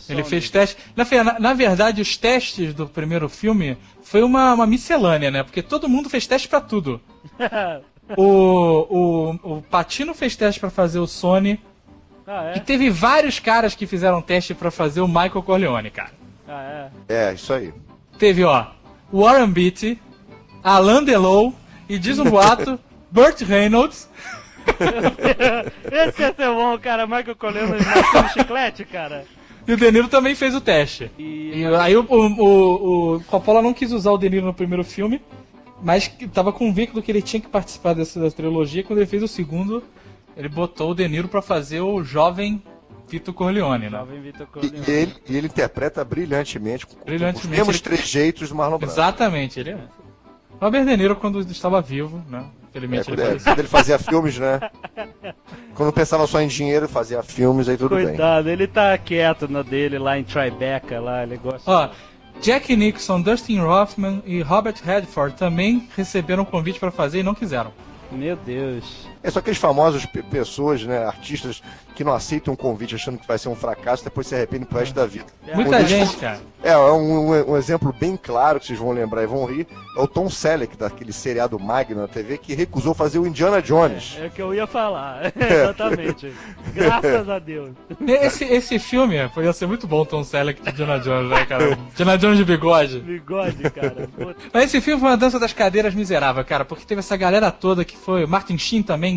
Ele 0.09 0.23
fez 0.23 0.49
teste. 0.49 0.75
Na, 0.95 1.05
na- 1.39 1.53
verdade, 1.53 2.01
os 2.01 2.17
testes 2.17 2.73
do 2.73 2.87
primeiro 2.87 3.29
filme 3.29 3.77
foi 4.01 4.23
uma, 4.23 4.51
uma 4.55 4.65
miscelânea, 4.65 5.29
né? 5.29 5.43
Porque 5.43 5.61
todo 5.61 5.87
mundo 5.87 6.09
fez 6.09 6.25
teste 6.25 6.47
pra 6.49 6.59
tudo. 6.59 6.99
O, 8.17 8.23
o, 9.43 9.57
o 9.57 9.61
Patino 9.63 10.13
fez 10.13 10.35
teste 10.35 10.59
pra 10.59 10.69
fazer 10.69 10.99
o 10.99 11.07
Sony. 11.07 11.59
ah, 12.27 12.53
E 12.55 12.59
é? 12.59 12.61
teve 12.61 12.89
vários 12.89 13.39
caras 13.39 13.73
que 13.75 13.87
fizeram 13.87 14.21
teste 14.21 14.53
pra 14.53 14.69
fazer 14.69 15.01
o 15.01 15.07
Michael 15.07 15.41
Corleone, 15.43 15.89
cara. 15.89 16.11
Ah, 16.47 16.89
é? 17.09 17.29
É, 17.29 17.33
isso 17.33 17.51
aí. 17.53 17.73
Teve, 18.19 18.43
ó, 18.43 18.65
Warren 19.11 19.49
Beatty, 19.49 19.99
Alain 20.63 21.03
Delon 21.03 21.51
e 21.89 21.97
diz 21.97 22.19
um 22.19 22.25
boato, 22.25 22.79
Burt 23.11 23.41
Reynolds. 23.41 24.07
Esse 25.91 26.21
ia 26.21 26.33
ser 26.33 26.47
bom, 26.49 26.77
cara. 26.79 27.05
Michael 27.05 27.35
Corleone 27.35 27.71
mascando 27.83 28.29
chiclete, 28.33 28.85
cara. 28.85 29.25
E 29.67 29.73
o 29.73 29.77
De 29.77 29.91
Niro 29.91 30.07
também 30.07 30.35
fez 30.35 30.53
o 30.53 30.61
teste. 30.61 31.09
E, 31.17 31.51
E 31.61 31.65
aí 31.65 31.95
o, 31.97 32.05
o, 32.07 32.15
o, 32.43 33.15
o 33.15 33.23
Coppola 33.25 33.61
não 33.63 33.73
quis 33.73 33.91
usar 33.91 34.11
o 34.11 34.17
De 34.17 34.29
Niro 34.29 34.45
no 34.45 34.53
primeiro 34.53 34.83
filme, 34.83 35.19
mas 35.81 36.07
que 36.07 36.27
tava 36.27 36.51
convicto 36.53 37.01
que 37.01 37.11
ele 37.11 37.21
tinha 37.21 37.41
que 37.41 37.47
participar 37.49 37.93
dessa 37.93 38.19
da 38.19 38.29
trilogia. 38.31 38.83
Quando 38.83 38.99
ele 38.99 39.05
fez 39.07 39.21
o 39.23 39.27
segundo, 39.27 39.83
ele 40.35 40.49
botou 40.49 40.91
o 40.91 40.95
De 40.95 41.07
Niro 41.07 41.27
pra 41.27 41.41
fazer 41.41 41.81
o 41.81 42.03
jovem 42.03 42.61
Vito 43.07 43.31
Corleone, 43.33 43.89
né? 43.89 43.99
Jovem 43.99 44.19
Vitor 44.21 44.47
E, 44.47 44.51
Corleone. 44.51 44.83
e 44.87 44.91
ele, 44.91 45.13
e 45.29 45.37
ele 45.37 45.47
interpreta 45.47 46.03
brilhantemente, 46.03 46.87
Brilhantemente, 47.05 47.45
os 47.45 47.45
mesmos 47.45 47.75
ele- 47.75 47.83
trejeitos 47.83 48.49
do 48.49 48.55
Marlon 48.55 48.77
Brando. 48.79 48.93
Exatamente, 48.93 49.59
ele 49.59 49.71
é. 49.71 49.77
Robert 50.59 50.85
De 50.85 50.97
Niro 50.97 51.15
quando 51.17 51.39
estava 51.41 51.81
vivo, 51.81 52.23
né? 52.29 52.45
É, 52.73 52.77
Infelizmente 52.77 53.05
quando, 53.05 53.19
ele 53.19 53.35
é, 53.37 53.39
quando 53.39 53.59
ele 53.59 53.67
fazia 53.67 53.99
filmes, 53.99 54.37
né? 54.39 54.59
Quando 55.75 55.93
pensava 55.93 56.25
só 56.27 56.41
em 56.41 56.47
dinheiro, 56.47 56.87
fazia 56.89 57.21
filmes, 57.23 57.69
aí 57.69 57.77
tudo 57.77 57.95
bem. 57.95 58.07
Cuidado, 58.07 58.49
ele 58.49 58.67
tá 58.67 58.97
quieto 58.97 59.47
na 59.47 59.61
dele 59.61 59.97
lá 59.97 60.17
em 60.17 60.23
Tribeca, 60.23 60.99
lá, 60.99 61.23
ele 61.23 61.37
gosta. 61.37 61.69
Ó, 61.71 61.89
Jack 62.41 62.75
Nixon, 62.75 63.21
Dustin 63.21 63.59
Hoffman 63.59 64.21
e 64.25 64.41
Robert 64.41 64.75
Redford 64.83 65.35
também 65.35 65.87
receberam 65.95 66.45
convite 66.45 66.79
pra 66.79 66.91
fazer 66.91 67.19
e 67.19 67.23
não 67.23 67.33
quiseram. 67.33 67.71
Meu 68.11 68.35
Deus. 68.35 69.07
É 69.25 69.31
só 69.31 69.39
aqueles 69.39 69.57
famosos 69.57 70.05
pe- 70.05 70.21
pessoas, 70.21 70.83
né, 70.83 71.03
artistas 71.05 71.61
que 71.95 72.03
não 72.03 72.13
aceitam 72.13 72.53
um 72.53 72.57
convite 72.57 72.93
achando 72.93 73.17
que 73.17 73.27
vai 73.27 73.37
ser 73.39 73.49
um 73.49 73.55
fracasso, 73.55 74.03
depois 74.03 74.27
se 74.27 74.35
arrependem 74.35 74.67
pro 74.67 74.77
resto 74.79 74.93
da 74.93 75.05
vida. 75.05 75.25
Muita 75.53 75.77
Um 75.77 75.87
gente, 75.87 76.15
cara. 76.17 76.39
É, 76.63 76.71
é 76.71 76.77
um, 76.77 77.31
um- 77.31 77.51
um 77.53 77.57
exemplo 77.57 77.93
bem 77.97 78.17
claro 78.21 78.59
que 78.59 78.65
vocês 78.67 78.77
vão 78.77 78.91
lembrar 78.91 79.23
e 79.23 79.27
vão 79.27 79.45
rir, 79.45 79.65
é 79.97 80.01
o 80.01 80.07
Tom 80.07 80.29
Selleck, 80.29 80.75
daquele 80.77 81.11
seriado 81.13 81.57
Magno 81.59 82.01
na 82.01 82.07
TV, 82.07 82.37
que 82.37 82.53
recusou 82.53 82.93
fazer 82.93 83.17
o 83.17 83.25
Indiana 83.25 83.61
Jones. 83.61 84.17
É 84.21 84.27
o 84.27 84.29
que 84.29 84.41
eu 84.41 84.53
ia 84.53 84.67
falar. 84.67 85.31
Exatamente. 85.39 86.31
Graças 86.73 87.29
a 87.29 87.39
Deus. 87.39 87.71
Esse, 88.07 88.43
esse 88.43 88.77
filme 88.79 89.27
podia 89.29 89.53
ser 89.53 89.65
muito 89.67 89.87
bom, 89.87 90.03
Tom 90.05 90.23
Selleck 90.23 90.61
de 90.61 90.71
Diana 90.71 90.99
Jones, 90.99 91.29
né, 91.29 91.45
cara? 91.45 91.77
Diana 91.95 92.17
Jones 92.17 92.37
de 92.37 92.45
bigode. 92.45 92.99
Bigode, 92.99 93.71
cara. 93.71 94.07
Mas 94.53 94.65
esse 94.65 94.81
filme 94.81 94.99
foi 94.99 95.09
uma 95.09 95.17
dança 95.17 95.39
das 95.39 95.53
cadeiras 95.53 95.93
miserável, 95.95 96.43
cara, 96.43 96.65
porque 96.65 96.85
teve 96.85 96.99
essa 96.99 97.15
galera 97.17 97.49
toda 97.51 97.85
que 97.85 97.95
foi. 97.97 98.25
Martin 98.25 98.57
Sheen 98.57 98.83
também 98.83 99.14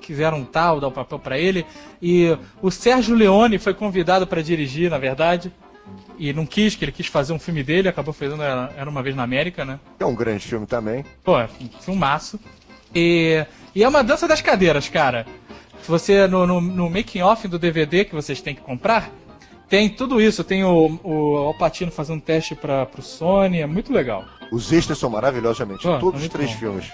quiseram 0.00 0.38
um 0.38 0.44
tal, 0.44 0.80
dar 0.80 0.88
o 0.88 0.92
papel 0.92 1.18
pra 1.18 1.38
ele. 1.38 1.64
E 2.00 2.36
o 2.60 2.70
Sérgio 2.70 3.14
Leone 3.14 3.58
foi 3.58 3.72
convidado 3.74 4.26
pra 4.26 4.42
dirigir, 4.42 4.90
na 4.90 4.98
verdade. 4.98 5.52
e 6.18 6.32
não 6.32 6.44
quis, 6.46 6.74
que 6.74 6.84
ele 6.84 6.92
quis 6.92 7.06
fazer 7.06 7.32
um 7.32 7.38
filme 7.38 7.62
dele, 7.62 7.88
acabou 7.88 8.12
fazendo 8.14 8.42
Era 8.42 8.88
Uma 8.88 9.02
Vez 9.02 9.14
na 9.16 9.22
América, 9.22 9.64
né? 9.64 9.78
É 9.98 10.04
um 10.06 10.14
grande 10.14 10.44
filme 10.46 10.66
também. 10.66 11.04
Pô, 11.24 11.38
é 11.38 11.48
um 11.60 11.80
filmaço. 11.80 12.38
E, 12.94 13.44
e 13.74 13.82
é 13.82 13.88
uma 13.88 14.02
dança 14.04 14.26
das 14.28 14.40
cadeiras, 14.40 14.88
cara. 14.88 15.26
Você, 15.86 16.26
no, 16.28 16.46
no, 16.46 16.60
no 16.60 16.90
making 16.90 17.22
off 17.22 17.48
do 17.48 17.58
DVD 17.58 18.04
que 18.04 18.14
vocês 18.14 18.40
têm 18.40 18.54
que 18.54 18.60
comprar, 18.60 19.10
tem 19.68 19.88
tudo 19.88 20.20
isso. 20.20 20.44
Tem 20.44 20.62
o, 20.62 21.00
o 21.02 21.36
Alpatino 21.38 21.90
fazendo 21.90 22.20
teste 22.20 22.54
para 22.54 22.86
pro 22.86 23.02
Sony, 23.02 23.60
é 23.60 23.66
muito 23.66 23.92
legal. 23.92 24.24
Os 24.52 24.70
extras 24.72 24.98
são 24.98 25.10
maravilhosos, 25.10 25.58
realmente. 25.58 25.82
Pô, 25.82 25.98
Todos 25.98 26.22
é 26.22 26.26
os 26.26 26.28
três 26.28 26.50
bom. 26.52 26.58
filmes. 26.58 26.86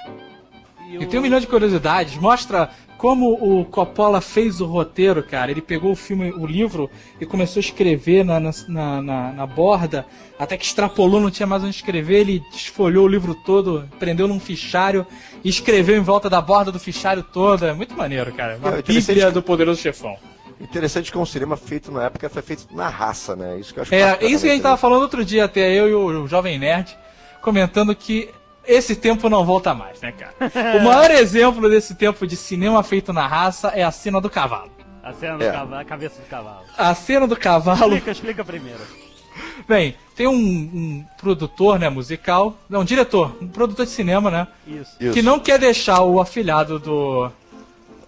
E 0.90 1.06
tem 1.06 1.18
um 1.18 1.22
milhão 1.22 1.40
de 1.40 1.46
curiosidades. 1.46 2.16
Mostra 2.16 2.70
como 2.96 3.32
o 3.34 3.64
Coppola 3.64 4.20
fez 4.20 4.60
o 4.60 4.66
roteiro, 4.66 5.22
cara. 5.22 5.50
Ele 5.50 5.60
pegou 5.60 5.92
o 5.92 5.96
filme, 5.96 6.32
o 6.32 6.44
livro, 6.46 6.90
e 7.20 7.26
começou 7.26 7.60
a 7.60 7.64
escrever 7.64 8.24
na, 8.24 8.40
na, 8.40 8.50
na, 8.68 9.32
na- 9.32 9.46
borda, 9.46 10.04
até 10.38 10.56
que 10.56 10.64
extrapolou, 10.64 11.20
não 11.20 11.30
tinha 11.30 11.46
mais 11.46 11.62
onde 11.62 11.76
escrever. 11.76 12.20
Ele 12.20 12.42
desfolhou 12.50 13.04
o 13.04 13.08
livro 13.08 13.34
todo, 13.34 13.88
prendeu 14.00 14.26
num 14.26 14.40
fichário 14.40 15.06
e 15.44 15.48
escreveu 15.48 15.96
em 15.96 16.00
volta 16.00 16.28
da 16.28 16.40
borda 16.40 16.72
do 16.72 16.78
fichário 16.80 17.22
toda. 17.22 17.68
É 17.68 17.72
muito 17.72 17.94
maneiro, 17.96 18.32
cara. 18.32 18.56
Uma 18.56 18.78
É, 18.78 18.82
bíblia 18.82 19.26
que- 19.26 19.30
do 19.32 19.42
poderoso 19.42 19.80
chefão. 19.80 20.16
Interessante 20.60 21.12
que 21.12 21.16
é 21.16 21.20
um 21.20 21.26
cinema 21.26 21.56
feito 21.56 21.92
na 21.92 22.04
época, 22.04 22.28
foi 22.28 22.42
feito 22.42 22.66
na 22.74 22.88
raça, 22.88 23.36
né? 23.36 23.60
Isso 23.60 23.72
que 23.72 23.78
eu 23.78 23.82
acho 23.84 23.94
É, 23.94 24.18
isso 24.26 24.42
que 24.42 24.48
a 24.50 24.52
gente 24.54 24.62
tava 24.62 24.76
falando 24.76 25.02
outro 25.02 25.24
dia, 25.24 25.44
até 25.44 25.72
eu 25.72 25.88
e 25.88 25.94
o 25.94 26.26
Jovem 26.26 26.58
Nerd, 26.58 26.96
comentando 27.40 27.94
que 27.94 28.28
esse 28.68 28.94
tempo 28.94 29.28
não 29.28 29.44
volta 29.44 29.72
mais, 29.74 30.00
né, 30.00 30.12
cara? 30.12 30.34
o 30.78 30.84
maior 30.84 31.10
exemplo 31.10 31.68
desse 31.68 31.94
tempo 31.94 32.26
de 32.26 32.36
cinema 32.36 32.82
feito 32.82 33.12
na 33.12 33.26
raça 33.26 33.68
é 33.68 33.82
a 33.82 33.90
cena 33.90 34.20
do 34.20 34.28
cavalo. 34.30 34.70
A 35.02 35.12
cena 35.12 35.38
do 35.38 35.44
É. 35.44 35.50
cavalo, 35.50 35.74
a 35.80 35.84
cabeça 35.84 36.20
do 36.20 36.26
cavalo. 36.28 36.64
A 36.76 36.94
cena 36.94 37.26
do 37.26 37.34
cavalo. 37.36 37.80
Explica, 37.94 38.10
explica 38.10 38.44
primeiro. 38.44 38.80
Bem, 39.66 39.96
tem 40.14 40.26
um, 40.26 40.32
um 40.34 41.04
produtor, 41.16 41.78
né, 41.78 41.88
musical. 41.88 42.56
Não, 42.68 42.80
um 42.80 42.84
diretor, 42.84 43.36
um 43.40 43.48
produtor 43.48 43.86
de 43.86 43.92
cinema, 43.92 44.30
né? 44.30 44.46
Isso. 44.66 44.90
Isso. 45.00 45.12
Que 45.14 45.22
não 45.22 45.38
quer 45.40 45.58
deixar 45.58 46.02
o 46.02 46.20
afilhado 46.20 46.78
do. 46.78 47.30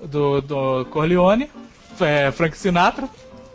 do, 0.02 0.40
do 0.42 0.84
Corleone, 0.86 1.50
é, 2.00 2.30
Frank 2.32 2.56
Sinatra. 2.56 3.08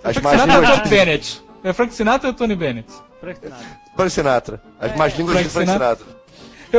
As 0.03 0.17
Frank 0.17 0.29
Sinatra 0.39 0.47
mais 0.61 0.69
ou 0.69 0.75
Tony 0.77 0.83
de- 0.83 0.89
Bennett? 0.89 1.41
É 1.63 1.73
Frank 1.73 1.93
Sinatra 1.93 2.27
ou 2.29 2.33
Tony 2.33 2.55
Bennett? 2.55 2.87
Frank 3.19 3.39
Sinatra. 3.39 3.65
Frank 3.95 4.11
Sinatra. 4.11 4.61
As 4.79 4.95
mais 4.95 5.17
línguas 5.17 5.33
Frank 5.33 5.47
de 5.47 5.53
Frank 5.53 5.71
Sinatra. 5.71 5.95
Sinatra. 5.97 6.15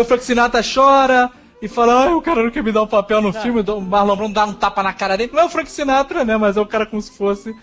O 0.01 0.05
Frank 0.05 0.25
Sinatra 0.25 0.61
chora 0.63 1.31
e 1.61 1.69
fala, 1.69 2.07
ah, 2.09 2.17
o 2.17 2.23
cara 2.23 2.43
não 2.43 2.51
quer 2.51 2.63
me 2.63 2.73
dar 2.73 2.83
um 2.83 2.87
papel 2.87 3.21
no 3.23 3.33
filme, 3.33 3.61
o 3.63 3.81
Marlon 3.81 4.17
Brando 4.17 4.35
dá 4.35 4.45
um 4.45 4.53
tapa 4.53 4.83
na 4.83 4.93
cara 4.93 5.17
dele. 5.17 5.33
Não 5.33 5.43
é 5.43 5.45
o 5.45 5.49
Frank 5.49 5.71
Sinatra, 5.71 6.25
né? 6.25 6.37
Mas 6.37 6.57
é 6.57 6.61
o 6.61 6.67
cara 6.67 6.87
como 6.87 7.01
se 7.01 7.17
fosse. 7.17 7.55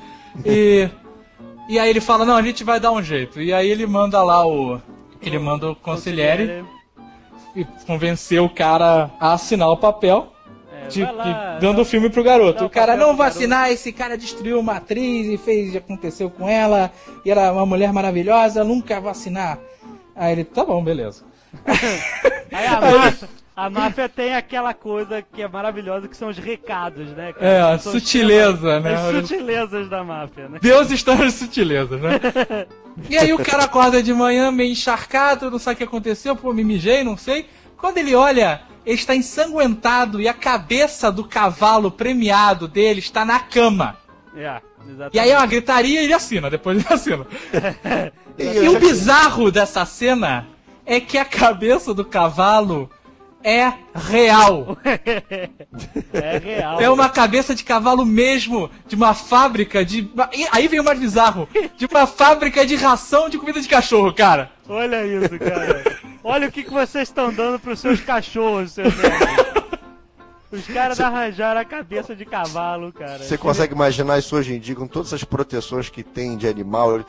E. 0.45 0.89
e 1.69 1.79
aí 1.79 1.89
ele 1.89 2.01
fala, 2.01 2.25
não, 2.25 2.35
a 2.35 2.41
gente 2.41 2.63
vai 2.63 2.79
dar 2.79 2.91
um 2.91 3.01
jeito. 3.01 3.41
E 3.41 3.53
aí 3.53 3.69
ele 3.69 3.85
manda 3.85 4.21
lá 4.23 4.45
o. 4.45 4.79
Ele 5.21 5.39
manda 5.39 5.71
o 5.71 5.75
consigliere 5.75 6.65
e 7.55 7.63
convencer 7.85 8.41
o 8.41 8.49
cara 8.49 9.11
a 9.19 9.33
assinar 9.33 9.69
o 9.69 9.77
papel. 9.77 10.33
É, 10.71 10.87
de- 10.87 11.03
lá, 11.03 11.53
de- 11.53 11.61
dando 11.61 11.81
o 11.81 11.85
filme 11.85 12.09
pro 12.09 12.23
garoto. 12.23 12.65
O 12.65 12.69
cara 12.69 12.97
não 12.97 13.15
vai 13.15 13.27
garoto." 13.27 13.37
assinar, 13.37 13.71
esse 13.71 13.93
cara 13.93 14.17
destruiu 14.17 14.59
uma 14.59 14.73
atriz 14.77 15.27
e 15.27 15.37
fez, 15.37 15.75
aconteceu 15.75 16.29
com 16.29 16.49
ela, 16.49 16.91
e 17.23 17.31
era 17.31 17.53
uma 17.53 17.65
mulher 17.65 17.93
maravilhosa, 17.93 18.63
nunca 18.65 18.99
vai 18.99 19.11
assinar. 19.11 19.59
Aí 20.15 20.33
ele, 20.33 20.43
tá 20.43 20.65
bom, 20.65 20.83
beleza. 20.83 21.23
Aí 22.51 22.67
a 22.67 22.81
máfia, 22.81 23.29
a 23.55 23.69
máfia 23.69 24.09
tem 24.09 24.35
aquela 24.35 24.73
coisa 24.73 25.21
que 25.21 25.41
é 25.41 25.47
maravilhosa, 25.47 26.07
que 26.07 26.17
são 26.17 26.29
os 26.29 26.37
recados, 26.37 27.09
né? 27.09 27.33
cara? 27.33 27.45
É, 27.45 27.61
a 27.61 27.77
sutileza, 27.77 28.79
né? 28.79 28.95
As 28.95 29.15
sutilezas 29.15 29.89
da 29.89 30.03
máfia, 30.03 30.49
né? 30.49 30.59
Deus 30.61 30.89
está 30.89 31.15
nas 31.15 31.35
sutilezas, 31.35 32.01
né? 32.01 32.19
E 33.09 33.17
aí 33.17 33.33
o 33.33 33.39
cara 33.39 33.63
acorda 33.63 34.03
de 34.03 34.13
manhã 34.13 34.51
meio 34.51 34.71
encharcado, 34.71 35.49
não 35.49 35.57
sabe 35.57 35.73
o 35.73 35.77
que 35.77 35.83
aconteceu, 35.83 36.35
pô, 36.35 36.53
me 36.53 36.63
mijei, 36.63 37.03
não 37.03 37.17
sei. 37.17 37.47
Quando 37.75 37.97
ele 37.97 38.13
olha, 38.13 38.61
ele 38.85 38.95
está 38.95 39.15
ensanguentado 39.15 40.21
e 40.21 40.27
a 40.27 40.33
cabeça 40.33 41.11
do 41.11 41.23
cavalo 41.23 41.89
premiado 41.89 42.67
dele 42.67 42.99
está 42.99 43.25
na 43.25 43.39
cama. 43.39 43.97
É, 44.35 44.61
exatamente. 44.85 45.15
E 45.15 45.19
aí 45.19 45.31
é 45.31 45.37
uma 45.37 45.47
gritaria 45.47 46.01
e 46.01 46.03
ele 46.03 46.13
assina, 46.13 46.51
depois 46.51 46.77
ele 46.77 46.93
assina. 46.93 47.25
E, 48.35 48.43
E 48.43 48.67
o 48.67 48.79
bizarro 48.79 49.51
dessa 49.51 49.85
cena 49.85 50.47
é 50.85 50.99
que 50.99 51.17
a 51.17 51.25
cabeça 51.25 51.93
do 51.93 52.03
cavalo 52.05 52.89
é 53.43 53.73
real. 53.93 54.77
É 56.13 56.37
real. 56.37 56.79
É 56.79 56.89
uma 56.89 57.09
cabeça 57.09 57.55
de 57.55 57.63
cavalo 57.63 58.05
mesmo, 58.05 58.69
de 58.87 58.95
uma 58.95 59.13
fábrica 59.15 59.83
de. 59.83 60.09
Aí 60.51 60.67
vem 60.67 60.79
o 60.79 60.83
mais 60.83 60.99
bizarro: 60.99 61.49
de 61.75 61.87
uma 61.87 62.05
fábrica 62.05 62.65
de 62.65 62.75
ração 62.75 63.29
de 63.29 63.37
comida 63.37 63.59
de 63.59 63.67
cachorro, 63.67 64.13
cara. 64.13 64.51
Olha 64.69 65.05
isso, 65.05 65.37
cara. 65.39 65.83
Olha 66.23 66.47
o 66.47 66.51
que, 66.51 66.63
que 66.63 66.71
vocês 66.71 67.09
estão 67.09 67.33
dando 67.33 67.59
pros 67.59 67.79
seus 67.79 67.99
cachorros, 67.99 68.73
seus 68.73 68.95
merda. 68.95 69.62
Os 70.53 70.67
caras 70.67 70.99
arranjaram 70.99 71.59
a 71.59 71.65
cabeça 71.65 72.15
de 72.15 72.25
cavalo, 72.25 72.91
cara. 72.93 73.19
Você 73.19 73.37
consegue 73.37 73.73
imaginar 73.73 74.19
isso 74.19 74.35
hoje 74.35 74.53
em 74.55 74.59
dia 74.59 74.75
com 74.75 74.87
todas 74.87 75.09
essas 75.09 75.23
proteções 75.23 75.89
que 75.89 76.03
tem 76.03 76.37
de 76.37 76.47
animal? 76.47 77.01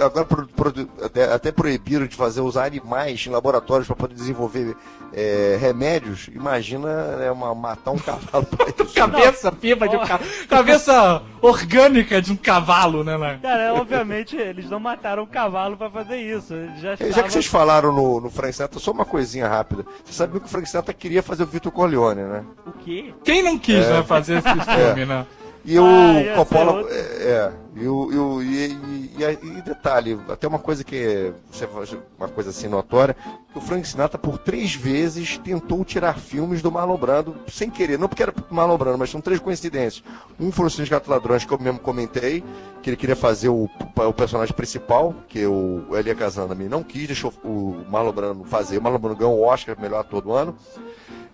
Agora 0.00 0.24
pro- 0.24 0.46
pro- 0.46 0.88
até, 1.02 1.32
até 1.32 1.52
proibiram 1.52 2.06
de 2.06 2.16
fazer 2.16 2.40
usar 2.40 2.64
animais 2.66 3.24
em 3.26 3.30
laboratórios 3.30 3.86
para 3.86 3.96
poder 3.96 4.14
desenvolver 4.14 4.76
é, 5.12 5.56
remédios. 5.60 6.28
Imagina 6.28 7.16
né, 7.16 7.30
uma- 7.30 7.54
matar 7.54 7.90
um 7.90 7.98
cavalo 7.98 8.46
pra 8.46 8.66
isso. 8.84 8.94
Cabeça 8.94 9.50
viva 9.50 9.88
de 9.88 9.96
um 9.96 10.00
cavalo. 10.06 10.30
Cabeça 10.48 11.22
orgânica 11.42 12.22
de 12.22 12.32
um 12.32 12.36
cavalo, 12.36 13.04
né, 13.04 13.18
né? 13.18 13.38
Cara, 13.42 13.74
obviamente 13.74 14.36
eles 14.36 14.68
não 14.70 14.78
mataram 14.80 15.22
o 15.22 15.26
cavalo 15.26 15.76
pra 15.76 15.90
fazer 15.90 16.16
isso. 16.16 16.54
Já 16.80 16.94
Já 16.96 17.06
estavam... 17.08 17.24
que 17.24 17.32
vocês 17.32 17.46
falaram 17.46 17.92
no, 17.92 18.20
no 18.20 18.30
Frank 18.30 18.52
Sinatra, 18.54 18.78
só 18.78 18.90
uma 18.92 19.04
coisinha 19.04 19.48
rápida. 19.48 19.84
Você 20.04 20.12
sabia 20.12 20.40
que 20.40 20.46
o 20.46 20.48
Frank 20.48 20.68
Sinatra 20.68 20.94
queria 20.94 21.22
fazer 21.22 21.42
o 21.42 21.46
Vitor 21.46 21.72
Corleone, 21.72 22.22
né? 22.22 22.44
O 22.66 22.72
quê? 22.84 23.14
Quem 23.24 23.42
não 23.42 23.58
quis, 23.58 23.88
né, 23.88 24.02
fazer 24.04 24.38
esse 24.38 24.48
filme, 24.64 25.04
né? 25.06 25.26
E 25.66 25.78
o 25.78 25.84
Ah, 25.86 26.34
Coppola. 26.36 26.72
outro. 26.72 26.92
É, 26.92 26.98
é, 26.98 27.52
e, 27.76 27.88
o, 27.88 28.42
e, 28.42 28.46
e, 28.46 28.72
e- 29.18 29.38
e 29.42 29.58
e 29.58 29.62
detalhe, 29.62 30.20
até 30.28 30.46
uma 30.46 30.58
coisa 30.58 30.84
que 30.84 30.94
é 30.94 31.32
você 31.50 31.66
faz 31.66 31.96
uma 32.18 32.28
coisa 32.28 32.50
assim 32.50 32.68
notória, 32.68 33.16
que 33.50 33.56
o 33.56 33.62
Frank 33.62 33.88
Sinatra 33.88 34.18
por 34.18 34.36
três 34.36 34.74
vezes 34.74 35.38
tentou 35.38 35.82
tirar 35.82 36.18
filmes 36.18 36.60
do 36.60 36.70
Marlon 36.70 36.98
Brando 36.98 37.34
sem 37.48 37.70
querer, 37.70 37.98
não 37.98 38.08
porque 38.08 38.22
era 38.22 38.34
Marlon 38.50 38.76
Brando, 38.76 38.98
mas 38.98 39.08
são 39.08 39.22
três 39.22 39.40
coincidências. 39.40 40.04
Um 40.38 40.52
foi 40.52 40.66
o 40.66 40.70
Sindicato 40.70 41.10
Ladrões, 41.10 41.46
que 41.46 41.52
eu 41.54 41.58
mesmo 41.58 41.78
comentei, 41.78 42.44
que 42.82 42.90
ele 42.90 42.96
queria 42.98 43.16
fazer 43.16 43.48
o, 43.48 43.66
o 43.96 44.12
personagem 44.12 44.54
principal, 44.54 45.14
que 45.28 45.46
o 45.46 45.86
Elia 45.96 46.14
Kazanami 46.14 46.68
não 46.68 46.82
quis, 46.82 47.06
deixou 47.06 47.32
o 47.42 47.82
Marlon 47.90 48.12
Brando 48.12 48.44
fazer. 48.44 48.76
O 48.76 48.82
Marlon 48.82 48.98
Brando 48.98 49.16
ganhou 49.16 49.38
o 49.38 49.46
Oscar 49.46 49.80
melhor 49.80 50.00
ator 50.00 50.20
do 50.20 50.30
ano. 50.30 50.54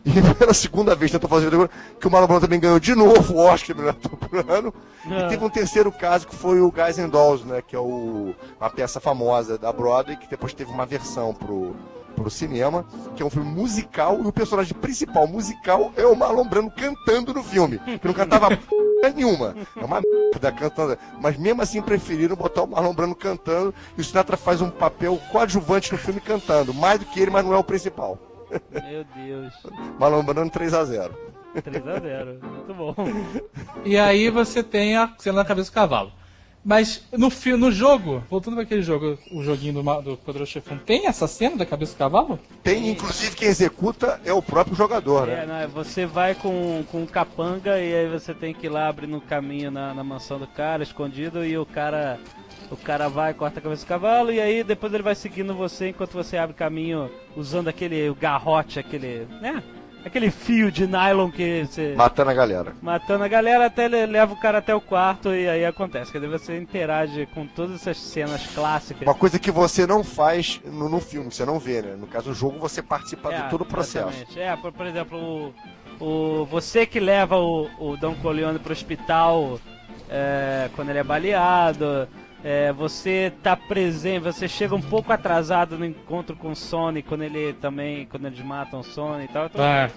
E 0.05 0.35
pela 0.35 0.55
segunda 0.55 0.95
vez 0.95 1.11
tentou 1.11 1.29
fazer 1.29 1.51
que 2.01 2.07
o 2.07 2.11
Marlon 2.11 2.27
Brando 2.27 2.43
também 2.43 2.59
ganhou 2.59 2.81
de 2.81 2.95
novo 2.95 3.35
o 3.35 3.39
Oscar 3.39 3.77
melhor 3.77 3.91
ator 3.91 4.17
por 4.17 4.51
ano. 4.51 4.75
E 5.05 5.29
teve 5.29 5.45
um 5.45 5.51
terceiro 5.51 5.93
caso 5.93 6.27
que 6.27 6.35
foi 6.35 6.61
o 6.61 6.71
Guys 6.71 6.99
and 6.99 7.11
Dolls, 7.11 7.47
né? 7.47 7.63
Que 7.67 7.77
é 7.77 7.79
o, 7.79 8.35
uma 8.59 8.71
peça 8.71 8.99
famosa 8.99 9.59
da 9.59 9.73
Broadway, 9.73 10.17
que 10.17 10.29
depois 10.29 10.55
teve 10.55 10.71
uma 10.71 10.87
versão 10.87 11.35
pro, 11.35 11.77
pro 12.17 12.31
cinema, 12.31 12.85
que 13.15 13.23
é 13.23 13.27
um 13.27 13.31
filme 13.31 13.51
musical, 13.51 14.19
e 14.23 14.27
o 14.27 14.33
personagem 14.33 14.75
principal 14.75 15.27
musical 15.27 15.93
é 15.97 16.07
o 16.07 16.17
Marlon 16.17 16.49
Brando 16.49 16.71
cantando 16.71 17.35
no 17.35 17.43
filme. 17.43 17.79
Que 17.79 18.07
não 18.07 18.15
cantava 18.15 18.49
p 18.57 19.13
nenhuma. 19.15 19.55
É 19.77 19.85
uma 19.85 20.01
merda 20.01 20.53
cantando. 20.53 20.99
Mas 21.21 21.37
mesmo 21.37 21.61
assim 21.61 21.83
preferiram 21.83 22.37
botar 22.37 22.63
o 22.63 22.67
Marlon 22.67 22.95
Brando 22.95 23.15
cantando 23.15 23.75
e 23.99 24.01
o 24.01 24.05
Sinatra 24.05 24.37
faz 24.37 24.63
um 24.63 24.71
papel 24.71 25.21
coadjuvante 25.31 25.93
no 25.93 25.99
filme 25.99 26.21
cantando. 26.21 26.73
Mais 26.73 26.99
do 26.99 27.05
que 27.05 27.21
ele, 27.21 27.31
mas 27.31 27.45
não 27.45 27.53
é 27.53 27.59
o 27.59 27.65
principal. 27.65 28.19
Meu 28.71 29.05
Deus. 29.15 29.55
Marlon 29.99 30.23
Brando 30.23 30.51
3 30.51 30.75
a 30.75 30.85
0 30.85 31.15
3x0. 31.57 32.41
Muito 32.43 32.75
bom. 32.75 32.95
E 33.85 33.99
aí 33.99 34.31
você 34.31 34.63
tem 34.63 34.97
a 34.97 35.13
cena 35.19 35.39
da 35.39 35.45
cabeça 35.45 35.71
do 35.71 35.75
cavalo. 35.75 36.13
Mas 36.63 37.03
no, 37.11 37.31
no 37.57 37.73
jogo, 37.73 38.23
voltando 38.29 38.55
para 38.55 38.65
aquele 38.65 38.83
jogo, 38.83 39.19
o 39.33 39.43
joguinho 39.43 39.83
do, 39.83 40.03
do 40.03 40.17
Poderoso 40.19 40.51
Chefão, 40.51 40.77
tem 40.77 41.07
essa 41.07 41.27
cena 41.27 41.57
da 41.57 41.65
cabeça 41.65 41.95
do 41.95 41.99
cavalo? 41.99 42.39
Tem, 42.63 42.91
inclusive, 42.91 43.35
quem 43.35 43.49
executa 43.49 44.21
é 44.27 44.33
o 44.33 44.43
próprio 44.43 44.77
jogador, 44.77 45.27
né? 45.27 45.43
É, 45.43 45.47
não, 45.47 45.55
é, 45.55 45.67
você 45.67 46.05
vai 46.05 46.35
com, 46.35 46.85
com 46.93 47.07
capanga 47.07 47.81
e 47.81 47.95
aí 47.95 48.09
você 48.11 48.35
tem 48.35 48.53
que 48.53 48.67
ir 48.67 48.69
lá 48.69 48.89
abrindo 48.89 49.17
um 49.17 49.21
caminho 49.21 49.71
na, 49.71 49.95
na 49.95 50.05
mansão 50.05 50.39
do 50.39 50.47
cara, 50.47 50.83
escondido, 50.83 51.45
e 51.45 51.57
o 51.57 51.65
cara. 51.65 52.19
O 52.71 52.77
cara 52.77 53.09
vai, 53.09 53.35
corta 53.35 53.59
a 53.59 53.63
cabeça 53.63 53.85
do 53.85 53.89
cavalo, 53.89 54.31
e 54.33 54.41
aí 54.41 54.63
depois 54.63 54.93
ele 54.95 55.03
vai 55.03 55.15
seguindo 55.15 55.53
você 55.55 55.89
enquanto 55.89 56.13
você 56.13 56.37
abre 56.37 56.55
caminho 56.55 57.11
usando 57.37 57.67
aquele 57.69 58.15
garrote, 58.15 58.79
aquele. 58.79 59.27
né? 59.41 59.63
Aquele 60.03 60.31
fio 60.31 60.73
de 60.73 60.87
nylon 60.87 61.31
que 61.31 61.65
você. 61.67 61.95
Matando 61.95 62.31
a 62.31 62.35
galera. 62.35 62.73
Matando 62.81 63.23
a 63.25 63.29
galera 63.29 63.67
até 63.67 63.85
ele 63.85 64.07
leva 64.07 64.33
o 64.33 64.37
cara 64.41 64.57
até 64.59 64.75
o 64.75 64.81
quarto 64.81 65.35
e 65.35 65.47
aí 65.47 65.67
acontece. 65.67 66.11
Quer 66.11 66.21
dizer, 66.21 66.39
você 66.39 66.57
interage 66.59 67.27
com 67.35 67.47
todas 67.47 67.75
essas 67.83 67.99
cenas 67.99 68.47
clássicas. 68.55 69.03
Uma 69.03 69.15
coisa 69.15 69.39
que 69.39 69.51
você 69.51 69.87
não 69.87 70.03
faz 70.03 70.59
no, 70.65 70.89
no 70.89 71.01
filme, 71.01 71.31
você 71.31 71.45
não 71.45 71.59
vê, 71.59 71.83
né? 71.83 71.97
No 71.99 72.07
caso 72.07 72.31
do 72.31 72.35
jogo, 72.35 72.59
você 72.59 72.81
participa 72.81 73.31
de 73.35 73.51
todo 73.51 73.61
o 73.61 73.67
processo. 73.67 74.09
exatamente. 74.09 74.41
É, 74.41 74.57
por, 74.57 74.73
por 74.73 74.87
exemplo, 74.87 75.53
o, 76.01 76.03
o- 76.03 76.45
você 76.47 76.87
que 76.87 76.99
leva 76.99 77.37
o, 77.37 77.69
o 77.79 77.95
Don 77.99 78.15
Corleone 78.15 78.59
pro 78.59 78.73
hospital 78.73 79.61
é, 80.09 80.71
quando 80.77 80.89
ele 80.89 80.99
é 81.01 81.05
baleado. 81.05 82.09
É, 82.43 82.73
você 82.73 83.33
tá 83.43 83.55
presente, 83.55 84.21
você 84.23 84.49
chega 84.49 84.75
um 84.75 84.81
pouco 84.81 85.13
atrasado 85.13 85.79
no 85.79 85.85
encontro 85.85 86.35
com 86.37 86.51
o 86.53 86.57
Sony, 86.57 87.03
quando 87.03 87.23
ele 87.23 87.53
também, 87.61 88.07
quando 88.07 88.27
eles 88.27 88.41
matam 88.41 88.81
o 88.81 88.85
Sony 88.85 89.25
e 89.25 89.29
tal. 89.29 89.47
Então, 89.47 89.63
Ah, 89.65 89.91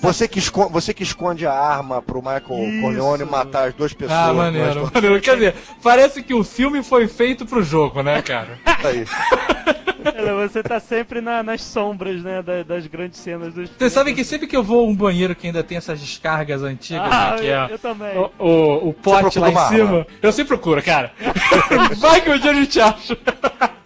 Você 0.00 0.26
que, 0.26 0.38
esco- 0.38 0.68
você 0.70 0.94
que 0.94 1.02
esconde 1.02 1.46
a 1.46 1.52
arma 1.52 2.00
pro 2.00 2.18
Michael 2.22 2.68
Isso. 2.68 2.80
Corleone 2.80 3.24
matar 3.24 3.68
as 3.68 3.74
duas 3.74 3.92
pessoas. 3.92 4.18
ah 4.18 4.32
maneiro, 4.32 4.80
nós- 4.82 4.90
maneiro. 4.90 5.20
Quer 5.20 5.34
dizer, 5.34 5.54
parece 5.82 6.22
que 6.22 6.32
o 6.34 6.42
filme 6.42 6.82
foi 6.82 7.06
feito 7.08 7.44
pro 7.44 7.62
jogo, 7.62 8.02
né, 8.02 8.22
cara? 8.22 8.58
Aí. 8.84 9.04
você 10.48 10.62
tá 10.62 10.80
sempre 10.80 11.20
na- 11.20 11.42
nas 11.44 11.62
sombras, 11.62 12.22
né, 12.22 12.42
da- 12.42 12.62
das 12.64 12.86
grandes 12.88 13.20
cenas 13.20 13.54
dos 13.54 13.70
Vocês 13.70 13.92
sabem 13.92 14.12
que 14.14 14.24
sempre 14.24 14.46
que 14.48 14.56
eu 14.56 14.62
vou 14.62 14.80
a 14.80 14.88
um 14.88 14.94
banheiro 14.96 15.34
que 15.34 15.46
ainda 15.46 15.62
tem 15.62 15.78
essas 15.78 16.00
descargas 16.00 16.62
antigas, 16.62 17.08
Ah, 17.12 17.30
né, 17.32 17.36
que 17.38 17.46
eu, 17.46 17.54
é 17.54 17.68
eu 17.72 17.78
também. 17.78 18.18
o, 18.18 18.30
o, 18.38 18.88
o 18.88 18.92
pote 18.94 19.38
lá 19.38 19.48
em 19.50 19.56
cima, 19.68 19.84
arma? 19.98 20.06
eu 20.20 20.32
sempre 20.32 20.48
procuro, 20.48 20.82
cara. 20.82 21.12
Vai 21.98 22.20
que 22.20 22.30
um 22.30 22.38
dia 22.38 22.50
a 22.50 22.54
gente 22.54 22.80
acha. 22.80 23.18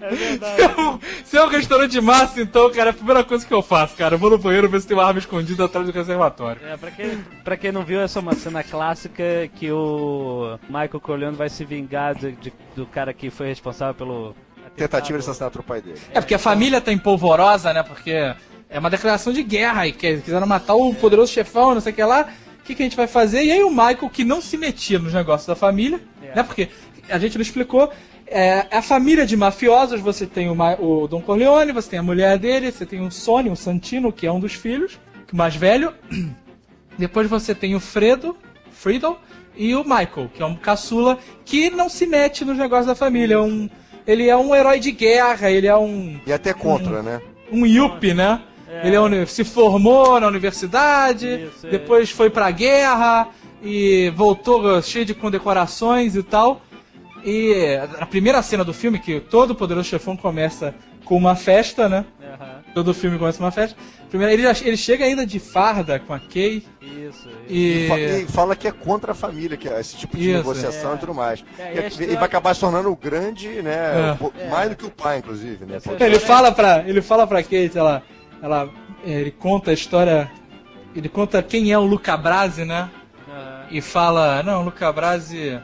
É 0.01 0.09
verdade. 0.15 0.55
Se 0.57 0.63
é, 0.63 0.81
um, 0.81 0.99
se 1.25 1.37
é 1.37 1.43
um 1.45 1.49
restaurante 1.49 1.91
de 1.91 2.01
massa, 2.01 2.41
então, 2.41 2.71
cara, 2.71 2.91
é 2.91 2.93
a 2.93 2.95
primeira 2.95 3.25
coisa 3.25 3.45
que 3.45 3.53
eu 3.53 3.63
faço, 3.63 3.97
cara. 3.97 4.15
Eu 4.15 4.19
vou 4.19 4.31
no 4.31 4.39
banheiro 4.39 4.69
ver 4.69 4.81
se 4.81 4.87
tem 4.87 4.97
uma 4.97 5.05
arma 5.05 5.19
escondida 5.19 5.65
atrás 5.65 5.87
do 5.87 5.93
reservatório. 5.93 6.61
É, 6.65 6.77
pra, 6.77 6.91
quem, 6.91 7.25
pra 7.45 7.57
quem 7.57 7.73
não 7.73 7.83
viu, 7.85 8.01
essa 8.01 8.19
é 8.19 8.23
uma 8.23 8.35
cena 8.35 8.63
clássica 8.63 9.25
que 9.57 9.71
o 9.73 10.59
Michael 10.69 11.01
Corleone 11.01 11.37
vai 11.37 11.49
se 11.49 11.65
vingar 11.65 12.15
de- 12.15 12.33
de- 12.33 12.53
do 12.77 12.87
cara 12.87 13.13
que 13.13 13.31
foi 13.31 13.49
responsável 13.49 13.95
pelo 13.95 14.29
atentado. 14.59 14.75
Tentativa 14.77 15.19
de 15.19 15.25
assassinato 15.25 15.59
do 15.59 15.65
pai 15.65 15.81
dele. 15.81 15.99
É 16.13 16.21
porque 16.21 16.35
a 16.35 16.39
família 16.39 16.81
tá 16.81 16.93
empolvorosa, 16.93 17.73
né? 17.73 17.83
Porque 17.83 18.11
é 18.69 18.79
uma 18.79 18.91
declaração 18.91 19.33
de 19.33 19.43
guerra 19.43 19.87
e 19.89 19.93
que 19.93 20.19
quiseram 20.19 20.47
matar 20.47 20.75
o 20.75 20.95
poderoso 20.95 21.33
chefão, 21.33 21.75
não 21.75 21.81
sei 21.81 21.93
o 21.93 21.97
que 21.97 22.05
lá. 22.05 22.29
O 22.61 22.63
que, 22.67 22.75
que 22.75 22.83
a 22.83 22.87
gente 22.87 22.97
vai 22.97 23.07
fazer? 23.07 23.45
E 23.45 23.53
aí 23.53 23.63
o 23.63 23.71
Michael, 23.71 24.11
que 24.13 24.25
não 24.25 24.41
se 24.41 24.57
metia 24.57 24.99
nos 24.99 25.13
negócios 25.15 25.47
da 25.47 25.55
família, 25.55 26.01
É. 26.21 26.35
né? 26.35 26.43
Porque 26.43 26.69
a 27.09 27.19
gente 27.19 27.35
não 27.37 27.43
explicou. 27.43 27.91
É, 28.27 28.67
a 28.73 28.83
família 28.83 29.25
de 29.25 29.37
mafiosos, 29.37 30.01
você 30.01 30.27
tem 30.27 30.49
o, 30.51 30.55
Ma- 30.55 30.75
o 30.81 31.07
Don 31.07 31.21
Corleone, 31.21 31.71
você 31.73 31.91
tem 31.91 31.99
a 31.99 32.03
mulher 32.03 32.39
dele, 32.39 32.73
você 32.73 32.85
tem 32.85 33.01
o 33.01 33.11
Sonny, 33.11 33.51
o 33.51 33.57
Santino, 33.57 34.13
que 34.13 34.27
é 34.27 34.33
um 34.33 34.41
dos 34.41 34.53
filhos, 34.55 34.99
o 35.33 35.37
mais 35.37 35.55
velho. 35.55 35.93
Depois 36.99 37.29
você 37.29 37.55
tem 37.55 37.75
o 37.75 37.81
Fredo, 37.81 38.37
Friedel, 38.71 39.19
e 39.57 39.75
o 39.75 39.83
Michael, 39.85 40.31
que 40.35 40.43
é 40.43 40.47
um 40.47 40.57
caçula 40.57 41.19
que 41.45 41.71
não 41.71 41.89
se 41.89 42.07
mete 42.07 42.45
nos 42.45 42.59
negócios 42.59 42.87
da 42.87 42.95
família. 42.95 43.35
É 43.37 43.41
um, 43.41 43.69
ele 44.07 44.29
é 44.29 44.37
um 44.37 44.55
herói 44.55 44.79
de 44.81 44.91
guerra, 44.93 45.51
ele 45.51 45.67
é 45.67 45.77
um, 45.77 46.19
E 46.27 46.33
até 46.33 46.53
contra, 46.53 47.03
né? 47.03 47.21
um 47.51 47.65
yuppie, 47.67 48.13
né? 48.15 48.41
Ele 48.83 48.95
é 48.97 49.01
uni- 49.01 49.27
se 49.27 49.45
formou 49.45 50.21
na 50.21 50.27
universidade, 50.27 51.49
Isso, 51.57 51.67
é. 51.67 51.71
depois 51.71 52.11
foi 52.11 52.29
pra 52.29 52.51
guerra 52.51 53.29
e 53.63 54.13
voltou 54.15 54.83
cheio 54.83 55.05
de 55.05 55.15
condecorações 55.15 56.15
e 56.17 56.23
tal. 56.23 56.61
E 57.27 57.77
a 57.99 58.07
primeira 58.07 58.41
cena 58.41 58.63
do 58.65 58.73
filme, 58.73 58.99
que 59.01 59.19
todo 59.21 59.55
poderoso 59.55 59.89
chefão 59.89 60.17
começa 60.17 60.73
com 61.05 61.17
uma 61.17 61.35
festa, 61.35 61.89
né? 61.89 62.05
Aham, 62.23 62.57
Todo 62.73 62.95
filme 62.95 63.19
começa 63.19 63.39
com 63.39 63.45
uma 63.45 63.51
festa. 63.51 63.77
Primeiro, 64.09 64.33
ele, 64.35 64.43
já- 64.43 64.65
ele 64.67 64.77
chega 64.77 65.05
ainda 65.05 65.27
de 65.27 65.39
farda 65.41 65.99
com 65.99 66.13
a 66.15 66.21
Kay 66.21 66.65
Isso. 66.81 67.29
e. 67.49 67.89
E 67.89 68.27
fala 68.29 68.55
que 68.55 68.69
é 68.69 68.71
contra 68.73 69.11
a 69.13 69.15
família, 69.15 69.57
que 69.57 69.69
é 69.69 69.81
esse 69.81 69.97
tipo 69.97 70.17
de 70.17 70.29
Isso. 70.29 70.37
negociação 70.39 70.93
É. 70.93 70.95
e 70.95 70.99
tudo 70.99 71.15
mais. 71.15 71.45
É, 71.59 71.89
E- 71.89 71.91
história- 71.91 72.15
vai 72.15 72.25
acabar 72.25 72.55
se 72.55 72.61
tornando 72.61 72.91
o 72.93 72.97
grande, 72.97 73.49
né? 73.63 74.11
É. 74.13 74.15
pouco- 74.17 74.37
Mais 74.51 74.71
do 74.71 74.77
que 74.77 74.87
o 74.87 74.91
pai, 74.91 75.19
inclusive, 75.19 75.65
né? 75.65 75.81
Pô, 75.83 75.93
Ele 75.99 76.19
fala 76.21 76.53
pra, 76.53 76.85
ele 76.87 77.03
fala 77.03 77.27
pra 77.27 77.43
Kate, 77.43 77.73
ela, 77.77 78.03
ela, 78.43 78.69
ele 79.05 79.31
conta 79.33 79.71
a 79.73 79.75
história, 79.75 80.31
ele 80.95 81.09
conta 81.09 81.43
quem 81.43 81.73
é 81.73 81.79
o 81.79 81.85
Luca 81.85 82.17
Brasi, 82.17 82.65
né? 82.65 82.89
Aham. 83.29 83.67
E 83.71 83.81
fala, 83.81 84.43
não, 84.45 84.61
o 84.61 84.65
Luca 84.67 84.93
Brasi 84.93 85.59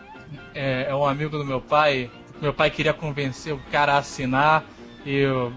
é, 0.55 0.87
é 0.88 0.95
um 0.95 1.05
amigo 1.07 1.37
do 1.38 1.45
meu 1.45 1.61
pai, 1.61 2.11
meu 2.40 2.53
pai 2.53 2.71
queria 2.71 2.92
convencer 2.92 3.53
o 3.53 3.61
cara 3.71 3.95
a 3.95 3.99
assinar 3.99 4.64
e 5.05 5.25
o, 5.27 5.53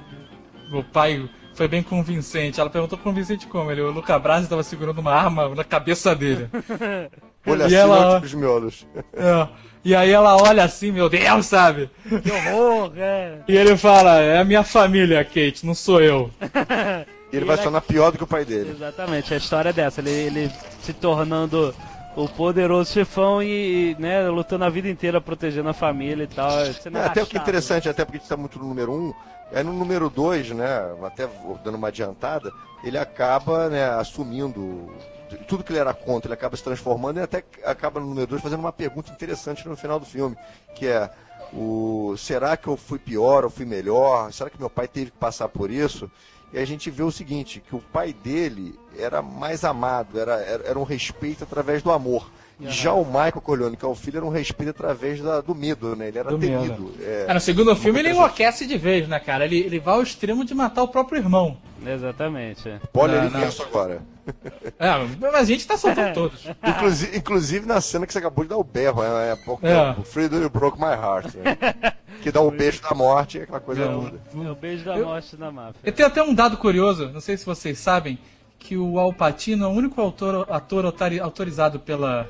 o 0.72 0.84
pai 0.84 1.28
foi 1.54 1.68
bem 1.68 1.82
convincente. 1.84 2.60
Ela 2.60 2.70
perguntou 2.70 2.98
convincente 2.98 3.48
como? 3.48 3.72
Ele, 3.72 3.82
o 3.82 3.92
Luca 3.92 4.18
Brasi 4.20 4.44
estava 4.44 4.64
segurando 4.64 5.00
uma 5.00 5.14
arma 5.14 5.50
na 5.56 5.64
cabeça 5.64 6.16
dele. 6.16 6.50
Olha 7.48 7.64
E 7.64 7.66
assim, 7.68 7.76
ela- 7.76 8.20
os 8.20 8.34
miolos. 8.34 8.86
É. 9.14 9.48
E 9.88 9.94
aí 9.96 10.10
ela 10.10 10.36
olha 10.36 10.64
assim, 10.64 10.92
meu 10.92 11.08
Deus, 11.08 11.46
sabe? 11.46 11.92
Que 12.24 12.32
horror, 12.32 12.92
é. 12.98 13.38
E 13.48 13.56
ele 13.56 13.78
fala, 13.78 14.20
é 14.20 14.40
a 14.40 14.44
minha 14.44 14.64
família, 14.64 15.24
Kate, 15.24 15.64
não 15.64 15.76
sou 15.76 16.02
eu. 16.02 16.32
E 17.32 17.36
ele 17.38 17.46
vai 17.46 17.56
se 17.56 17.62
tornar 17.62 17.82
pior 17.82 18.12
do 18.12 18.18
que 18.18 18.24
o 18.24 18.28
pai 18.28 18.44
dele. 18.44 18.72
Exatamente, 18.72 19.32
a 19.32 19.38
história 19.38 19.70
é 19.70 19.74
dessa, 19.74 20.02
ele, 20.02 20.10
ele 20.10 20.52
se 20.82 20.92
tornando 20.92 21.72
o 22.16 22.30
poderoso 22.30 22.94
chefão 22.94 23.44
e, 23.44 23.96
né, 24.00 24.28
lutando 24.30 24.64
a 24.64 24.70
vida 24.70 24.90
inteira 24.90 25.20
protegendo 25.20 25.70
a 25.70 25.74
família 25.74 26.24
e 26.24 26.28
tal. 26.28 26.50
É, 26.50 26.72
até 27.06 27.22
o 27.22 27.26
que 27.26 27.38
é 27.38 27.42
interessante, 27.42 27.90
até 27.90 28.06
porque 28.06 28.18
a 28.18 28.20
gente 28.20 28.26
está 28.26 28.38
muito 28.38 28.58
no 28.58 28.66
número 28.66 28.94
1, 28.94 28.96
um, 28.96 29.14
é 29.52 29.62
no 29.62 29.74
número 29.74 30.10
2, 30.10 30.52
né? 30.52 30.96
Até 31.04 31.28
dando 31.64 31.76
uma 31.76 31.90
adiantada, 31.90 32.52
ele 32.84 32.98
acaba 32.98 33.70
né, 33.70 33.86
assumindo 33.90 34.90
tudo 35.48 35.64
que 35.64 35.72
ele 35.72 35.80
era 35.80 35.94
contra, 35.94 36.30
ele 36.30 36.36
acaba 36.36 36.56
se 36.56 36.64
transformando 36.64 37.20
e 37.20 37.24
até 37.24 37.44
acaba 37.64 38.00
no 38.00 38.08
número 38.08 38.28
2 38.28 38.42
fazendo 38.42 38.60
uma 38.60 38.72
pergunta 38.72 39.12
interessante 39.12 39.68
no 39.68 39.76
final 39.76 40.00
do 40.00 40.06
filme, 40.06 40.38
que 40.76 40.88
é 40.88 41.10
o 41.54 42.16
será 42.18 42.56
que 42.58 42.68
eu 42.68 42.78
fui 42.78 43.00
pior 43.00 43.44
ou 43.44 43.50
fui 43.50 43.66
melhor? 43.66 44.32
Será 44.32 44.50
que 44.50 44.60
meu 44.60 44.70
pai 44.70 44.88
teve 44.88 45.12
que 45.12 45.18
passar 45.18 45.50
por 45.50 45.70
isso? 45.70 46.10
E 46.56 46.60
a 46.60 46.66
gente 46.66 46.90
vê 46.90 47.04
o 47.04 47.12
seguinte, 47.12 47.62
que 47.68 47.76
o 47.76 47.80
pai 47.80 48.14
dele 48.14 48.80
era 48.98 49.22
mais 49.22 49.66
amado, 49.66 50.18
era, 50.18 50.36
era, 50.36 50.64
era 50.70 50.80
um 50.80 50.84
respeito 50.84 51.44
através 51.44 51.84
do 51.84 51.92
amor. 51.92 52.32
E 52.58 52.70
Já 52.70 52.94
o 52.94 53.04
Michael 53.04 53.42
Corleone, 53.42 53.76
que 53.76 53.84
é 53.84 53.88
o 53.90 53.94
filho, 53.94 54.16
era 54.20 54.26
um 54.26 54.30
respeito 54.30 54.70
através 54.70 55.20
da- 55.22 55.42
do 55.42 55.54
medo, 55.54 55.94
né? 55.94 56.08
Ele 56.08 56.18
era 56.20 56.30
Do 56.30 56.40
temido. 56.40 56.94
É. 57.02 57.26
É, 57.28 57.34
no 57.34 57.42
segundo 57.42 57.76
filme 57.76 58.00
ele 58.00 58.08
coisa- 58.08 58.22
enlouquece 58.22 58.66
de 58.66 58.78
vez, 58.78 59.06
né, 59.10 59.20
cara? 59.20 59.44
Ele, 59.44 59.58
ele 59.60 59.78
vai 59.82 59.96
ao 59.96 60.02
extremo 60.02 60.46
de 60.46 60.56
matar 60.56 60.84
o 60.84 60.88
próprio 60.88 61.20
irmão. 61.20 61.58
Exatamente. 61.86 62.70
é. 62.70 62.80
Olha 62.94 63.18
ele 63.18 63.28
verso 63.28 63.62
agora. 63.64 64.02
É, 64.80 64.92
mas 65.20 65.36
a 65.36 65.44
gente 65.44 65.68
tá 65.68 65.76
soltando 65.78 66.14
todos. 66.16 66.48
Inclusive, 66.66 67.18
inclusive 67.18 67.66
na 67.66 67.82
cena 67.82 68.08
que 68.08 68.14
você 68.14 68.20
acabou 68.20 68.46
de 68.46 68.50
dar 68.52 68.58
o 68.58 68.64
berro, 68.64 69.04
é, 69.04 69.32
é 69.32 69.32
É. 69.34 69.36
tempo. 69.94 70.04
Freedom 70.04 70.38
You 70.38 70.50
Broke 70.50 70.80
My 70.80 70.94
Heart. 70.94 71.36
né? 71.36 71.58
que 72.26 72.32
dá 72.32 72.42
o 72.42 72.50
beijo 72.50 72.82
da 72.82 72.96
morte 72.96 73.38
e 73.38 73.42
aquela 73.44 73.60
coisa 73.60 73.84
É. 73.84 73.88
toda. 73.88 74.20
É 74.48 74.52
o 74.52 74.56
beijo 74.56 74.84
da 74.84 74.98
Eu- 74.98 75.06
morte 75.06 75.38
da 75.38 75.52
máfia. 75.52 75.76
Eu 75.84 75.92
tenho 75.94 76.08
até 76.08 76.24
um 76.24 76.34
dado 76.34 76.58
curioso, 76.58 77.12
não 77.14 77.22
sei 77.22 77.38
se 77.38 77.46
vocês 77.46 77.78
sabem, 77.78 78.18
que 78.58 78.76
o 78.76 78.98
Al 78.98 79.14
Pacino 79.14 79.66
é 79.66 79.68
o 79.68 79.72
único 79.72 80.02
autor, 80.02 80.48
ator 80.50 80.86
autori- 80.86 81.20
autorizado 81.20 81.80
pela, 81.80 82.28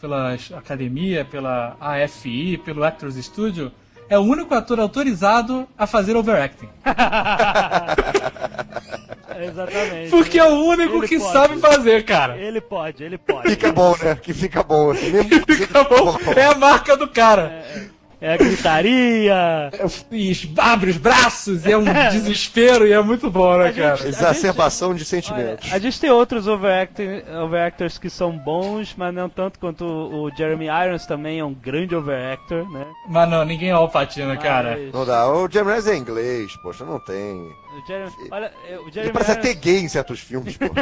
pela 0.00 0.34
academia, 0.56 1.24
pela 1.24 1.76
AFI, 1.80 2.58
pelo 2.58 2.82
Actors 2.82 3.14
Studio, 3.24 3.70
é 4.08 4.18
o 4.18 4.22
único 4.22 4.52
ator 4.52 4.80
autorizado 4.80 5.68
a 5.78 5.86
fazer 5.86 6.16
overacting. 6.16 6.68
Exatamente. 9.40 10.10
Porque 10.10 10.38
é 10.40 10.44
o 10.44 10.64
único 10.66 10.96
Ele 10.96 11.08
que 11.08 11.18
pode. 11.20 11.32
sabe 11.32 11.56
fazer, 11.60 12.04
cara. 12.04 12.36
Ele 12.36 12.60
pode, 12.60 13.02
ele 13.04 13.16
pode. 13.16 13.48
Fica 13.48 13.70
bom, 13.72 13.94
né? 14.02 14.16
Que 14.20 14.34
fica 14.34 14.62
bom. 14.64 14.88
Mesmo 14.92 15.46
que 15.46 15.54
Fica 15.54 15.84
bom, 15.84 16.18
é 16.36 16.44
a 16.46 16.54
marca 16.56 16.96
do 16.96 17.06
cara. 17.08 17.42
É 17.64 17.99
a 18.28 18.36
gritaria. 18.36 19.70
E 20.10 20.32
abre 20.58 20.90
os 20.90 20.96
braços, 20.96 21.64
e 21.64 21.72
é 21.72 21.76
um 21.78 21.84
desespero, 22.10 22.86
e 22.86 22.92
é 22.92 23.02
muito 23.02 23.30
bom, 23.30 23.56
né, 23.58 23.66
gente- 23.72 23.76
cara? 23.80 24.08
Exacerbação 24.08 24.88
de 24.94 25.00
Olha, 25.00 25.04
sentimentos. 25.04 25.72
a 25.72 25.78
gente 25.78 26.00
tem 26.00 26.10
outros 26.10 26.46
overacting, 26.46 27.22
overactors 27.42 27.98
que 27.98 28.10
são 28.10 28.36
bons, 28.36 28.94
mas 28.96 29.14
não 29.14 29.28
tanto 29.28 29.58
quanto 29.58 29.84
o, 29.84 30.24
o 30.24 30.30
Jeremy 30.36 30.66
Irons 30.66 31.06
também 31.06 31.38
é 31.38 31.44
um 31.44 31.54
grande 31.54 31.94
overactor, 31.94 32.70
né? 32.70 32.86
Mas 33.08 33.28
não, 33.30 33.44
ninguém 33.44 33.70
é 33.70 33.76
o 33.78 33.88
Patina, 33.88 34.36
cara. 34.36 34.78
Mas 34.80 34.92
Não 34.92 35.04
dá. 35.06 35.26
O 35.32 35.48
Jeremy 35.50 35.72
Irons 35.72 35.86
é 35.86 35.96
inglês, 35.96 36.52
poxa, 36.62 36.84
não 36.84 36.98
tem. 37.00 37.48
O 37.72 37.86
Jeremy, 37.86 38.12
olha, 38.30 38.52
é, 38.68 38.76
o 38.78 38.82
Ele 38.82 38.92
Jeremy 38.92 39.12
parece 39.12 39.32
até 39.32 39.50
Irons, 39.50 39.60
gay 39.60 39.78
em 39.78 39.88
certos 39.88 40.20
filmes, 40.20 40.56
pô. 40.56 40.66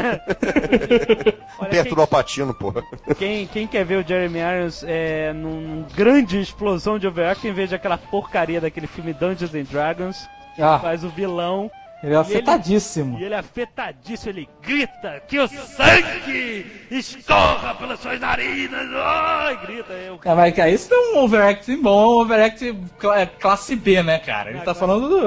Perto 1.70 1.84
quem, 1.84 1.94
do 1.94 2.00
Alpatino, 2.00 2.54
pô. 2.54 2.72
quem, 3.16 3.46
quem 3.46 3.66
quer 3.66 3.84
ver 3.84 4.04
o 4.04 4.06
Jeremy 4.06 4.38
Irons 4.38 4.84
é, 4.86 5.32
num 5.32 5.84
grande 5.94 6.40
explosão 6.40 6.98
de 6.98 7.06
overacting, 7.06 7.48
em 7.48 7.52
vez 7.52 7.68
de 7.68 7.74
aquela 7.74 7.98
porcaria 7.98 8.60
daquele 8.60 8.86
filme 8.86 9.12
Dungeons 9.12 9.54
and 9.54 9.64
Dragons, 9.64 10.28
Ah, 10.58 10.78
faz 10.78 11.04
o 11.04 11.08
vilão 11.10 11.70
ele 12.02 12.14
é 12.14 12.16
afetadíssimo. 12.16 13.18
E 13.18 13.24
ele 13.24 13.34
é 13.34 13.38
afetadíssimo, 13.38 14.30
ele 14.32 14.48
grita 14.62 15.22
que 15.26 15.38
o 15.38 15.48
sangue 15.48 16.66
escorra 16.90 17.74
pelas 17.74 17.98
suas 18.00 18.20
narinas. 18.20 18.86
Ai, 18.94 19.56
grita. 19.66 19.92
Eu... 19.92 20.20
É, 20.24 20.34
mas 20.34 20.54
cara, 20.54 20.70
isso 20.70 20.88
não 20.90 20.96
é 20.96 21.14
um 21.18 21.24
overacting 21.24 21.82
bom, 21.82 22.02
é 22.02 22.06
um 22.06 22.20
overacting 22.20 22.84
é, 23.16 23.26
classe 23.26 23.74
B, 23.74 24.02
né, 24.02 24.18
cara? 24.18 24.50
Ele 24.50 24.60
tá 24.60 24.74
falando 24.74 25.08
do, 25.08 25.18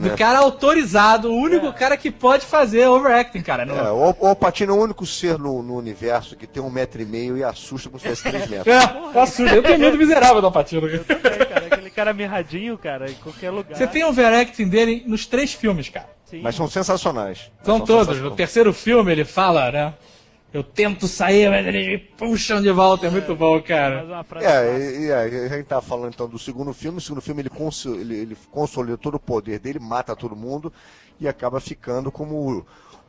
né? 0.08 0.16
cara 0.16 0.38
autorizado, 0.38 1.30
o 1.30 1.36
único 1.36 1.72
cara 1.72 1.96
que 1.96 2.10
pode 2.10 2.46
fazer 2.46 2.86
overacting, 2.88 3.42
cara. 3.42 3.64
Não- 3.66 3.78
É, 3.78 3.92
o, 3.92 4.16
o 4.20 4.26
Alpatino 4.28 4.72
é 4.74 4.76
o 4.78 4.82
único 4.82 5.04
ser 5.04 5.38
no, 5.38 5.62
no 5.62 5.76
universo 5.76 6.36
que 6.36 6.46
tem 6.46 6.62
um 6.62 6.70
metro 6.70 7.02
e 7.02 7.04
meio 7.04 7.36
e 7.36 7.44
assusta 7.44 7.88
como 7.90 7.98
se 8.00 8.04
tivesse 8.04 8.22
três 8.22 8.46
metros. 8.50 8.74
É, 8.74 8.86
tá 9.12 9.26
sujo. 9.26 9.54
Eu 9.54 9.62
tenho 9.62 9.78
medo 9.78 9.98
miserável 9.98 10.40
do 10.40 10.50
Patino. 10.50 10.86
É, 10.88 11.44
cara, 11.44 11.66
aquele 11.66 11.90
cara 11.90 12.12
mirradinho, 12.12 12.78
cara, 12.78 13.10
em 13.10 13.14
qualquer 13.14 13.50
lugar. 13.50 13.76
Você 13.76 13.86
tem 13.86 14.04
overacting 14.04 14.68
dele 14.68 15.04
nos 15.06 15.26
três 15.26 15.52
filmes, 15.52 15.88
cara. 15.88 16.13
Sim. 16.36 16.42
Mas 16.42 16.54
são 16.54 16.68
sensacionais. 16.68 17.50
São 17.62 17.78
todos. 17.80 17.98
No 17.98 18.04
sensacionais. 18.06 18.36
terceiro 18.36 18.72
filme 18.72 19.12
ele 19.12 19.24
fala, 19.24 19.70
né? 19.70 19.94
eu 20.54 20.62
tento 20.62 21.08
sair, 21.08 21.50
mas 21.50 21.66
eles 21.66 21.84
me 21.84 21.98
puxam 21.98 22.62
de 22.62 22.70
volta. 22.70 23.08
É 23.08 23.10
muito 23.10 23.34
bom, 23.34 23.54
Mais 23.54 23.66
cara. 23.66 24.24
É, 24.40 24.78
e, 24.78 25.06
e, 25.06 25.10
é, 25.10 25.46
a 25.46 25.48
gente 25.48 25.66
tá 25.66 25.82
falando 25.82 26.14
então 26.14 26.28
do 26.28 26.38
segundo 26.38 26.72
filme. 26.72 26.98
O 26.98 27.00
segundo 27.00 27.20
filme 27.20 27.42
ele, 27.42 27.50
conso- 27.50 27.96
ele, 27.96 28.14
ele 28.14 28.36
consolida 28.52 28.96
todo 28.96 29.16
o 29.16 29.20
poder 29.20 29.58
dele, 29.58 29.80
mata 29.80 30.14
todo 30.14 30.36
mundo 30.36 30.72
e 31.20 31.26
acaba 31.26 31.58
ficando 31.60 32.12
como 32.12 32.64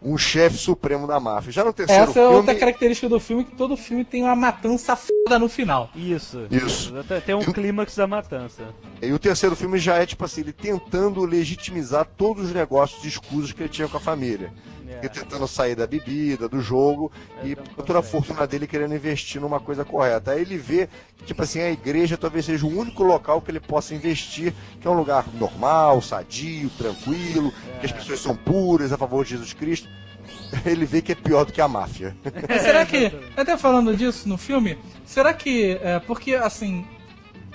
um 0.06 0.18
chefe 0.18 0.58
supremo 0.58 1.08
da 1.08 1.20
máfia. 1.20 1.52
Já 1.52 1.64
no 1.64 1.74
terceiro 1.74 2.04
Essa 2.04 2.12
é 2.12 2.22
filme. 2.22 2.36
outra 2.36 2.54
característica 2.56 3.10
do 3.10 3.20
filme, 3.20 3.44
que 3.44 3.56
todo 3.56 3.76
filme 3.76 4.06
tem 4.06 4.22
uma 4.24 4.36
matança 4.36 4.96
foda 4.96 5.40
no 5.40 5.50
final. 5.50 5.90
Isso. 5.96 6.46
Isso. 6.52 6.94
Tem- 7.08 7.22
Tem 7.22 7.36
um 7.36 7.42
clímax 7.42 7.96
da 7.96 8.06
matança. 8.06 8.64
E 9.02 9.12
o 9.12 9.18
terceiro 9.18 9.56
filme 9.56 9.80
já 9.80 9.96
é, 9.96 10.06
tipo 10.06 10.24
assim, 10.24 10.42
ele 10.42 10.54
tentando 10.54 11.26
legitimizar 11.26 12.06
todos 12.18 12.46
os 12.46 12.54
negócios 12.54 13.04
escusos 13.04 13.52
que 13.52 13.64
ele 13.64 13.70
tinha 13.70 13.88
com 13.88 13.98
a 13.98 14.00
família. 14.00 14.54
É. 14.88 15.08
Tentando 15.08 15.48
sair 15.48 15.76
da 15.76 15.88
bebida, 15.88 16.48
do 16.48 16.62
jogo, 16.62 17.12
É, 17.44 17.48
e 17.48 17.56
toda 17.56 18.00
a 18.00 18.04
fortuna 18.04 18.46
dele 18.46 18.68
querendo 18.68 18.94
investir 18.96 19.42
numa 19.42 19.60
coisa 19.60 19.84
correta. 19.86 20.32
Aí 20.32 20.42
ele 20.42 20.58
vê 20.58 20.88
que, 21.18 21.26
tipo 21.26 21.42
assim, 21.44 21.60
a 21.62 21.72
igreja 21.72 22.18
talvez 22.18 22.46
seja 22.46 22.66
o 22.66 22.70
único 22.80 23.04
local 23.04 23.42
que 23.42 23.52
ele 23.52 23.60
possa 23.60 23.94
investir, 23.96 24.54
que 24.80 24.88
é 24.88 24.90
um 24.92 24.96
lugar 24.98 25.26
normal, 25.34 26.02
sadio, 26.02 26.70
tranquilo, 26.78 27.52
que 27.80 27.86
as 27.86 27.92
É. 27.92 27.96
pessoas 27.96 28.20
são 28.20 28.36
puras, 28.36 28.92
a 28.92 28.98
favor 28.98 29.24
de 29.24 29.32
Jesus 29.32 29.54
Cristo. 29.54 29.88
Ele 30.66 30.86
vê 30.86 31.02
que 31.04 31.12
é 31.12 31.16
pior 31.16 31.46
do 31.46 31.54
que 31.54 31.62
a 31.62 31.68
máfia. 31.68 32.16
Será 32.62 32.84
que, 32.86 33.12
até 33.38 33.56
falando 33.58 33.96
disso 33.96 34.28
no 34.28 34.38
filme, 34.38 34.78
será 35.06 35.34
que, 35.34 35.78
é, 35.84 36.00
porque 36.00 36.34
assim, 36.34 36.86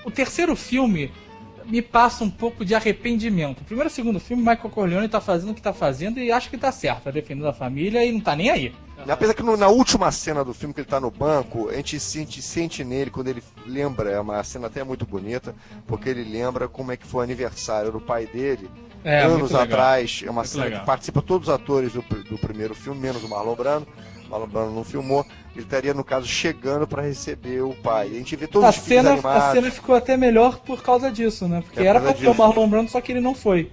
o 0.05 0.11
terceiro 0.11 0.55
filme 0.55 1.12
me 1.70 1.80
passa 1.80 2.24
um 2.24 2.30
pouco 2.30 2.64
de 2.64 2.74
arrependimento. 2.74 3.62
Primeiro 3.64 3.88
e 3.88 3.92
segundo 3.92 4.18
filme, 4.20 4.42
Michael 4.42 4.70
Corleone 4.70 5.09
tá 5.09 5.20
fazendo 5.20 5.50
o 5.50 5.54
que 5.54 5.62
tá 5.62 5.72
fazendo 5.72 6.18
e 6.18 6.33
acha 6.33 6.50
que 6.50 6.59
tá 6.59 6.72
certo, 6.72 7.04
tá 7.04 7.11
defendendo 7.11 7.46
a 7.48 7.52
família 7.52 8.04
e 8.04 8.12
não 8.12 8.20
tá 8.20 8.35
nem 8.35 8.50
aí. 8.50 8.72
Apesar 9.09 9.33
que 9.33 9.42
no- 9.42 9.56
na 9.56 9.68
última 9.68 10.11
cena 10.12 10.44
do 10.44 10.52
filme 10.52 10.74
que 10.74 10.80
ele 10.80 10.88
tá 10.88 11.00
no 11.00 11.11
banco, 11.11 11.70
a 11.70 11.74
gente 11.74 11.98
sente, 11.98 12.42
sente 12.42 12.85
nele 12.85 13.11
quando 13.11 13.28
ele 13.28 13.42
lembra, 13.66 14.11
é 14.11 14.20
uma 14.20 14.44
cena 14.44 14.66
até 14.66 14.85
muito 14.85 15.06
bonita, 15.06 15.54
porque 15.87 16.11
ele 16.11 16.22
lembra 16.24 16.68
como 16.68 16.92
é 16.92 16.98
que 16.98 17.06
foi 17.06 17.20
o 17.20 17.24
aniversário 17.24 17.90
do 17.90 18.00
pai 18.00 18.26
dele, 18.26 18.68
É, 19.02 19.22
anos 19.22 19.54
atrás. 19.54 20.22
É 20.22 20.30
uma 20.30 20.42
Muito 20.42 20.50
cena 20.50 20.64
legal. 20.64 20.80
que 20.80 20.87
participa 20.87 21.22
todos 21.22 21.48
os 21.48 21.54
atores 21.54 21.94
do, 21.94 22.02
do 22.02 22.37
primeiro 22.37 22.74
filme, 22.74 23.00
menos 23.00 23.24
o 23.24 23.28
Marlon 23.28 23.54
Brando. 23.54 23.87
Marlon 24.31 24.47
Brando 24.47 24.71
não 24.73 24.85
filmou. 24.85 25.27
Ele 25.55 25.64
estaria, 25.64 25.93
no 25.93 26.05
caso, 26.05 26.27
chegando 26.27 26.87
para 26.87 27.03
receber 27.03 27.62
o 27.62 27.75
pai. 27.75 28.07
A 28.07 28.14
gente 28.14 28.37
vê 28.37 28.47
todos 28.47 28.66
A 28.66 28.71
os 28.71 28.77
cena, 28.77 29.12
animados. 29.14 29.43
a 29.43 29.53
cena 29.53 29.71
ficou 29.71 29.95
até 29.97 30.16
melhor 30.16 30.61
por 30.61 30.83
causa 30.83 31.11
disso, 31.11 31.49
né? 31.49 31.61
Porque 31.62 31.81
É, 31.81 31.87
era 31.87 32.01
pra 32.01 32.14
ter 32.14 32.29
o. 32.29 32.35
Marlon 32.35 32.69
Brando, 32.69 32.90
só 32.90 33.01
que 33.01 33.11
ele 33.11 33.21
não 33.21 33.35
foi. 33.35 33.73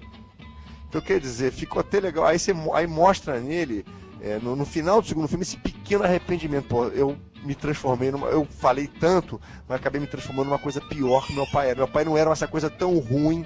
Então, 0.89 0.99
quer 0.99 1.19
dizer, 1.19 1.51
ficou 1.51 1.79
até 1.79 1.99
legal. 1.99 2.25
Aí, 2.25 2.39
você, 2.39 2.53
aí 2.73 2.87
mostra 2.87 3.39
nele, 3.39 3.85
é, 4.21 4.39
no, 4.41 4.55
no 4.55 4.65
final 4.65 5.01
do 5.01 5.07
segundo 5.07 5.27
filme, 5.27 5.43
esse 5.43 5.57
pequeno 5.57 6.03
arrependimento. 6.03 6.67
Pô, 6.67 6.85
eu 6.87 7.15
me 7.43 7.53
transformei 7.53 8.09
numa. 8.09 8.27
Eu 8.27 8.45
falei 8.45 8.87
tanto, 8.87 9.39
mas 9.67 9.79
acabei 9.79 10.01
me 10.01 10.07
transformando 10.07 10.47
numa 10.47 10.59
coisa 10.59 10.81
pior 10.81 11.25
que 11.27 11.33
meu 11.33 11.45
pai 11.45 11.67
era. 11.69 11.77
Meu 11.77 11.87
pai 11.87 12.03
não 12.03 12.17
era 12.17 12.31
essa 12.31 12.47
coisa 12.47 12.69
tão 12.69 12.97
ruim 12.97 13.45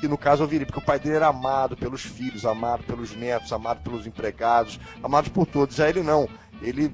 que 0.00 0.06
no 0.06 0.18
caso 0.18 0.42
eu 0.42 0.46
virei, 0.46 0.66
porque 0.66 0.78
o 0.78 0.84
pai 0.84 0.98
dele 0.98 1.16
era 1.16 1.28
amado 1.28 1.74
pelos 1.74 2.02
filhos, 2.02 2.44
amado 2.44 2.84
pelos 2.84 3.16
netos, 3.16 3.50
amado 3.50 3.80
pelos 3.82 4.06
empregados, 4.06 4.78
amado 5.02 5.30
por 5.30 5.46
todos. 5.46 5.76
Já 5.76 5.88
ele 5.88 6.02
não. 6.02 6.28
Ele 6.62 6.90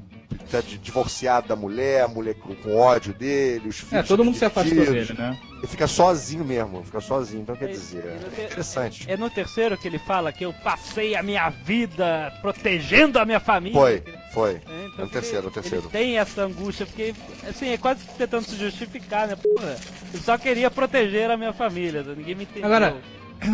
tá 0.50 0.60
di- 0.60 0.78
divorciado 0.78 1.48
da 1.48 1.56
mulher, 1.56 2.02
a 2.02 2.08
mulher 2.08 2.34
com, 2.34 2.54
com 2.56 2.76
ódio 2.76 3.14
dele, 3.14 3.68
os 3.68 3.76
filhos. 3.78 3.92
É, 3.92 4.02
todo 4.02 4.24
mundo 4.24 4.36
se 4.36 4.44
afastou 4.44 4.84
dele, 4.84 5.12
né? 5.14 5.38
Ele 5.58 5.66
fica 5.66 5.86
sozinho 5.86 6.44
mesmo, 6.44 6.82
fica 6.84 7.00
sozinho. 7.00 7.42
Então 7.42 7.54
quer 7.54 7.66
É, 7.66 7.72
dizer, 7.72 8.04
é- 8.04 8.40
é 8.40 8.44
interessante. 8.44 9.04
É 9.08 9.16
no 9.16 9.30
terceiro 9.30 9.78
que 9.78 9.86
ele 9.86 9.98
fala 9.98 10.32
que 10.32 10.44
eu 10.44 10.52
passei 10.52 11.14
a 11.14 11.22
minha 11.22 11.48
vida 11.48 12.32
protegendo 12.42 13.18
a 13.18 13.24
minha 13.24 13.38
família. 13.40 13.78
Foi, 13.80 14.02
foi. 14.32 14.50
É, 14.50 14.86
então 14.86 15.04
É 15.04 15.04
o 15.04 15.08
terceiro, 15.08 15.38
ele, 15.38 15.46
é 15.46 15.48
o 15.48 15.52
terceiro. 15.52 15.84
Ele 15.84 15.92
tem 15.92 16.18
essa 16.18 16.42
angústia, 16.42 16.84
porque, 16.86 17.14
assim, 17.48 17.68
é 17.68 17.78
quase 17.78 18.04
que 18.04 18.12
tentando 18.18 18.44
se 18.44 18.56
justificar, 18.56 19.28
né? 19.28 19.36
Porra, 19.36 19.78
eu 20.12 20.20
só 20.20 20.36
queria 20.36 20.70
proteger 20.70 21.30
a 21.30 21.36
minha 21.36 21.52
família, 21.52 22.02
ninguém 22.02 22.34
me 22.34 22.42
entendeu. 22.42 22.66
Agora, 22.66 22.96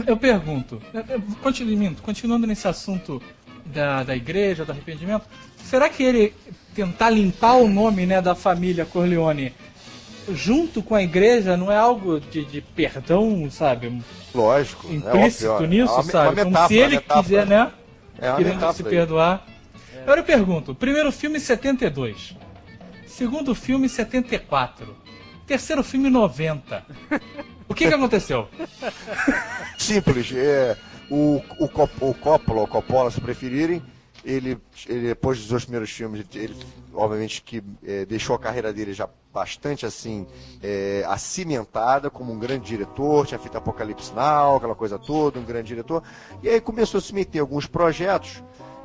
eu 0.07 0.17
pergunto, 0.17 0.81
continuando, 1.43 2.01
continuando 2.03 2.47
nesse 2.47 2.67
assunto 2.67 3.23
da, 3.67 4.03
da 4.03 4.17
igreja, 4.17 4.65
do 4.65 4.73
arrependimento, 4.73 5.27
será 5.69 5.89
que 5.89 6.03
ele 6.03 6.35
tentar 6.75 7.11
limpar 7.11 7.55
o 7.55 7.69
nome 7.69 8.07
né, 8.07 8.21
da 8.23 8.35
família 8.35 8.85
Corleone 8.87 9.53
junto 10.31 10.83
com 10.83 10.95
a 10.95 11.03
igreja 11.03 11.57
não 11.57 11.71
é 11.73 11.77
algo 11.77 12.21
de, 12.21 12.45
de 12.45 12.61
perdão, 12.61 13.51
sabe? 13.51 14.03
Lógico. 14.35 14.87
é 14.89 14.95
Implícito 14.95 15.51
óbvio, 15.51 15.69
nisso, 15.69 15.93
é 15.93 15.97
uma, 15.97 16.03
sabe? 16.03 16.29
Uma 16.29 16.35
Como 16.35 16.51
metáfora, 16.51 16.69
se 16.69 16.77
ele 16.77 16.97
metáfora. 16.97 17.23
quiser, 17.23 17.47
né? 17.47 17.73
É 18.19 18.33
querendo 18.33 18.55
metáfora 18.55 18.73
se 18.73 18.83
perdoar. 18.85 19.47
Agora 20.03 20.21
eu 20.21 20.25
pergunto: 20.25 20.75
primeiro 20.75 21.11
filme 21.13 21.41
72, 21.41 22.37
segundo 23.07 23.55
filme 23.55 23.89
74, 23.89 24.97
terceiro 25.47 25.83
filme 25.83 26.11
90. 26.11 26.85
O 27.69 27.75
que, 27.75 27.87
que 27.87 27.95
aconteceu? 27.95 28.49
Simples. 29.77 30.33
É, 30.35 30.77
o, 31.11 31.43
o, 31.59 31.65
o 32.01 32.15
Coppola, 32.15 32.63
o 32.63 32.67
Coppola, 32.67 33.11
se 33.11 33.21
preferirem, 33.21 33.83
ele, 34.25 34.59
ele 34.87 35.09
depois 35.09 35.39
dos 35.39 35.49
dois 35.49 35.65
primeiros 35.65 35.91
filmes, 35.91 36.25
ele, 36.35 36.57
obviamente 36.93 37.43
que 37.43 37.63
é, 37.85 38.05
deixou 38.05 38.35
a 38.35 38.39
carreira 38.39 38.73
dele 38.73 38.93
já 38.93 39.09
bastante 39.33 39.87
assim 39.87 40.27
é, 40.63 41.05
acimentada 41.07 42.11
como 42.11 42.33
um 42.33 42.39
grande 42.39 42.67
diretor, 42.67 43.27
tinha 43.27 43.39
feito 43.39 43.57
Apocalipse 43.57 44.13
Now, 44.13 44.57
aquela 44.57 44.75
coisa 44.75 44.99
toda, 44.99 45.39
um 45.39 45.45
grande 45.45 45.69
diretor, 45.69 46.03
e 46.43 46.49
aí 46.49 46.61
começou 46.61 46.99
a 46.99 47.01
se 47.01 47.15
meter 47.15 47.39
em 47.39 47.41
alguns 47.41 47.67
projetos 47.67 48.43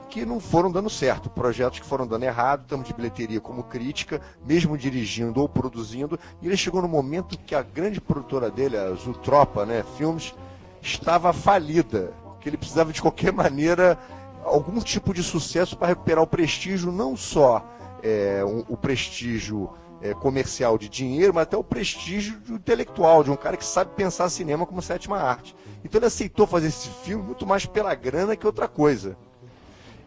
que 0.09 0.27
não 0.27 0.39
foram 0.39 0.71
dando 0.71 0.91
certo, 0.91 1.27
projetos 1.27 1.79
que 1.79 1.85
foram 1.87 2.05
dando 2.05 2.21
errado, 2.21 2.65
tanto 2.67 2.85
de 2.85 2.93
bilheteria 2.93 3.41
como 3.41 3.63
crítica, 3.63 4.21
mesmo 4.45 4.77
dirigindo 4.77 5.41
ou 5.41 5.49
produzindo, 5.49 6.19
e 6.39 6.45
ele 6.45 6.55
chegou 6.55 6.83
no 6.83 6.87
momento 6.87 7.35
que 7.35 7.55
a 7.55 7.63
grande 7.63 7.99
produtora 7.99 8.51
dele, 8.51 8.77
a 8.77 8.93
Zutropa, 8.93 9.65
né, 9.65 9.83
Filmes, 9.97 10.35
estava 10.83 11.33
falida, 11.33 12.13
que 12.39 12.47
ele 12.47 12.57
precisava 12.57 12.93
de 12.93 13.01
qualquer 13.01 13.31
maneira 13.33 13.97
algum 14.45 14.79
tipo 14.79 15.13
de 15.13 15.23
sucesso 15.23 15.77
para 15.77 15.87
recuperar 15.89 16.23
o 16.23 16.27
prestígio, 16.27 16.91
não 16.91 17.15
só 17.15 17.65
é, 18.01 18.43
o, 18.43 18.73
o 18.73 18.77
prestígio 18.77 19.69
é, 20.01 20.13
comercial 20.13 20.77
de 20.77 20.89
dinheiro, 20.89 21.33
mas 21.33 21.43
até 21.43 21.55
o 21.55 21.63
prestígio 21.63 22.41
intelectual, 22.49 23.23
de 23.23 23.31
um 23.31 23.35
cara 23.35 23.55
que 23.55 23.65
sabe 23.65 23.91
pensar 23.95 24.29
cinema 24.29 24.65
como 24.65 24.81
sétima 24.81 25.17
arte. 25.17 25.55
Então 25.83 25.99
ele 25.99 26.07
aceitou 26.07 26.45
fazer 26.45 26.67
esse 26.67 26.89
filme 26.89 27.23
muito 27.23 27.47
mais 27.47 27.65
pela 27.65 27.95
grana 27.95 28.35
que 28.35 28.45
outra 28.45 28.67
coisa. 28.67 29.17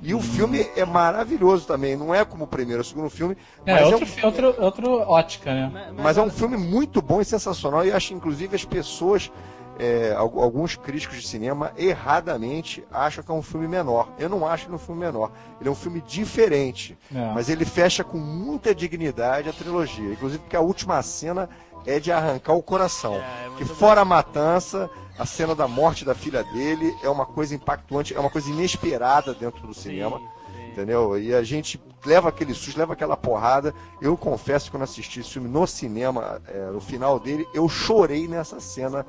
E 0.03 0.14
o 0.14 0.20
filme 0.20 0.68
é 0.77 0.85
maravilhoso 0.85 1.66
também, 1.66 1.96
não 1.96 2.14
é 2.14 2.22
como 2.22 2.44
o 2.44 2.46
primeiro 2.46 2.81
ou 2.81 2.83
o 2.83 2.85
segundo 2.85 3.09
filme, 3.09 3.35
É, 3.64 3.72
mas, 3.72 3.92
outro, 3.92 4.07
é 4.07 4.22
um, 4.22 4.27
outro, 4.27 4.62
outro 4.62 4.90
ótica, 5.09 5.55
né? 5.55 5.94
mas 5.96 6.18
é 6.18 6.22
um 6.22 6.31
filme 6.31 6.59
muito 6.59 7.01
bom 7.01 7.18
e 7.20 7.25
sensacional, 7.25 7.85
e 7.85 7.90
acho 7.90 8.12
inclusive 8.12 8.55
as 8.55 8.64
pessoas, 8.64 9.33
é, 9.79 10.12
al- 10.17 10.41
alguns 10.41 10.77
críticos 10.77 11.21
de 11.21 11.27
cinema, 11.27 11.73
erradamente 11.77 12.85
acham 12.91 13.23
que 13.23 13.31
é 13.31 13.35
um 13.35 13.43
filme 13.43 13.69
menor. 13.69 14.09
Eu 14.19 14.29
não 14.29 14.47
acho 14.47 14.67
que 14.67 14.73
é 14.73 14.75
um 14.75 14.79
filme 14.79 15.01
menor. 15.05 15.31
Ele 15.61 15.69
é 15.69 15.73
um 15.73 15.77
filme 15.77 16.01
diferente, 16.01 16.97
É. 17.15 17.33
mas 17.35 17.49
ele 17.49 17.65
fecha 17.65 18.03
com 18.05 18.19
muita 18.19 18.75
dignidade 18.75 19.49
a 19.49 19.53
trilogia, 19.53 20.12
inclusive 20.12 20.41
porque 20.43 20.57
a 20.57 20.61
última 20.61 21.01
cena 21.03 21.49
é 21.85 22.01
de 22.01 22.11
arrancar 22.11 22.55
o 22.55 22.62
coração. 22.62 23.15
É, 23.15 23.19
é 23.19 23.51
que 23.59 23.65
bom. 23.65 23.75
fora 23.75 24.01
a 24.01 24.05
matança, 24.05 24.91
a 25.19 25.25
cena 25.27 25.55
da 25.55 25.69
morte 25.69 26.05
da 26.05 26.15
filha 26.15 26.43
dele 26.45 26.95
é 27.03 27.09
uma 27.09 27.25
coisa 27.27 27.55
impactante, 27.55 28.15
é 28.15 28.19
uma 28.21 28.31
coisa 28.31 28.51
inesperada 28.51 29.33
dentro 29.35 29.67
do 29.67 29.73
cinema. 29.75 30.19
Sim, 30.19 30.25
sim. 30.25 30.66
Entendeu? 30.77 31.19
E 31.19 31.35
a 31.35 31.43
gente 31.43 31.81
leva 32.05 32.29
aquele 32.29 32.53
susto, 32.53 32.79
leva 32.79 32.93
aquela 32.93 33.17
porrada. 33.17 33.75
Eu 33.99 34.15
confesso 34.15 34.67
que 34.67 34.73
quando 34.73 34.83
assisti 34.83 35.21
esse 35.21 35.31
filme 35.31 35.49
no 35.49 35.67
cinema, 35.67 36.43
é, 36.47 36.67
no 36.67 36.81
final 36.83 37.19
dele, 37.19 37.49
eu 37.55 37.67
chorei 37.67 38.29
nessa 38.29 38.61
cena 38.61 39.07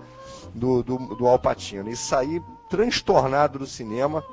do, 0.56 0.82
do, 0.82 0.98
do 0.98 1.28
Al 1.28 1.38
Pacino. 1.38 1.90
E 1.90 1.96
saí 1.98 2.42
transtornado 2.70 3.60
do 3.60 3.68
cinema, 3.68 4.24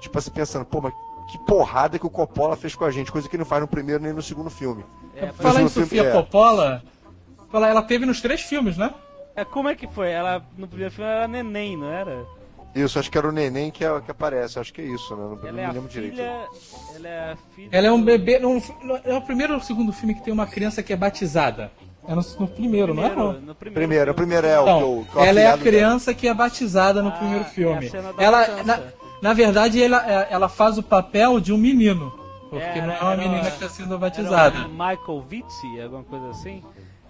tipo 0.00 0.16
assim, 0.16 0.30
pensando, 0.30 0.64
pô, 0.64 0.80
mas 0.80 0.92
que 1.32 1.38
porrada 1.38 1.98
que 1.98 2.06
o 2.06 2.10
Coppola 2.10 2.54
fez 2.54 2.76
com 2.76 2.84
a 2.84 2.92
gente, 2.92 3.10
coisa 3.10 3.28
que 3.28 3.34
ele 3.34 3.42
não 3.42 3.48
faz 3.48 3.60
no 3.60 3.66
primeiro 3.66 4.00
nem 4.00 4.12
no 4.12 4.22
segundo 4.22 4.48
filme. 4.48 4.84
É, 5.16 5.32
Falar 5.32 5.62
em 5.62 5.68
filme, 5.68 5.88
Sofia 5.88 6.02
é. 6.04 6.12
Coppola, 6.12 6.84
fala- 7.50 7.66
ela 7.68 7.82
teve 7.82 8.06
nos 8.06 8.20
três 8.20 8.42
filmes, 8.42 8.76
né? 8.76 8.94
É, 9.34 9.44
como 9.44 9.68
é 9.68 9.74
que 9.74 9.88
foi? 9.88 10.10
Ela, 10.12 10.46
no 10.56 10.68
primeiro 10.68 10.94
filme, 10.94 11.10
era 11.10 11.26
neném, 11.26 11.76
não 11.76 11.88
era? 11.88 12.24
Isso, 12.74 12.98
acho 12.98 13.10
que 13.10 13.16
era 13.16 13.28
o 13.28 13.32
neném 13.32 13.70
que, 13.70 13.84
é- 13.84 14.00
que 14.00 14.10
aparece, 14.10 14.58
acho 14.58 14.72
que 14.72 14.80
é 14.80 14.84
isso, 14.84 15.14
né? 15.14 15.22
Não, 15.22 15.36
não 15.36 15.42
Ela 15.48 15.52
me 15.52 15.60
é 15.60 15.64
a 15.66 15.72
lembro 15.72 15.88
direito. 15.88 16.16
filha... 16.16 16.48
Ela 16.96 17.08
é 17.08 17.36
filha... 17.54 17.68
Ela 17.70 17.86
é 17.86 17.92
um 17.92 18.02
bebê. 18.02 18.38
no- 18.40 18.54
no- 18.82 19.00
é 19.04 19.14
o 19.16 19.20
primeiro 19.22 19.52
ou 19.54 19.60
o 19.60 19.62
segundo 19.62 19.92
filme 19.92 20.14
que 20.14 20.22
tem 20.24 20.32
uma 20.32 20.46
criança 20.46 20.82
que 20.82 20.92
é 20.92 20.96
batizada? 20.96 21.70
É 22.06 22.14
no, 22.14 22.22
no 22.40 22.48
primeiro, 22.48 22.92
não 22.92 23.04
é? 23.04 23.08
Primeiro, 23.10 23.32
Não? 23.32 23.40
no 23.40 23.54
primeiro, 23.54 23.74
Primeiro, 23.80 24.10
o 24.10 24.14
primeiro 24.14 24.46
é 24.46 24.60
o 24.60 24.64
que 24.64 24.70
Então, 24.70 24.80
eu. 24.80 25.06
que 25.10 25.16
eu 25.16 25.24
ela 25.24 25.40
é 25.40 25.46
a 25.46 25.54
afilhado 25.54 25.58
dela. 25.64 25.70
criança 25.70 26.14
que 26.14 26.28
é 26.28 26.34
batizada 26.34 27.02
no 27.02 27.08
Ah, 27.08 27.12
primeiro 27.12 27.44
é 27.44 27.48
filme. 27.48 27.88
da 27.88 28.12
ela, 28.22 28.62
na, 28.64 28.80
na 29.22 29.32
verdade, 29.32 29.82
ela, 29.82 30.04
é- 30.10 30.26
ela 30.30 30.48
faz 30.48 30.76
o 30.76 30.82
papel 30.82 31.40
de 31.40 31.52
um 31.52 31.56
menino. 31.56 32.12
Porque 32.50 32.62
Era- 32.78 32.86
não 32.86 32.94
é 32.94 33.00
uma 33.02 33.16
menina 33.16 33.40
que 33.50 33.64
está 33.64 33.68
sendo 33.68 33.98
batizada. 33.98 34.66
o 34.66 34.68
Michael 34.68 35.24
Vitzi, 35.28 35.80
alguma 35.80 36.04
coisa 36.04 36.28
assim? 36.30 36.62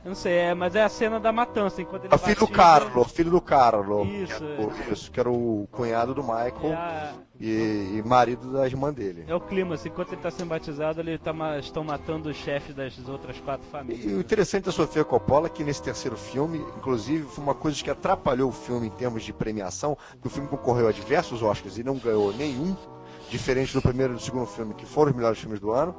Eu 0.04 0.10
não 0.10 0.14
sei, 0.14 0.34
é, 0.34 0.54
mas 0.54 0.74
é 0.76 0.82
a 0.84 0.88
cena 0.88 1.18
da 1.18 1.32
matança, 1.32 1.80
enquanto 1.80 2.04
ele 2.04 2.12
É 2.12 2.16
o 2.16 2.18
filho 2.18 2.36
do 2.40 2.48
Carlo, 2.48 3.04
filho 3.04 3.30
do 3.30 3.40
Carlo. 3.40 4.04
Isso, 4.04 4.36
que 4.36 4.42
era 4.44 4.60
o- 4.60 4.92
isso, 4.92 5.10
que 5.10 5.20
era 5.20 5.30
o 5.30 5.68
cunhado 5.72 6.14
do 6.14 6.20
É, 6.20 6.24
Michael 6.24 6.74
a- 6.76 7.12
e, 7.40 7.96
e 7.96 8.02
marido 8.04 8.52
da 8.52 8.66
irmã 8.66 8.92
dele. 8.92 9.24
é 9.26 9.34
o 9.34 9.40
clima, 9.40 9.76
assim, 9.76 9.88
enquanto 9.88 10.12
ele 10.12 10.20
tá 10.20 10.30
sendo 10.30 10.48
batizado, 10.48 11.00
ele 11.00 11.16
tá 11.16 11.32
estão 11.58 11.82
matando 11.82 12.28
os 12.28 12.36
chefes 12.36 12.74
das 12.74 12.98
outras 13.08 13.40
quatro 13.40 13.66
E 13.66 13.70
famílias. 13.70 14.12
o 14.14 14.20
interessante 14.20 14.64
da 14.66 14.72
Sofia 14.72 15.04
Coppola 15.04 15.46
é 15.46 15.50
que 15.50 15.64
nesse 15.64 15.82
terceiro 15.82 16.18
filme, 16.18 16.58
inclusive, 16.76 17.24
foi 17.24 17.42
uma 17.42 17.54
coisa 17.54 17.82
que 17.82 17.90
atrapalhou 17.90 18.50
o 18.50 18.52
filme 18.52 18.88
em 18.88 18.90
termos 18.90 19.22
de 19.22 19.32
premiação, 19.32 19.96
que 20.20 20.26
o 20.26 20.30
filme 20.30 20.46
concorreu 20.48 20.86
a 20.86 20.92
diversos 20.92 21.42
Oscars 21.42 21.78
e 21.78 21.82
não 21.82 21.96
ganhou 21.96 22.30
nenhum, 22.34 22.76
diferente 23.30 23.72
do 23.72 23.80
primeiro 23.80 24.12
e 24.12 24.16
do 24.16 24.22
segundo 24.22 24.44
filme, 24.46 24.74
que 24.74 24.84
foram 24.84 25.12
os 25.12 25.16
melhores 25.16 25.38
filmes 25.38 25.58
do 25.60 25.70
ano. 25.72 25.94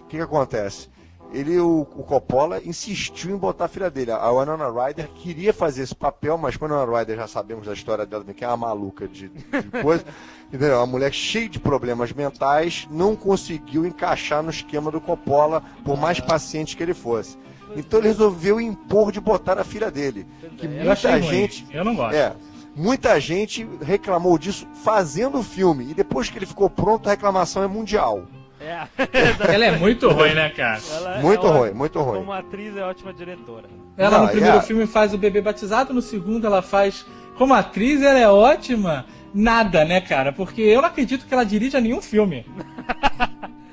O 0.00 0.04
que, 0.10 0.16
que 0.16 0.22
acontece? 0.22 0.88
Ele, 1.32 1.58
o, 1.58 1.82
o 1.82 2.02
Coppola, 2.02 2.60
insistiu 2.64 3.30
em 3.30 3.36
botar 3.36 3.66
a 3.66 3.68
filha 3.68 3.90
dele. 3.90 4.10
A 4.10 4.30
Winona 4.30 4.68
Ryder 4.68 5.08
queria 5.14 5.52
fazer 5.52 5.82
esse 5.82 5.94
papel, 5.94 6.36
mas 6.36 6.56
quando 6.56 6.74
a 6.74 6.80
Winona 6.80 6.98
Ryder 6.98 7.16
já 7.16 7.28
sabemos 7.28 7.66
da 7.66 7.72
história 7.72 8.04
dela, 8.04 8.24
que 8.24 8.44
é 8.44 8.48
uma 8.48 8.56
maluca 8.56 9.06
de, 9.06 9.28
de 9.28 9.82
coisa, 9.82 10.04
entendeu? 10.52 10.76
Uma 10.76 10.86
mulher 10.86 11.12
cheia 11.12 11.48
de 11.48 11.60
problemas 11.60 12.12
mentais, 12.12 12.88
não 12.90 13.14
conseguiu 13.14 13.86
encaixar 13.86 14.42
no 14.42 14.50
esquema 14.50 14.90
do 14.90 15.00
Coppola, 15.00 15.62
por 15.84 15.96
mais 15.96 16.18
paciente 16.18 16.76
que 16.76 16.82
ele 16.82 16.94
fosse. 16.94 17.38
Então 17.76 18.00
ele 18.00 18.08
resolveu 18.08 18.60
impor 18.60 19.12
de 19.12 19.20
botar 19.20 19.58
a 19.58 19.64
filha 19.64 19.90
dele. 19.90 20.26
Que 20.56 20.66
Eu 20.66 20.90
achei 20.90 21.10
muita 21.12 21.26
ruim. 21.26 21.36
gente. 21.36 21.66
Eu 21.70 21.84
não 21.84 21.94
gosto. 21.94 22.14
É. 22.14 22.34
Muita 22.74 23.20
gente 23.20 23.68
reclamou 23.80 24.38
disso 24.38 24.66
fazendo 24.82 25.38
o 25.38 25.42
filme. 25.42 25.90
E 25.90 25.94
depois 25.94 26.28
que 26.28 26.38
ele 26.38 26.46
ficou 26.46 26.68
pronto, 26.68 27.08
a 27.08 27.10
reclamação 27.10 27.62
é 27.62 27.66
mundial. 27.68 28.26
É. 28.60 29.54
Ela 29.54 29.64
é 29.64 29.70
muito 29.78 30.08
ruim, 30.10 30.34
né, 30.34 30.50
cara? 30.50 30.80
Ela 30.94 31.16
é 31.18 31.22
Muito 31.22 31.46
ó- 31.46 31.50
ruim, 31.50 31.70
muito 31.72 31.98
ruim. 32.00 32.18
Como 32.18 32.32
atriz 32.32 32.76
é 32.76 32.82
ótima 32.84 33.12
diretora. 33.12 33.64
Ela 33.96 34.18
Não, 34.18 34.24
no 34.26 34.30
primeiro 34.30 34.58
é- 34.58 34.62
filme 34.62 34.86
faz 34.86 35.14
o 35.14 35.18
bebê 35.18 35.40
batizado, 35.40 35.94
no 35.94 36.02
segundo 36.02 36.46
ela 36.46 36.60
faz. 36.60 37.06
Como 37.38 37.54
atriz, 37.54 38.02
ela 38.02 38.18
é 38.18 38.28
ótima. 38.28 39.06
Nada, 39.32 39.84
né, 39.84 40.00
cara? 40.00 40.32
Porque 40.32 40.60
eu 40.60 40.82
não 40.82 40.88
acredito 40.88 41.24
que 41.26 41.32
ela 41.32 41.44
dirija 41.44 41.80
nenhum 41.80 42.02
filme. 42.02 42.44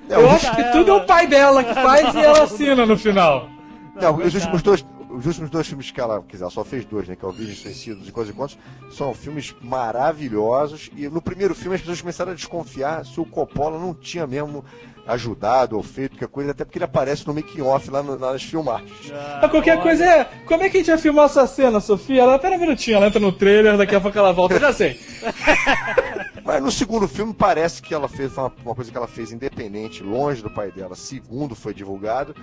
É, 0.09 0.15
Eu 0.15 0.29
acho 0.29 0.55
que 0.55 0.63
tudo 0.71 0.91
é 0.91 0.93
o 0.93 1.05
pai 1.05 1.27
dela 1.27 1.63
que 1.63 1.73
faz 1.73 2.13
e 2.15 2.19
ela 2.23 2.43
assina 2.43 2.85
no 2.85 2.97
final. 2.97 3.49
Não, 3.99 4.15
os 4.17 4.33
últimos 4.35 4.61
dois. 4.61 4.85
Os 5.17 5.25
últimos 5.25 5.49
dois 5.49 5.65
filmes 5.65 5.89
que 5.89 5.99
ela, 5.99 6.21
quer 6.21 6.33
dizer, 6.33 6.43
ela 6.43 6.51
só 6.51 6.63
fez 6.63 6.85
dois, 6.85 7.07
né? 7.07 7.15
Que 7.15 7.25
é 7.25 7.27
o 7.27 7.31
Virgens 7.31 7.57
Suicidas 7.57 8.07
e 8.07 8.11
Coisas 8.11 8.31
e 8.31 8.37
Contos, 8.37 8.55
são 8.91 9.15
filmes 9.15 9.55
maravilhosos. 9.63 10.91
E 10.95 11.09
no 11.09 11.19
primeiro 11.19 11.55
filme 11.55 11.73
as 11.73 11.81
pessoas 11.81 12.01
começaram 12.01 12.33
a 12.33 12.35
desconfiar 12.35 13.03
se 13.03 13.19
o 13.19 13.25
Coppola 13.25 13.79
não 13.79 13.95
tinha 13.95 14.27
mesmo 14.27 14.63
ajudado 15.07 15.77
ou 15.77 15.83
feito 15.83 16.11
qualquer 16.11 16.27
coisa, 16.27 16.51
até 16.51 16.65
porque 16.65 16.77
ele 16.77 16.85
aparece 16.85 17.25
no 17.25 17.33
making-off 17.33 17.89
lá, 17.89 18.03
no- 18.03 18.17
lá 18.19 18.33
nas 18.33 18.43
filmagens. 18.43 18.91
Mas 19.41 19.49
qualquer 19.51 19.81
coisa 19.81 20.03
é. 20.05 20.25
Como 20.45 20.63
é 20.63 20.69
que 20.69 20.77
a 20.77 20.79
gente 20.81 20.89
vai 20.89 20.97
filmar 20.97 21.25
essa 21.25 21.47
cena, 21.47 21.79
Sofia? 21.79 22.21
Ela, 22.21 22.37
pera 22.37 22.55
um 22.55 22.59
minutinho, 22.59 22.97
ela 22.97 23.07
entra 23.07 23.19
no 23.19 23.31
trailer, 23.31 23.77
daqui 23.77 23.95
a 23.95 24.01
pouco 24.01 24.17
ela 24.17 24.33
volta. 24.33 24.55
Eu 24.55 24.59
já 24.59 24.73
sei. 24.73 24.99
Mas 26.43 26.63
no 26.63 26.71
segundo 26.71 27.07
filme 27.07 27.33
parece 27.33 27.81
que 27.81 27.93
ela 27.93 28.07
fez 28.07 28.37
uma, 28.37 28.51
uma 28.63 28.73
coisa 28.75 28.89
que 28.89 28.97
ela 28.97 29.07
fez 29.07 29.31
independente, 29.31 30.01
longe 30.01 30.41
do 30.41 30.49
pai 30.49 30.71
dela. 30.71 30.95
Segundo 30.95 31.55
foi 31.55 31.73
divulgado. 31.73 32.33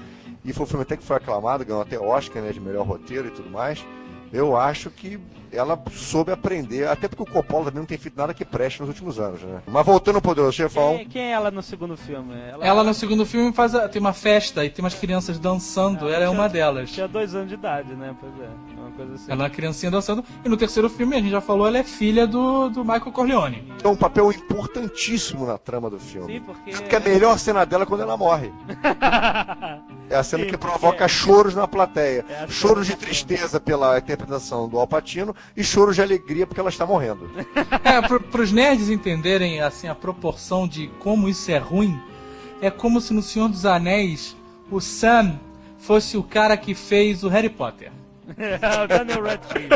E 0.45 0.53
foi 0.53 0.65
um 0.65 0.69
filme 0.69 0.83
até 0.83 0.97
que 0.97 1.03
foi 1.03 1.17
aclamado, 1.17 1.65
ganhou 1.65 1.81
até 1.81 1.99
Oscar, 1.99 2.43
né? 2.43 2.53
De 2.53 2.61
melhor 2.61 2.87
roteiro 2.87 3.29
e 3.29 3.31
tudo 3.31 3.49
mais. 3.51 3.85
Eu 4.33 4.57
acho 4.57 4.91
que 4.91 5.19
ela 5.57 5.81
soube 5.93 6.31
aprender, 6.33 6.87
até 6.89 7.09
porque 7.09 7.23
o 7.23 7.27
Coppola 7.27 7.67
também 7.67 7.81
não 7.81 7.87
tem 7.87 7.99
feito 7.99 8.17
nada 8.17 8.33
que 8.35 8.45
preste 8.45 8.81
nos 8.81 8.89
últimos 8.89 9.19
anos, 9.21 9.43
né? 9.43 9.63
Mas 9.67 9.85
voltando 9.87 10.17
ao 10.17 10.23
Poderoso 10.23 10.53
Chefão, 10.53 10.97
Quem, 10.99 11.09
quem 11.09 11.23
é 11.23 11.31
ela 11.33 11.51
no 11.51 11.63
segundo 11.63 11.97
filme? 11.97 12.35
Ela 12.61 12.83
no 12.85 12.95
segundo 12.95 13.25
filme 13.27 13.53
faz 13.53 13.75
a- 13.75 13.89
tem 13.89 14.01
uma 14.01 14.13
festa 14.13 14.65
e 14.65 14.71
tem 14.71 14.85
umas 14.85 14.95
crianças 14.95 15.39
dançando. 15.39 16.09
Ela 16.09 16.25
é 16.25 16.29
uma 16.29 16.49
delas. 16.49 16.91
Tinha 16.91 17.07
dois 17.09 17.35
anos 17.35 17.49
de 17.49 17.55
idade, 17.55 17.95
né? 17.95 18.15
Pois 18.21 18.33
é. 18.41 18.81
Uma 18.81 18.91
coisa 18.93 19.15
assim. 19.15 19.31
Ela 19.33 19.43
é 19.43 19.45
uma 19.45 19.51
criancinha 19.51 19.91
dançando. 19.91 20.25
E 20.45 20.49
no 20.49 20.57
terceiro 20.57 20.89
filme, 20.91 21.17
a 21.17 21.19
gente 21.21 21.31
já 21.31 21.41
falou, 21.41 21.67
ela 21.67 21.79
é 21.79 21.85
filha 21.85 22.27
do, 22.27 22.69
do 22.69 22.85
Michael 22.85 23.13
Corleone. 23.13 23.73
é 23.83 23.89
um 23.89 23.97
papel 23.97 24.31
importantíssimo 24.33 25.47
na 25.47 25.59
trama 25.59 25.89
do 25.91 25.99
filme. 25.99 26.35
Sim, 26.35 26.41
porque. 26.41 26.71
Porque 26.73 26.97
a 26.97 27.01
melhor 27.01 27.39
cena 27.39 27.65
dela 27.65 27.85
é 27.85 27.87
quando 27.87 28.03
ela 28.03 28.17
morre. 28.17 28.53
É 30.11 30.17
a 30.17 30.23
cena 30.23 30.45
Sim, 30.45 30.51
que 30.51 30.57
porque- 30.59 30.67
provoca 30.79 31.09
choros 31.09 31.55
na 31.55 31.67
plateia. 31.67 32.25
É 32.29 32.47
choros 32.47 32.87
de 32.87 32.95
tristeza 32.95 33.59
pela 33.59 33.99
interpretação 33.99 34.69
do 34.69 34.79
Alpatino 34.79 35.35
e 35.57 35.62
choros 35.62 35.97
de 35.97 36.03
alegria 36.03 36.47
porque 36.47 36.61
ela 36.61 36.68
está 36.68 36.86
morrendo. 36.86 37.30
É, 37.84 38.01
pro, 38.01 38.18
pros 38.18 38.51
nerds 38.51 38.88
entenderem 38.88 39.61
assim 39.61 39.88
a 39.88 39.95
proporção 39.95 40.66
de 40.66 40.88
como 40.99 41.28
isso 41.28 41.51
é 41.51 41.59
ruim, 41.59 42.01
é 42.61 42.70
como 42.70 43.01
se 43.01 43.12
no 43.12 43.22
Senhor 43.22 43.49
dos 43.49 43.66
Anéis 43.66 44.34
o 44.70 44.80
Sam 44.80 45.38
fosse 45.78 46.16
o 46.16 46.22
cara 46.22 46.57
que 46.57 46.74
fez 46.74 47.22
o 47.22 47.28
Harry 47.28 47.51
Potter. 47.51 47.92
o 48.26 48.86
Daniel 48.88 49.22
Radcliffe. 49.22 49.68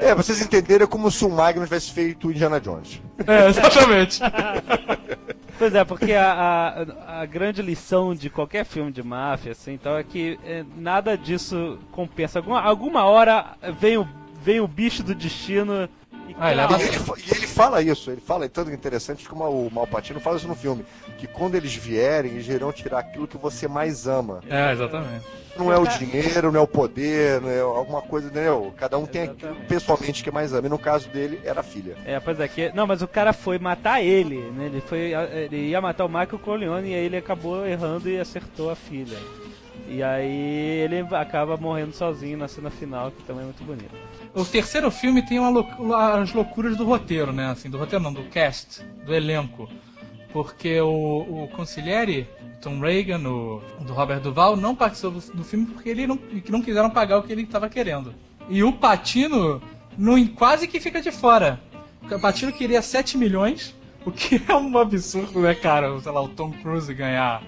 É, 0.00 0.14
vocês 0.14 0.40
entenderem 0.40 0.84
é 0.84 0.86
como 0.86 1.10
se 1.10 1.24
o 1.24 1.30
Magnus 1.30 1.68
tivesse 1.68 1.92
feito 1.92 2.30
Indiana 2.30 2.60
Jones. 2.60 3.00
É, 3.26 3.48
exatamente. 3.48 4.20
Pois 5.60 5.74
é, 5.74 5.84
porque 5.84 6.14
a, 6.14 6.32
a, 6.32 7.20
a 7.20 7.26
grande 7.26 7.60
lição 7.60 8.14
de 8.14 8.30
qualquer 8.30 8.64
filme 8.64 8.90
de 8.90 9.02
máfia, 9.02 9.52
assim, 9.52 9.74
então, 9.74 9.94
é 9.94 10.02
que 10.02 10.40
é, 10.42 10.64
nada 10.74 11.18
disso 11.18 11.78
compensa. 11.92 12.38
Alguma, 12.38 12.62
alguma 12.62 13.04
hora 13.04 13.58
vem 13.78 13.98
o, 13.98 14.08
vem 14.42 14.58
o 14.58 14.66
bicho 14.66 15.02
do 15.02 15.14
destino 15.14 15.86
e 16.30 16.36
Ah, 16.38 16.52
ele 16.52 16.60
E 16.60 16.86
ele, 16.86 16.96
e 17.26 17.36
ele 17.36 17.46
fala 17.46 17.82
isso, 17.82 18.10
ele 18.10 18.20
fala, 18.20 18.44
é 18.44 18.48
tanto 18.48 18.70
interessante 18.70 19.28
como 19.28 19.44
o 19.44 19.70
Malpatino 19.70 20.20
fala 20.20 20.36
isso 20.36 20.48
no 20.48 20.54
filme, 20.54 20.84
que 21.18 21.26
quando 21.26 21.54
eles 21.54 21.74
vierem, 21.74 22.32
eles 22.32 22.48
irão 22.48 22.72
tirar 22.72 22.98
aquilo 23.00 23.26
que 23.26 23.36
você 23.36 23.66
mais 23.68 24.06
ama. 24.06 24.40
É, 24.48 24.72
exatamente. 24.72 25.24
Não 25.56 25.70
é 25.72 25.76
o 25.76 25.86
dinheiro, 25.86 26.52
não 26.52 26.60
é 26.60 26.62
o 26.62 26.66
poder, 26.66 27.40
não 27.40 27.50
é 27.50 27.60
alguma 27.60 28.00
coisa, 28.00 28.28
entendeu? 28.28 28.72
Cada 28.76 28.96
um 28.96 29.04
tem 29.04 29.22
aquilo 29.22 29.38
Exatamente. 29.40 29.66
pessoalmente 29.68 30.24
que 30.24 30.30
mais 30.30 30.54
ama. 30.54 30.66
E 30.66 30.70
no 30.70 30.78
caso 30.78 31.08
dele, 31.08 31.40
era 31.44 31.60
a 31.60 31.64
filha. 31.64 31.96
É, 32.04 32.18
pois 32.20 32.38
é, 32.40 32.48
que, 32.48 32.72
não, 32.72 32.86
mas 32.86 33.02
o 33.02 33.08
cara 33.08 33.32
foi 33.32 33.58
matar 33.58 34.02
ele, 34.02 34.38
né? 34.52 34.66
Ele, 34.66 34.80
foi, 34.80 35.12
ele 35.12 35.68
ia 35.68 35.80
matar 35.80 36.04
o 36.04 36.08
Michael 36.08 36.38
Corleone 36.38 36.90
e 36.90 36.94
aí 36.94 37.04
ele 37.04 37.16
acabou 37.16 37.66
errando 37.66 38.08
e 38.08 38.18
acertou 38.18 38.70
a 38.70 38.76
filha. 38.76 39.18
E 39.90 40.04
aí 40.04 40.84
ele 40.84 41.00
acaba 41.16 41.56
morrendo 41.56 41.92
sozinho 41.92 42.38
na 42.38 42.46
cena 42.46 42.70
final, 42.70 43.10
que 43.10 43.24
também 43.24 43.42
é 43.42 43.46
muito 43.46 43.64
bonito. 43.64 43.90
O 44.32 44.44
terceiro 44.44 44.88
filme 44.88 45.20
tem 45.20 45.40
uma 45.40 45.66
as 46.14 46.32
loucuras 46.32 46.76
do 46.76 46.84
roteiro, 46.84 47.32
né? 47.32 47.50
Assim, 47.50 47.68
do 47.68 47.76
roteiro 47.76 48.04
não, 48.04 48.12
do 48.12 48.22
cast, 48.30 48.84
do 49.04 49.12
elenco. 49.12 49.68
Porque 50.32 50.80
o, 50.80 51.42
o 51.42 51.48
Consigliere, 51.48 52.28
Tom 52.62 52.78
Reagan, 52.78 53.28
o, 53.28 53.60
do 53.80 53.92
Robert 53.92 54.20
Duval, 54.20 54.56
não 54.56 54.76
participou 54.76 55.10
do, 55.10 55.42
filme 55.42 55.66
porque 55.66 55.88
ele 55.88 56.06
não, 56.06 56.16
não 56.50 56.62
quiseram 56.62 56.88
pagar 56.88 57.18
o 57.18 57.24
que 57.24 57.32
ele 57.32 57.42
estava 57.42 57.68
querendo. 57.68 58.14
E 58.48 58.62
o 58.62 58.72
Patino 58.72 59.60
não, 59.98 60.24
quase 60.28 60.68
que 60.68 60.78
fica 60.78 61.02
de 61.02 61.10
fora. 61.10 61.60
O 62.08 62.20
Patino 62.20 62.52
queria 62.52 62.80
7 62.80 63.18
milhões, 63.18 63.74
o 64.06 64.12
que 64.12 64.40
é 64.48 64.54
um 64.54 64.78
absurdo, 64.78 65.40
né, 65.40 65.52
cara? 65.52 65.98
Sei 65.98 66.12
lá, 66.12 66.22
o 66.22 66.28
Tom 66.28 66.52
Cruise 66.52 66.94
ganhar 66.94 67.42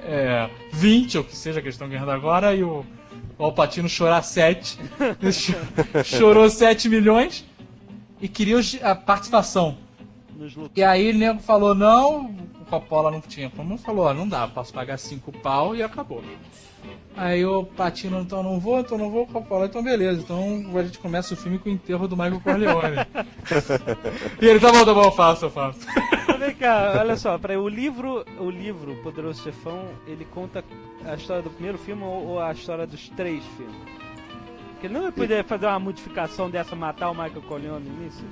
é, 0.00 0.48
20, 0.72 1.18
ou 1.18 1.24
que 1.24 1.36
seja 1.36 1.60
que 1.60 1.66
eles 1.66 1.74
estão 1.74 1.88
ganhando 1.88 2.10
agora, 2.10 2.54
e 2.54 2.62
o, 2.62 2.84
Alpatino 3.38 3.88
chorar 3.88 4.22
7. 4.22 4.78
Ele 5.20 5.32
cho- 5.32 5.54
Chorou 6.04 6.48
7 6.50 6.88
milhões 6.88 7.44
e 8.20 8.28
queria 8.28 8.56
a 8.82 8.94
participação. 8.94 9.78
E 10.74 10.82
aí 10.82 11.10
o 11.10 11.14
nego 11.14 11.40
falou 11.40 11.74
não, 11.74 12.34
o 12.60 12.64
Coppola 12.68 13.10
não 13.10 13.20
tinha 13.20 13.50
como, 13.50 13.76
falou, 13.76 14.12
não 14.14 14.26
dá, 14.28 14.46
posso 14.48 14.72
pagar 14.72 14.98
5 14.98 15.32
pau 15.38 15.74
e 15.74 15.82
acabou. 15.82 16.22
Aí 17.14 17.44
o 17.44 17.64
Patino, 17.64 18.20
então 18.20 18.42
não 18.42 18.58
vou, 18.58 18.80
então 18.80 18.96
não 18.96 19.10
vou, 19.10 19.24
o 19.24 19.26
Coppola, 19.26 19.66
então 19.66 19.82
beleza, 19.82 20.20
então 20.22 20.64
a 20.74 20.82
gente 20.82 20.98
começa 20.98 21.34
o 21.34 21.36
filme 21.36 21.58
com 21.58 21.68
o 21.68 21.72
enterro 21.72 22.08
do 22.08 22.16
Michael 22.16 22.40
Corleone. 22.40 22.96
e 24.40 24.46
ele, 24.46 24.60
tá 24.60 24.72
bom, 24.72 24.84
tá 24.84 24.94
bom, 24.94 25.04
eu 25.04 25.12
faço, 25.12 25.44
eu 25.46 25.50
faço. 25.50 25.80
Vem 26.40 26.54
cá, 26.54 26.96
olha 26.98 27.18
só, 27.18 27.36
pra, 27.36 27.60
o 27.60 27.68
livro, 27.68 28.24
o 28.38 28.48
livro 28.48 28.96
Poderoso 29.02 29.42
Chefão, 29.42 29.90
ele 30.06 30.24
conta 30.24 30.64
a 31.04 31.14
história 31.14 31.42
do 31.42 31.50
primeiro 31.50 31.76
filme 31.76 32.02
ou, 32.02 32.40
a 32.40 32.50
história 32.50 32.86
dos 32.86 33.10
três 33.10 33.44
filmes? 33.58 33.76
Porque 34.70 34.88
não 34.88 35.02
ia 35.02 35.12
poder 35.12 35.44
fazer 35.44 35.66
uma 35.66 35.78
modificação 35.78 36.48
dessa, 36.48 36.74
matar 36.74 37.10
o 37.10 37.14
Michael 37.14 37.42
Corleone 37.42 37.86
no 37.86 38.02
início? 38.02 38.24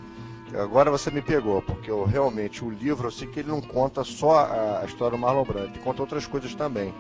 Agora 0.59 0.91
você 0.91 1.11
me 1.11 1.21
pegou, 1.21 1.61
porque 1.61 1.91
eu 1.91 2.07
realmente, 2.07 2.65
o 2.65 2.71
livro, 2.71 3.09
eu 3.09 3.11
sei 3.13 3.29
que 3.29 3.41
ele 3.41 3.51
não 3.51 3.61
conta 3.61 4.03
só 4.03 4.39
a, 4.39 4.81
a 4.81 4.85
história 4.87 5.15
do 5.15 5.21
Marlon 5.21 5.45
Brando, 5.45 5.67
ele 5.67 5.79
conta 5.81 6.01
outras 6.01 6.27
coisas 6.27 6.55
também. 6.55 6.95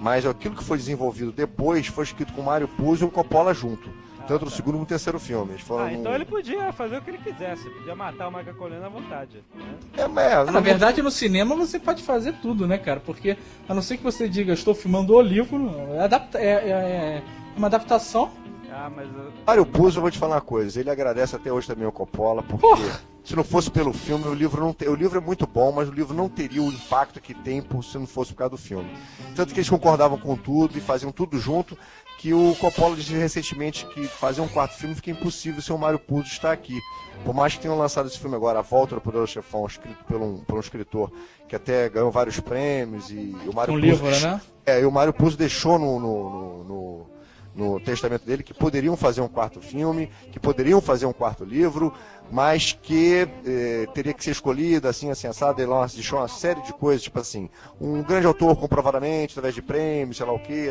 Mas 0.00 0.24
aquilo 0.24 0.54
que 0.54 0.62
foi 0.62 0.78
desenvolvido 0.78 1.32
depois 1.32 1.88
foi 1.88 2.04
escrito 2.04 2.32
com 2.32 2.40
Mário 2.40 2.68
Puzo 2.68 3.04
e 3.04 3.08
o 3.08 3.10
Coppola 3.10 3.52
junto. 3.52 3.90
Tanto 4.26 4.44
no 4.44 4.50
segundo 4.50 4.72
como 4.72 4.80
no 4.80 4.86
terceiro 4.86 5.18
filme. 5.18 5.52
Eles 5.52 5.62
foram 5.62 5.84
Ah, 5.84 5.92
então 5.92 6.10
no- 6.12 6.16
ele 6.16 6.24
podia 6.24 6.72
fazer 6.72 6.96
o 6.98 7.02
que 7.02 7.10
ele 7.10 7.18
quisesse, 7.18 7.68
podia 7.70 7.94
matar 7.94 8.28
o 8.28 8.30
Michael 8.30 8.56
Corleone 8.56 8.84
à 8.84 8.88
vontade. 8.88 9.44
Né? 9.54 9.74
É, 9.96 10.08
mas, 10.08 10.50
Na 10.50 10.60
verdade, 10.60 11.02
no 11.02 11.10
cinema 11.10 11.54
você 11.56 11.78
pode 11.78 12.02
fazer 12.02 12.32
tudo, 12.40 12.66
né, 12.66 12.78
cara? 12.78 13.00
Porque, 13.00 13.36
a 13.68 13.74
não 13.74 13.82
ser 13.82 13.96
que 13.98 14.02
você 14.02 14.28
diga, 14.28 14.52
estou 14.52 14.74
filmando 14.74 15.14
o 15.14 15.20
livro, 15.20 15.70
é, 15.94 16.04
adapta- 16.04 16.38
é- 16.38 16.44
é- 16.44 17.22
é 17.54 17.58
uma 17.58 17.66
adaptação. 17.66 18.30
Ah, 18.74 18.90
mas. 18.94 19.06
uh, 19.08 19.30
Mário 19.46 19.66
Puzo, 19.66 19.98
eu 19.98 20.02
vou 20.02 20.10
te 20.10 20.18
falar 20.18 20.36
uma 20.36 20.40
coisa, 20.40 20.80
ele 20.80 20.88
agradece 20.88 21.36
até 21.36 21.52
hoje 21.52 21.66
também 21.66 21.84
ao 21.84 21.92
Coppola, 21.92 22.42
porque 22.42 22.66
Porra! 22.66 23.00
se 23.22 23.36
não 23.36 23.44
fosse 23.44 23.70
pelo 23.70 23.92
filme, 23.92 24.26
o 24.26 24.32
livro 24.32 24.62
não 24.62 24.72
te... 24.72 24.88
o 24.88 24.94
livro 24.94 25.18
é 25.18 25.20
muito 25.20 25.46
bom, 25.46 25.70
mas 25.72 25.90
o 25.90 25.92
livro 25.92 26.14
não 26.14 26.26
teria 26.26 26.62
o 26.62 26.72
impacto 26.72 27.20
que 27.20 27.34
tem 27.34 27.60
por... 27.60 27.84
se 27.84 27.98
não 27.98 28.06
fosse 28.06 28.32
por 28.32 28.38
causa 28.38 28.52
do 28.52 28.56
filme. 28.56 28.90
Tanto 29.36 29.52
que 29.52 29.60
eles 29.60 29.68
concordavam 29.68 30.16
com 30.16 30.34
tudo 30.36 30.78
e 30.78 30.80
faziam 30.80 31.12
tudo 31.12 31.38
junto, 31.38 31.76
que 32.22 32.32
o 32.32 32.54
Coppola 32.54 32.94
disse 32.94 33.12
recentemente 33.14 33.84
que 33.86 34.06
fazer 34.06 34.40
um 34.40 34.46
quarto 34.46 34.76
filme 34.76 34.94
fica 34.94 35.10
impossível 35.10 35.60
se 35.60 35.72
o 35.72 35.76
Mário 35.76 35.98
Puzo 35.98 36.28
estar 36.28 36.52
aqui. 36.52 36.78
Por 37.24 37.34
mais 37.34 37.54
que 37.54 37.60
tenham 37.60 37.76
lançado 37.76 38.06
esse 38.06 38.16
filme 38.18 38.36
agora, 38.36 38.60
A 38.60 38.62
Volta 38.62 38.94
do 38.94 39.00
Poderoso 39.00 39.32
Chefão, 39.32 39.66
escrito 39.66 40.04
por 40.04 40.20
um, 40.22 40.38
por 40.38 40.56
um 40.56 40.60
escritor 40.60 41.10
que 41.48 41.56
até 41.56 41.88
ganhou 41.88 42.12
vários 42.12 42.38
prêmios 42.38 43.10
e 43.10 43.34
o 43.46 43.52
Mário 43.52 43.74
Um 43.74 43.80
Puzo 43.80 44.04
livro, 44.04 44.20
né? 44.20 44.40
é, 44.64 44.80
e 44.80 44.84
o 44.86 44.90
Mário 44.92 45.12
Puzo 45.12 45.36
deixou 45.36 45.80
no, 45.80 45.98
no, 45.98 46.30
no, 46.30 46.64
no- 46.64 47.12
no 47.54 47.78
testamento 47.80 48.24
dele 48.24 48.42
que 48.42 48.54
poderiam 48.54 48.96
fazer 48.96 49.20
um 49.20 49.28
quarto 49.28 49.60
filme, 49.60 50.08
que 50.30 50.40
poderiam 50.40 50.80
fazer 50.80 51.04
um 51.06 51.12
quarto 51.12 51.44
livro, 51.44 51.92
mas 52.32 52.72
que 52.72 53.28
eh, 53.44 53.86
teria 53.92 54.14
que 54.14 54.24
ser 54.24 54.30
escolhido, 54.30 54.88
assim, 54.88 55.10
assim, 55.10 55.26
assado. 55.26 55.60
Ele 55.60 55.70
deixou 55.94 56.18
uma 56.18 56.28
série 56.28 56.62
de 56.62 56.72
coisas, 56.72 57.02
tipo 57.02 57.20
assim, 57.20 57.50
um 57.78 58.02
grande 58.02 58.26
autor 58.26 58.56
comprovadamente, 58.56 59.32
através 59.32 59.54
de 59.54 59.60
prêmios, 59.60 60.16
sei 60.16 60.24
lá 60.24 60.32
o 60.32 60.38
que, 60.38 60.68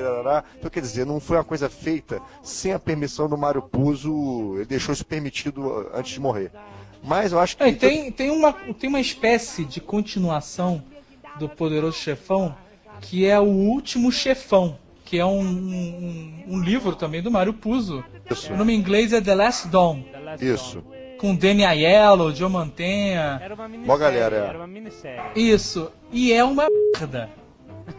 Então, 0.58 0.72
quer 0.72 0.82
dizer, 0.82 1.06
não 1.06 1.20
foi 1.20 1.38
uma 1.38 1.44
coisa 1.44 1.70
feita 1.70 2.20
sem 2.42 2.74
a 2.74 2.80
permissão 2.80 3.30
do 3.30 3.38
Mário 3.38 3.62
Puzo, 3.62 4.56
ele 4.56 4.66
deixou 4.66 4.92
isso 4.92 5.06
permitido 5.06 5.72
ah, 5.72 6.00
antes 6.00 6.14
de 6.14 6.20
morrer. 6.20 6.52
Mas 7.04 7.32
eu 7.32 7.40
acho 7.40 7.56
que. 7.56 7.64
É, 7.64 7.72
tem, 7.72 8.12
tem, 8.12 8.32
uma, 8.32 8.54
tem 8.54 8.90
uma 8.90 9.00
espécie 9.00 9.64
de 9.64 9.80
continuação 9.80 10.84
do 11.38 11.48
Poderoso 11.48 11.98
Chefão 11.98 12.56
que 13.02 13.26
é 13.26 13.40
o 13.40 13.44
Último 13.44 14.12
Chefão, 14.12 14.78
que 15.06 15.20
é 15.20 15.26
um, 15.26 15.42
um, 15.42 16.44
um 16.48 16.60
livro 16.60 16.96
também 16.96 17.22
do 17.22 17.30
Mário 17.30 17.54
Puzo. 17.54 18.04
Isso. 18.30 18.52
O 18.52 18.58
nome 18.58 18.74
em 18.74 18.78
inglês 18.80 19.14
é 19.14 19.22
The 19.22 19.36
Last 19.36 19.68
Dawn, 19.68 20.04
Isso. 20.40 20.84
Com 21.22 21.36
Danny 21.36 21.64
Aiello, 21.64 22.34
Joe 22.34 22.50
Mantegna. 22.50 23.40
Era 23.44 23.54
uma 23.54 23.68
minissérie. 23.68 23.88
Mó 23.88 23.96
galera, 23.96 24.36
é. 24.36 24.40
Era 24.40 24.58
uma 24.58 24.66
minissérie. 24.66 25.22
Isso. 25.36 25.92
E 26.12 26.34
é 26.34 26.44
uma 26.44 26.66
merda. 27.00 27.30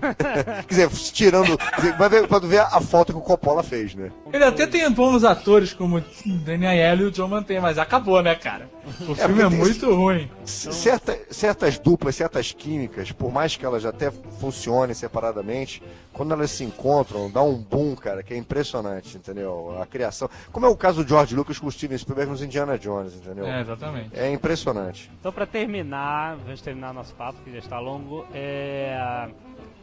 Quer 0.01 0.65
dizer, 0.69 0.89
tirando. 1.13 1.59
Vai 1.99 2.09
ver, 2.09 2.27
quando 2.29 2.47
ver 2.49 2.61
a 2.61 2.81
foto 2.81 3.13
que 3.13 3.19
o 3.19 3.23
Coppola 3.23 3.63
fez, 3.63 3.95
né? 3.95 4.11
Ele 4.33 4.45
até 4.45 4.67
tem 4.67 4.91
bons 4.91 5.25
atores 5.25 5.73
como 5.73 6.03
Danny 6.45 6.67
Aiello 6.67 7.03
e 7.03 7.05
o 7.07 7.15
Joe 7.15 7.29
Mantegna, 7.29 7.63
mas 7.63 7.79
acabou, 7.79 8.23
né, 8.23 8.35
cara? 8.35 8.69
O 9.09 9.15
filme 9.15 9.19
é 9.19 9.27
porque 9.27 9.49
tem- 9.49 9.59
muito 9.59 9.95
ruim. 9.95 10.31
Certa- 10.45 11.19
certas 11.31 11.79
duplas, 11.79 12.17
certas 12.17 12.53
químicas, 12.53 13.13
por 13.13 13.31
mais 13.33 13.57
que 13.57 13.65
elas 13.65 13.85
até 13.85 14.11
funcionem 14.11 14.95
separadamente, 14.95 15.83
quando 16.13 16.33
elas 16.33 16.51
se 16.51 16.65
encontram, 16.65 17.31
dá 17.31 17.43
um 17.43 17.55
boom, 17.57 17.95
cara, 17.95 18.23
que 18.23 18.35
é 18.35 18.37
impressionante, 18.37 19.17
entendeu? 19.17 19.79
A 19.81 19.87
criação. 19.87 20.29
Como 20.51 20.67
é 20.67 20.69
o 20.69 20.77
caso 20.77 21.03
do 21.05 21.09
George 21.09 21.35
Lucas 21.35 21.59
com 21.59 21.67
o 21.69 21.73
Steven 21.73 21.97
Spielberg 21.97 22.31
nos 22.31 22.43
Indiana 22.43 22.77
Jones, 22.79 23.15
entendeu? 23.15 23.47
É, 23.47 23.61
exatamente. 23.61 24.11
É 24.15 24.31
impressionante. 24.33 25.11
Então, 25.21 25.33
pra 25.33 25.47
terminar, 25.47 26.37
vamos 26.45 26.61
terminar 26.61 26.93
nosso 26.93 27.15
papo, 27.15 27.39
que 27.45 27.53
já 27.53 27.59
está 27.59 27.79
longo. 27.79 28.27
É... 28.35 29.29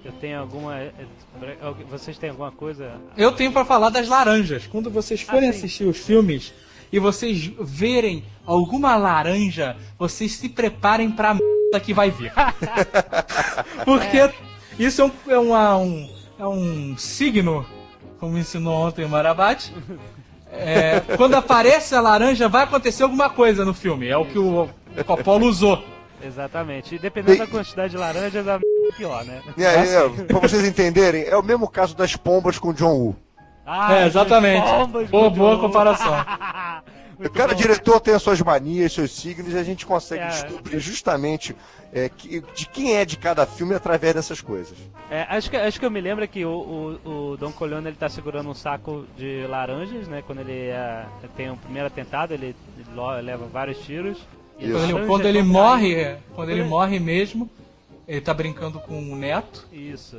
Eu 0.04 0.12
tenho 0.14 0.40
alguma. 0.40 0.78
é, 0.78 0.92
Vocês 1.90 2.18
têm 2.18 2.30
alguma 2.30 2.52
coisa? 2.52 2.94
Eu 3.18 3.32
tenho 3.34 3.52
pra 3.52 3.66
falar 3.66 3.90
das 3.90 4.08
laranjas. 4.08 4.66
Quando 4.68 4.90
vocês 4.90 5.22
forem 5.22 5.48
Ah, 5.48 5.52
assistir 5.52 5.84
os 5.84 5.98
filmes 5.98 6.54
e 6.92 7.00
vocês 7.00 7.52
verem 7.60 8.24
alguma 8.46 8.96
laranja, 8.96 9.76
vocês 9.98 10.32
se 10.34 10.48
preparem 10.50 11.12
pra 11.12 11.34
merda 11.34 11.80
que 11.84 11.94
vai 11.94 12.10
vir. 12.12 12.32
Porque 13.86 14.30
isso 14.78 15.02
é 15.02 15.06
um, 15.06 15.12
é 15.28 15.38
uma- 15.38 15.78
um, 15.78 16.10
é 16.40 16.48
um 16.48 16.98
signo, 16.98 17.66
como 18.20 18.38
ensinou 18.38 18.74
ontem 18.88 19.04
o 19.06 19.10
Marabate. 19.10 19.74
É, 20.52 21.02
quando 21.18 21.36
aparece 21.36 21.94
a 21.94 22.02
laranja, 22.02 22.48
vai 22.50 22.64
acontecer 22.64 23.04
alguma 23.04 23.30
coisa 23.30 23.64
no 23.66 23.74
filme. 23.74 24.08
É 24.08 24.18
o 24.18 24.26
que 24.26 24.40
o 24.40 24.68
Coppola 25.06 25.44
usou. 25.46 25.84
Exatamente. 26.24 26.96
E 26.96 27.00
dependendo 27.00 27.38
da 27.40 27.48
quantidade 27.48 27.92
de 27.92 27.98
laranjas, 27.98 28.48
a 28.48 28.56
é 28.56 28.60
pior, 28.94 29.24
né? 29.26 29.42
E 29.58 29.66
aí, 29.66 29.88
é, 29.90 30.10
pra 30.26 30.40
vocês 30.40 30.66
entenderem, 30.66 31.24
é 31.24 31.36
o 31.38 31.44
mesmo 31.44 31.68
caso 31.68 31.96
das 31.96 32.16
pombas 32.16 32.58
com 32.58 32.70
o 32.70 32.74
John 32.74 32.94
Woo. 32.96 33.16
Ah, 33.66 34.00
É, 34.00 34.08
exatamente. 34.08 34.66
Boa- 35.10 35.30
boa 35.30 35.60
comparação. 35.60 36.12
Muito 37.20 37.34
Cada 37.34 37.54
bom. 37.54 37.60
diretor 37.60 38.00
tem 38.00 38.14
as 38.14 38.22
suas 38.22 38.40
manias, 38.42 38.94
seus 38.94 39.12
signos, 39.12 39.54
e 39.54 39.58
a 39.58 39.64
gente 39.64 39.86
consegue 39.86 40.24
É. 40.24 40.28
descobrir 40.28 40.80
justamente 40.80 41.54
é, 41.92 42.08
que- 42.08 42.42
de 42.56 42.66
quem 42.68 42.96
é 42.96 43.04
de 43.04 43.18
cada 43.18 43.46
filme 43.46 43.76
através 43.76 44.14
dessas 44.14 44.40
coisas. 44.40 44.78
É, 45.12 45.24
acho, 45.28 45.50
que, 45.50 45.58
acho 45.58 45.78
que 45.80 45.86
eu 45.86 45.92
me 45.92 46.00
lembro 46.00 46.26
que 46.28 46.46
o, 46.46 46.98
o, 47.04 47.32
o 47.34 47.38
Don 47.38 47.52
Corleone 47.52 47.88
ele 47.88 47.98
tá 47.98 48.08
segurando 48.08 48.48
um 48.50 48.54
saco 48.54 49.06
de 49.18 49.46
laranjas, 49.50 50.08
né? 50.08 50.24
Quando 50.26 50.40
ele 50.40 50.68
é, 50.70 51.04
tem 51.36 51.50
o 51.52 51.58
primeiro 51.58 51.88
atentado, 51.88 52.32
ele, 52.34 52.56
ele 52.78 53.22
leva 53.22 53.46
vários 53.48 53.80
tiros. 53.80 54.18
E 54.58 54.70
Quando 54.72 54.84
ele, 54.98 55.06
quando 55.08 55.26
ele 55.26 55.42
vão 55.42 55.52
morre, 55.52 56.16
quando 56.36 56.50
ele 56.52 56.64
morre 56.64 57.00
mesmo, 57.00 57.50
ele 58.10 58.22
tá 58.22 58.34
brincando 58.34 58.80
com 58.80 59.00
o 59.00 59.16
neto 59.16 59.68
Isso. 59.72 60.18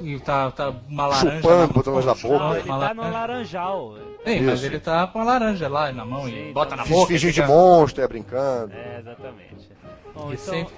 e 0.00 0.18
tá, 0.18 0.50
tá 0.50 0.72
uma 0.88 1.06
laranja. 1.06 1.36
Chupando, 1.36 1.72
botando 1.74 2.04
na 2.04 2.14
boca. 2.14 2.38
Não, 2.38 2.56
ele 2.56 2.68
uma 2.70 2.78
tá 2.88 2.94
no 2.94 3.02
laranja. 3.02 3.18
laranjal. 3.60 3.94
Sim, 4.24 4.40
mas 4.40 4.64
ele 4.64 4.80
tá 4.80 5.06
com 5.06 5.20
a 5.20 5.24
laranja 5.24 5.68
lá 5.68 5.92
na 5.92 6.04
mão 6.04 6.24
Sim, 6.24 6.48
e 6.48 6.52
bota 6.52 6.70
tá. 6.70 6.76
na 6.76 6.84
boca. 6.86 7.08
fingir 7.12 7.28
e 7.30 7.32
de 7.32 7.40
fica- 7.42 7.52
monstro, 7.52 8.02
é 8.02 8.08
brincando. 8.08 8.72
É, 8.74 8.98
exatamente. 9.00 9.68
Bom, 10.14 10.30
E 10.30 10.34
então, 10.34 10.44
sempre- 10.54 10.74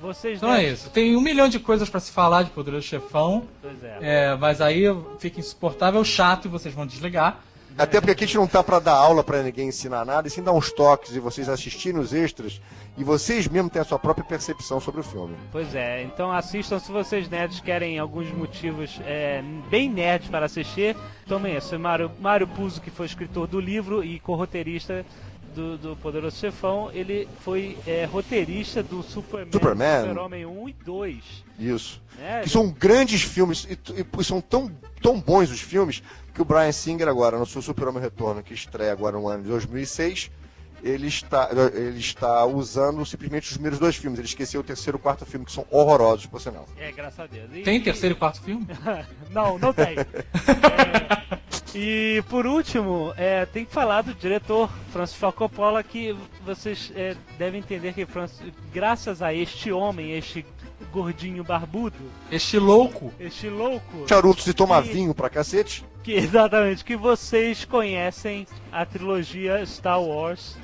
vocês 0.00 0.36
Então 0.38 0.52
é 0.54 0.58
devem- 0.58 0.72
isso. 0.72 0.90
Tem 0.90 1.16
um 1.16 1.20
milhão 1.20 1.48
de 1.48 1.58
coisas 1.58 1.90
pra 1.90 2.00
se 2.00 2.10
falar 2.12 2.44
de 2.44 2.50
Poderoso 2.50 2.86
Chefão, 2.86 3.42
Pois 3.60 3.82
é. 3.84 3.98
é, 4.00 4.36
mas 4.36 4.60
aí 4.60 4.84
fica 5.18 5.40
insuportável, 5.40 6.02
chato 6.04 6.44
e 6.46 6.48
vocês 6.48 6.72
vão 6.74 6.86
desligar. 6.86 7.40
Até 7.76 8.00
porque 8.00 8.12
aqui 8.12 8.24
a 8.24 8.26
gente 8.26 8.36
não 8.36 8.46
tá 8.46 8.62
pra 8.62 8.78
dar 8.78 8.94
aula 8.94 9.24
pra 9.24 9.42
ninguém 9.42 9.68
ensinar 9.68 10.04
nada, 10.04 10.28
e 10.28 10.30
sim 10.30 10.42
dar 10.42 10.52
uns 10.52 10.70
toques 10.72 11.14
e 11.14 11.20
vocês 11.20 11.48
assistirem 11.48 12.00
os 12.00 12.12
extras 12.12 12.60
e 12.96 13.04
vocês 13.04 13.48
mesmo 13.48 13.70
terem 13.70 13.82
a 13.82 13.88
sua 13.88 13.98
própria 13.98 14.24
percepção 14.24 14.78
sobre 14.78 15.00
o 15.00 15.04
filme. 15.04 15.34
Pois 15.50 15.74
é, 15.74 16.02
então 16.02 16.30
assistam 16.30 16.78
se 16.78 16.92
vocês 16.92 17.28
nerds 17.28 17.60
querem 17.60 17.98
alguns 17.98 18.30
motivos 18.30 19.00
é, 19.04 19.42
bem 19.70 19.88
nerds 19.88 20.28
para 20.28 20.46
assistir. 20.46 20.96
Tomem 21.26 21.56
isso. 21.56 21.78
Mário, 21.78 22.10
Mário 22.20 22.46
Puzo, 22.46 22.80
que 22.80 22.90
foi 22.90 23.06
escritor 23.06 23.46
do 23.46 23.58
livro 23.58 24.04
e 24.04 24.20
co-roteirista 24.20 25.04
do, 25.54 25.78
do 25.78 25.96
Poderoso 25.96 26.36
Chefão, 26.36 26.90
ele 26.92 27.28
foi 27.40 27.78
é, 27.86 28.04
roteirista 28.04 28.82
do 28.82 29.02
Superman, 29.02 29.52
Superman. 29.52 30.08
Super-Homem 30.08 30.46
1 30.46 30.68
e 30.68 30.72
2. 30.72 31.44
Isso. 31.58 32.02
Né? 32.18 32.42
Que 32.42 32.50
são 32.50 32.70
grandes 32.70 33.22
filmes 33.22 33.66
e, 33.68 33.78
e 34.20 34.24
são 34.24 34.40
tão, 34.40 34.70
tão 35.00 35.20
bons 35.20 35.50
os 35.50 35.60
filmes 35.60 36.02
que 36.34 36.42
o 36.42 36.44
Brian 36.44 36.72
Singer 36.72 37.08
agora, 37.08 37.38
no 37.38 37.46
seu 37.46 37.60
Super-Homem 37.60 38.02
Retorno, 38.02 38.42
que 38.42 38.54
estreia 38.54 38.92
agora 38.92 39.18
no 39.18 39.28
ano 39.28 39.42
de 39.42 39.48
2006, 39.48 40.30
ele 40.82 41.06
está, 41.06 41.48
ele 41.74 41.98
está 41.98 42.44
usando 42.44 43.04
simplesmente 43.06 43.44
os 43.46 43.52
primeiros 43.52 43.78
dois 43.78 43.96
filmes. 43.96 44.18
Ele 44.18 44.28
esqueceu 44.28 44.60
o 44.60 44.64
terceiro 44.64 44.96
e 44.96 45.00
o 45.00 45.02
quarto 45.02 45.24
filme, 45.24 45.46
que 45.46 45.52
são 45.52 45.64
horrorosos, 45.70 46.26
por 46.26 46.40
sinal. 46.40 46.66
É, 46.78 46.90
graças 46.92 47.20
a 47.20 47.26
Deus. 47.26 47.48
E- 47.52 47.62
Tem 47.62 47.80
terceiro 47.80 48.14
e 48.14 48.18
quarto 48.18 48.40
filme? 48.42 48.66
não, 49.30 49.58
não 49.58 49.72
tem. 49.72 49.96
É, 51.74 51.78
e 51.78 52.22
por 52.28 52.46
último, 52.46 53.14
é, 53.16 53.46
tem 53.46 53.64
que 53.64 53.72
falar 53.72 54.02
do 54.02 54.12
diretor 54.12 54.68
Francis 54.92 55.16
Ford 55.16 55.34
Coppola, 55.34 55.82
que 55.82 56.14
vocês 56.44 56.92
é, 56.94 57.16
devem 57.38 57.60
entender 57.60 57.94
que 57.94 58.04
Francis, 58.04 58.52
graças 58.72 59.22
a 59.22 59.32
este 59.32 59.72
homem, 59.72 60.12
este 60.12 60.44
gordinho 60.92 61.42
barbudo, 61.42 61.96
Este 62.30 62.58
louco. 62.58 63.12
este 63.18 63.48
louco, 63.48 64.06
Charutos 64.06 64.46
e 64.46 64.52
toma 64.52 64.78
E- 64.80 64.82
vinho 64.82 65.14
pra 65.14 65.30
cacete. 65.30 65.82
que 66.02 66.12
exatamente 66.12 66.84
que 66.84 66.94
vocês 66.96 67.64
conhecem 67.64 68.46
a 68.70 68.84
trilogia 68.84 69.64
Star 69.64 70.02
Wars. 70.02 70.58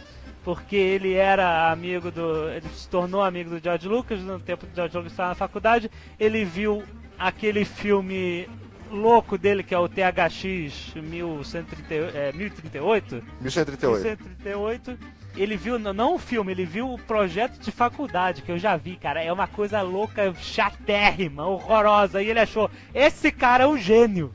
Porque 0.48 0.76
ele 0.76 1.12
era 1.12 1.70
amigo 1.70 2.10
do. 2.10 2.48
Ele 2.48 2.66
se 2.74 2.88
tornou 2.88 3.22
amigo 3.22 3.50
do 3.50 3.62
George 3.62 3.86
Lucas 3.86 4.18
no 4.22 4.40
tempo 4.40 4.64
que 4.64 4.72
o 4.72 4.74
George 4.74 4.96
Lucas 4.96 5.12
estava 5.12 5.28
na 5.28 5.34
faculdade. 5.34 5.90
Ele 6.18 6.42
viu 6.42 6.82
aquele 7.18 7.66
filme 7.66 8.48
louco 8.90 9.36
dele, 9.36 9.62
que 9.62 9.74
é 9.74 9.78
o 9.78 9.86
THX 9.86 10.94
1138, 10.94 12.16
é, 12.16 12.32
1038. 12.32 13.22
1138. 13.42 14.02
1138. 14.42 14.98
Ele 15.36 15.54
viu, 15.54 15.78
não- 15.78 15.92
não 15.92 16.14
o 16.14 16.18
filme, 16.18 16.50
ele 16.50 16.64
viu 16.64 16.94
o 16.94 16.98
projeto 16.98 17.58
de 17.60 17.70
faculdade, 17.70 18.40
que 18.40 18.50
eu 18.50 18.58
já 18.58 18.74
vi, 18.74 18.96
cara. 18.96 19.22
É 19.22 19.30
uma 19.30 19.46
coisa 19.46 19.82
louca, 19.82 20.32
chatérrima, 20.40 21.44
horrorosa. 21.46 22.22
E 22.22 22.30
ele 22.30 22.40
achou: 22.40 22.70
esse 22.94 23.30
cara 23.30 23.64
é 23.64 23.66
um 23.66 23.76
gênio. 23.76 24.32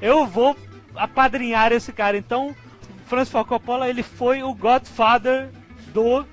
Eu 0.00 0.24
vou 0.24 0.56
apadrinhar 0.94 1.72
esse 1.72 1.92
cara. 1.92 2.16
Então, 2.16 2.54
Francis 3.08 3.30
Ford 3.32 3.46
Coppola, 3.46 3.88
ele 3.88 4.02
foi 4.02 4.42
o 4.42 4.54
Godfather 4.54 5.48
do 5.92 6.24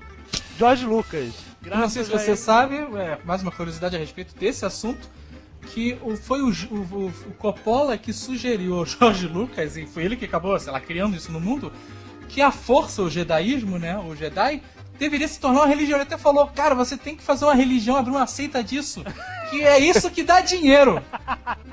George 0.58 0.84
Lucas. 0.86 1.32
Eu 1.64 1.76
não 1.76 1.88
sei 1.88 2.04
se 2.04 2.10
Graças 2.10 2.24
você 2.26 2.30
ele. 2.32 2.36
sabe, 2.36 2.76
é, 2.76 3.18
mais 3.24 3.42
uma 3.42 3.50
curiosidade 3.50 3.96
a 3.96 3.98
respeito 3.98 4.34
desse 4.36 4.64
assunto, 4.64 5.08
que 5.72 5.98
o- 6.02 6.16
foi 6.16 6.40
o, 6.42 6.48
o- 6.48 7.12
o 7.28 7.34
Coppola 7.38 7.98
que 7.98 8.12
sugeriu 8.12 8.78
ao 8.78 8.86
George 8.86 9.26
Lucas, 9.26 9.76
e 9.76 9.86
foi 9.86 10.04
ele 10.04 10.16
que 10.16 10.24
acabou, 10.24 10.58
sei 10.60 10.72
lá, 10.72 10.80
criando 10.80 11.16
isso 11.16 11.32
no 11.32 11.40
mundo, 11.40 11.72
que 12.28 12.40
a 12.40 12.50
força, 12.52 13.02
o 13.02 13.10
jedaísmo, 13.10 13.78
né, 13.78 13.98
o 13.98 14.14
Jedi, 14.14 14.62
deveria 14.98 15.26
se 15.28 15.38
tornar 15.40 15.60
uma 15.60 15.66
religião. 15.66 15.96
Ele 15.98 16.04
até 16.04 16.16
falou, 16.16 16.46
cara, 16.48 16.74
você 16.74 16.96
tem 16.96 17.16
que 17.16 17.22
fazer 17.22 17.44
uma 17.44 17.54
religião, 17.54 17.96
abrir 17.96 18.10
uma 18.12 18.26
seita 18.26 18.62
disso, 18.64 19.04
que 19.50 19.62
é 19.62 19.78
isso 19.78 20.10
que 20.10 20.22
dá 20.22 20.40
dinheiro. 20.40 21.02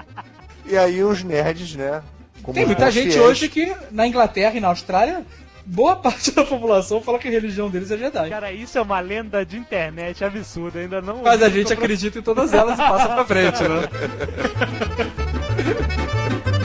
E 0.66 0.78
aí 0.78 1.04
os 1.04 1.22
nerds, 1.24 1.76
né? 1.76 2.02
Como 2.44 2.54
Tem 2.54 2.66
muita 2.66 2.86
bons 2.86 2.94
gente 2.94 3.18
hoje 3.18 3.50
que 3.50 3.74
na 3.90 4.06
Inglaterra 4.06 4.56
e 4.56 4.60
na 4.60 4.68
Austrália 4.68 5.26
boa 5.66 5.96
parte 6.04 6.32
da 6.32 6.44
população 6.44 7.02
fala 7.02 7.18
que 7.18 7.28
a 7.28 7.32
religião 7.32 7.70
deles 7.70 7.90
é 7.90 7.98
Jedi. 7.98 8.30
Cara, 8.30 8.52
isso 8.52 8.78
é 8.78 8.82
uma 8.82 9.00
lenda 9.00 9.46
de 9.46 9.58
internet 9.58 10.24
absurda, 10.24 10.80
ainda 10.80 11.02
não. 11.02 11.24
Mas 11.24 11.42
a 11.42 11.50
gente 11.50 11.72
acredita 11.72 12.20
em 12.20 12.22
todas 12.22 12.54
elas 12.54 12.78
e 12.78 12.82
passa 12.82 13.08
pra 13.08 13.26
frente, 13.26 13.64
né? 13.64 13.88